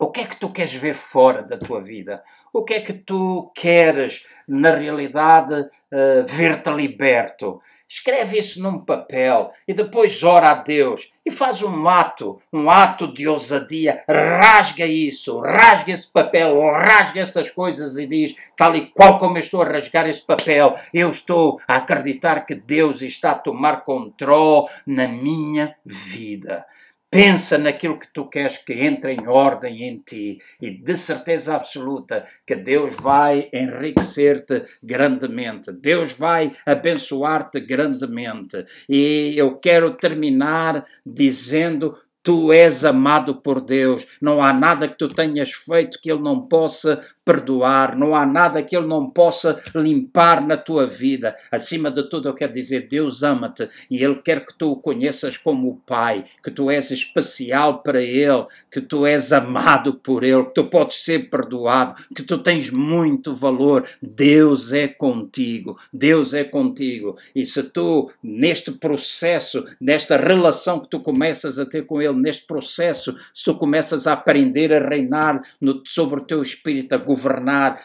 o 0.00 0.12
que 0.12 0.20
é 0.20 0.26
que 0.26 0.36
tu 0.36 0.48
queres 0.52 0.74
ver 0.74 0.94
fora 0.94 1.42
da 1.42 1.58
tua 1.58 1.80
vida? 1.80 2.22
O 2.52 2.64
que 2.64 2.74
é 2.74 2.80
que 2.80 2.92
tu 2.92 3.52
queres, 3.54 4.24
na 4.46 4.74
realidade, 4.74 5.54
uh, 5.60 6.26
ver-te 6.26 6.70
liberto? 6.70 7.60
Escreve 7.90 8.38
isso 8.38 8.62
num 8.62 8.84
papel 8.84 9.50
e 9.66 9.72
depois 9.72 10.22
ora 10.22 10.50
a 10.50 10.54
Deus 10.54 11.10
e 11.24 11.30
faz 11.30 11.62
um 11.62 11.88
ato, 11.88 12.38
um 12.52 12.70
ato 12.70 13.10
de 13.10 13.26
ousadia. 13.26 14.04
Rasga 14.06 14.84
isso, 14.84 15.40
rasga 15.40 15.92
esse 15.92 16.12
papel, 16.12 16.60
rasga 16.60 17.20
essas 17.20 17.48
coisas 17.48 17.96
e 17.96 18.06
diz, 18.06 18.36
tal 18.58 18.76
e 18.76 18.86
qual 18.88 19.18
como 19.18 19.38
eu 19.38 19.40
estou 19.40 19.62
a 19.62 19.64
rasgar 19.64 20.06
este 20.06 20.26
papel, 20.26 20.78
eu 20.92 21.10
estou 21.10 21.58
a 21.66 21.76
acreditar 21.76 22.44
que 22.44 22.54
Deus 22.54 23.00
está 23.00 23.30
a 23.30 23.38
tomar 23.38 23.84
controle 23.84 24.68
na 24.86 25.08
minha 25.08 25.74
vida. 25.82 26.66
Pensa 27.10 27.56
naquilo 27.56 27.98
que 27.98 28.12
tu 28.12 28.28
queres 28.28 28.58
que 28.58 28.74
entre 28.74 29.14
em 29.14 29.26
ordem 29.26 29.84
em 29.84 29.98
ti 29.98 30.38
e 30.60 30.70
de 30.70 30.94
certeza 30.98 31.54
absoluta 31.54 32.26
que 32.46 32.54
Deus 32.54 32.94
vai 32.96 33.48
enriquecer-te 33.50 34.62
grandemente, 34.82 35.72
Deus 35.72 36.12
vai 36.12 36.52
abençoar-te 36.66 37.60
grandemente. 37.60 38.62
E 38.86 39.32
eu 39.38 39.56
quero 39.56 39.92
terminar 39.92 40.84
dizendo 41.04 41.96
Tu 42.28 42.52
és 42.52 42.84
amado 42.84 43.36
por 43.36 43.58
Deus. 43.58 44.06
Não 44.20 44.42
há 44.42 44.52
nada 44.52 44.86
que 44.86 44.98
tu 44.98 45.08
tenhas 45.08 45.50
feito 45.50 45.98
que 45.98 46.10
Ele 46.10 46.20
não 46.20 46.46
possa 46.46 47.00
perdoar, 47.28 47.94
não 47.94 48.16
há 48.16 48.24
nada 48.24 48.62
que 48.62 48.74
Ele 48.74 48.86
não 48.86 49.10
possa 49.10 49.60
limpar 49.74 50.40
na 50.40 50.56
tua 50.56 50.86
vida. 50.86 51.34
Acima 51.52 51.90
de 51.90 52.08
tudo, 52.08 52.26
eu 52.26 52.32
quero 52.32 52.54
dizer: 52.54 52.88
Deus 52.88 53.22
ama-te 53.22 53.68
e 53.90 54.02
Ele 54.02 54.14
quer 54.24 54.46
que 54.46 54.56
tu 54.56 54.72
o 54.72 54.76
conheças 54.76 55.36
como 55.36 55.68
o 55.68 55.76
Pai, 55.76 56.24
que 56.42 56.50
tu 56.50 56.70
és 56.70 56.90
especial 56.90 57.82
para 57.82 58.02
Ele, 58.02 58.44
que 58.70 58.80
tu 58.80 59.04
és 59.04 59.30
amado 59.30 59.92
por 59.92 60.24
Ele, 60.24 60.44
que 60.44 60.54
tu 60.54 60.64
podes 60.64 61.04
ser 61.04 61.28
perdoado, 61.28 62.02
que 62.16 62.22
tu 62.22 62.38
tens 62.38 62.70
muito 62.70 63.34
valor. 63.34 63.86
Deus 64.00 64.72
é 64.72 64.88
contigo, 64.88 65.78
Deus 65.92 66.32
é 66.32 66.44
contigo. 66.44 67.14
E 67.36 67.44
se 67.44 67.62
tu, 67.62 68.10
neste 68.22 68.72
processo, 68.72 69.66
nesta 69.78 70.16
relação 70.16 70.80
que 70.80 70.88
tu 70.88 71.00
começas 71.00 71.58
a 71.58 71.66
ter 71.66 71.84
com 71.84 72.00
Ele, 72.00 72.14
neste 72.14 72.46
processo, 72.46 73.14
se 73.34 73.44
tu 73.44 73.54
começas 73.54 74.06
a 74.06 74.14
aprender 74.14 74.72
a 74.72 74.88
reinar 74.88 75.42
no, 75.60 75.82
sobre 75.84 76.20
o 76.20 76.24
teu 76.24 76.40
espírito, 76.40 76.94
a 76.94 76.98
governar, 76.98 77.17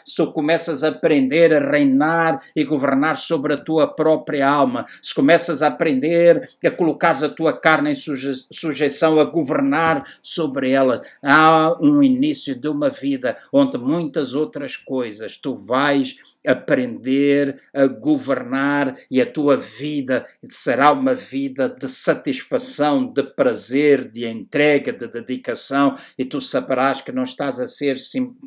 se 0.05 0.15
tu 0.15 0.31
começas 0.31 0.83
a 0.83 0.89
aprender 0.89 1.53
a 1.53 1.71
reinar 1.71 2.41
e 2.55 2.63
governar 2.63 3.17
sobre 3.17 3.53
a 3.53 3.57
tua 3.57 3.87
própria 3.87 4.47
alma, 4.47 4.85
se 5.01 5.13
começas 5.13 5.61
a 5.61 5.67
aprender 5.67 6.49
a 6.65 6.71
colocar 6.71 7.23
a 7.23 7.29
tua 7.29 7.53
carne 7.53 7.91
em 7.91 7.95
suje 7.95 8.33
sujeição, 8.51 9.19
a 9.19 9.25
governar 9.25 10.03
sobre 10.21 10.71
ela, 10.71 11.01
há 11.21 11.77
um 11.81 12.01
início 12.01 12.55
de 12.55 12.67
uma 12.67 12.89
vida 12.89 13.37
onde 13.51 13.77
muitas 13.77 14.33
outras 14.33 14.77
coisas 14.77 15.37
tu 15.37 15.55
vais 15.55 16.15
aprender 16.45 17.61
a 17.73 17.87
governar 17.87 18.93
e 19.09 19.21
a 19.21 19.25
tua 19.25 19.57
vida 19.57 20.25
será 20.49 20.91
uma 20.91 21.15
vida 21.15 21.69
de 21.69 21.87
satisfação, 21.87 23.05
de 23.05 23.23
prazer, 23.23 24.09
de 24.09 24.25
entrega, 24.25 24.91
de 24.91 25.07
dedicação 25.07 25.95
e 26.17 26.25
tu 26.25 26.41
saberás 26.41 27.01
que 27.01 27.11
não 27.11 27.23
estás 27.23 27.59
a 27.59 27.67
ser 27.67 27.97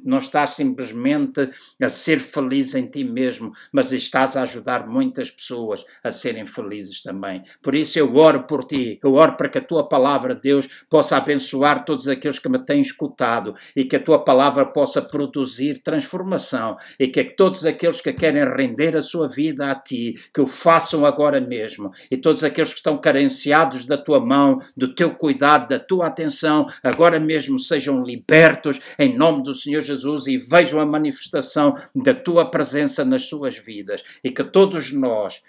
não 0.05 0.19
estás 0.19 0.51
simplesmente 0.51 1.49
a 1.81 1.89
ser 1.89 2.21
feliz 2.21 2.75
em 2.75 2.87
ti 2.87 3.05
mesmo, 3.05 3.53
mas 3.73 3.93
estás 3.93 4.37
a 4.37 4.43
ajudar 4.43 4.87
muitas 4.87 5.31
pessoas 5.31 5.85
a 6.03 6.11
serem 6.11 6.45
felizes 6.45 7.03
também. 7.03 7.43
Por 7.63 7.75
isso 7.75 7.99
eu 7.99 8.15
oro 8.17 8.45
por 8.45 8.65
ti, 8.65 8.99
eu 9.03 9.15
oro 9.15 9.37
para 9.37 9.49
que 9.49 9.59
a 9.59 9.65
tua 9.65 9.89
palavra, 9.89 10.35
Deus, 10.35 10.69
possa 10.89 11.17
abençoar 11.17 11.85
todos 11.85 12.09
aqueles 12.09 12.39
que 12.39 12.49
me 12.49 12.59
têm 12.59 12.81
escutado 12.81 13.55
e 13.75 13.85
que 13.85 13.97
a 13.97 14.03
tua 14.03 14.25
palavra 14.25 14.67
possa 14.67 15.01
produzir 15.01 15.81
transformação 15.83 16.77
e 16.99 17.09
que 17.09 17.25
todos 17.25 17.65
aqueles 17.65 17.86
aqueles 17.87 18.01
que 18.01 18.13
querem 18.13 18.45
render 18.45 18.97
a 18.97 19.03
sua 19.03 19.29
vida 19.29 19.71
a 19.71 19.75
ti, 19.75 20.15
que 20.35 20.41
o 20.41 20.47
façam 20.47 21.05
agora 21.07 21.41
mesmo. 21.41 21.91
E 22.11 22.17
todos 22.17 22.43
aqueles 22.43 22.71
que 22.71 22.79
estão 22.79 22.99
carenciados 22.99 23.87
da 23.87 23.97
tua 23.97 24.21
mão, 24.21 24.61
do 24.77 24.95
teu 24.95 25.15
cuidado, 25.15 25.69
da 25.69 25.79
tua 25.79 26.07
atenção, 26.07 26.67
agora 26.83 27.21
mesmo 27.21 27.59
sejam 27.59 28.03
libertos 28.03 28.81
em 28.99 29.17
nome 29.17 29.43
do 29.43 29.55
Senhor 29.55 29.83
Jesus 29.83 30.27
e 30.27 30.37
vejam 30.37 30.81
a 30.81 30.87
manifestação 30.87 31.75
da 31.95 32.15
tua 32.15 32.51
presença 32.51 33.05
nas 33.05 33.23
suas 33.23 33.57
vidas. 33.57 34.03
E 34.23 34.31
que 34.31 34.43
todos 34.43 34.93
nós, 34.93 35.43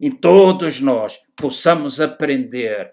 e 0.00 0.10
todos 0.10 0.80
nós, 0.80 1.18
possamos 1.36 2.00
aprender 2.00 2.92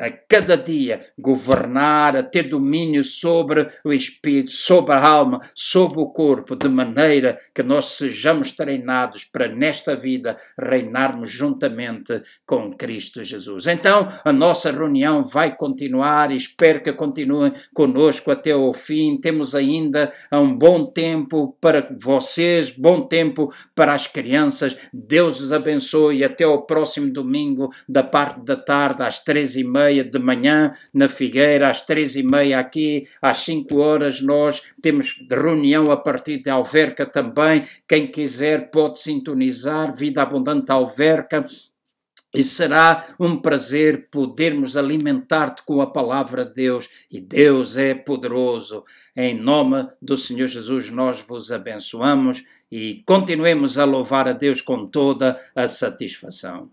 a 0.00 0.10
cada 0.10 0.56
dia 0.56 1.00
governar, 1.18 2.16
a 2.16 2.22
ter 2.22 2.44
domínio 2.44 3.04
sobre 3.04 3.66
o 3.84 3.92
espírito, 3.92 4.50
sobre 4.50 4.94
a 4.94 5.06
alma, 5.06 5.40
sobre 5.54 6.00
o 6.00 6.06
corpo, 6.06 6.56
de 6.56 6.68
maneira 6.68 7.38
que 7.54 7.62
nós 7.62 7.84
sejamos 7.96 8.52
treinados 8.52 9.24
para 9.24 9.48
nesta 9.48 9.94
vida 9.94 10.36
reinarmos 10.58 11.30
juntamente 11.30 12.22
com 12.46 12.72
Cristo 12.72 13.22
Jesus. 13.22 13.66
Então, 13.66 14.08
a 14.24 14.32
nossa 14.32 14.72
reunião 14.72 15.22
vai 15.22 15.54
continuar 15.54 16.30
e 16.30 16.36
espero 16.36 16.82
que 16.82 16.92
continuem 16.92 17.52
conosco 17.74 18.30
até 18.30 18.54
o 18.54 18.72
fim. 18.72 19.20
Temos 19.20 19.54
ainda 19.54 20.10
um 20.32 20.56
bom 20.56 20.86
tempo 20.86 21.56
para 21.60 21.94
vocês, 22.00 22.70
bom 22.70 23.02
tempo 23.02 23.52
para 23.74 23.92
as 23.92 24.06
crianças. 24.06 24.76
Deus 24.92 25.40
os 25.40 25.52
abençoe 25.52 26.24
até 26.24 26.46
o 26.46 26.62
próximo 26.62 27.12
domingo, 27.12 27.70
da 27.88 28.02
parte 28.02 28.40
da 28.44 28.56
tarde, 28.56 29.02
às 29.02 29.18
três 29.18 29.56
e 29.56 29.64
meia 29.64 29.89
meia 29.90 30.04
de 30.04 30.18
manhã 30.20 30.72
na 30.94 31.08
Figueira, 31.08 31.68
às 31.68 31.82
três 31.82 32.14
e 32.14 32.22
meia 32.22 32.60
aqui, 32.60 33.08
às 33.20 33.38
cinco 33.38 33.78
horas 33.78 34.20
nós 34.20 34.62
temos 34.80 35.26
reunião 35.28 35.90
a 35.90 35.96
partir 35.96 36.38
de 36.38 36.48
Alverca 36.48 37.04
também. 37.04 37.64
Quem 37.88 38.06
quiser 38.06 38.70
pode 38.70 39.00
sintonizar 39.00 39.94
Vida 39.94 40.22
Abundante 40.22 40.70
Alverca. 40.70 41.44
E 42.32 42.44
será 42.44 43.12
um 43.18 43.36
prazer 43.36 44.06
podermos 44.08 44.76
alimentar-te 44.76 45.64
com 45.64 45.82
a 45.82 45.86
palavra 45.90 46.44
de 46.44 46.54
Deus, 46.54 46.88
e 47.10 47.20
Deus 47.20 47.76
é 47.76 47.92
poderoso. 47.92 48.84
Em 49.16 49.34
nome 49.34 49.88
do 50.00 50.16
Senhor 50.16 50.46
Jesus, 50.46 50.90
nós 50.90 51.20
vos 51.20 51.50
abençoamos 51.50 52.44
e 52.70 53.02
continuemos 53.04 53.78
a 53.78 53.84
louvar 53.84 54.28
a 54.28 54.32
Deus 54.32 54.62
com 54.62 54.86
toda 54.86 55.40
a 55.56 55.66
satisfação. 55.66 56.70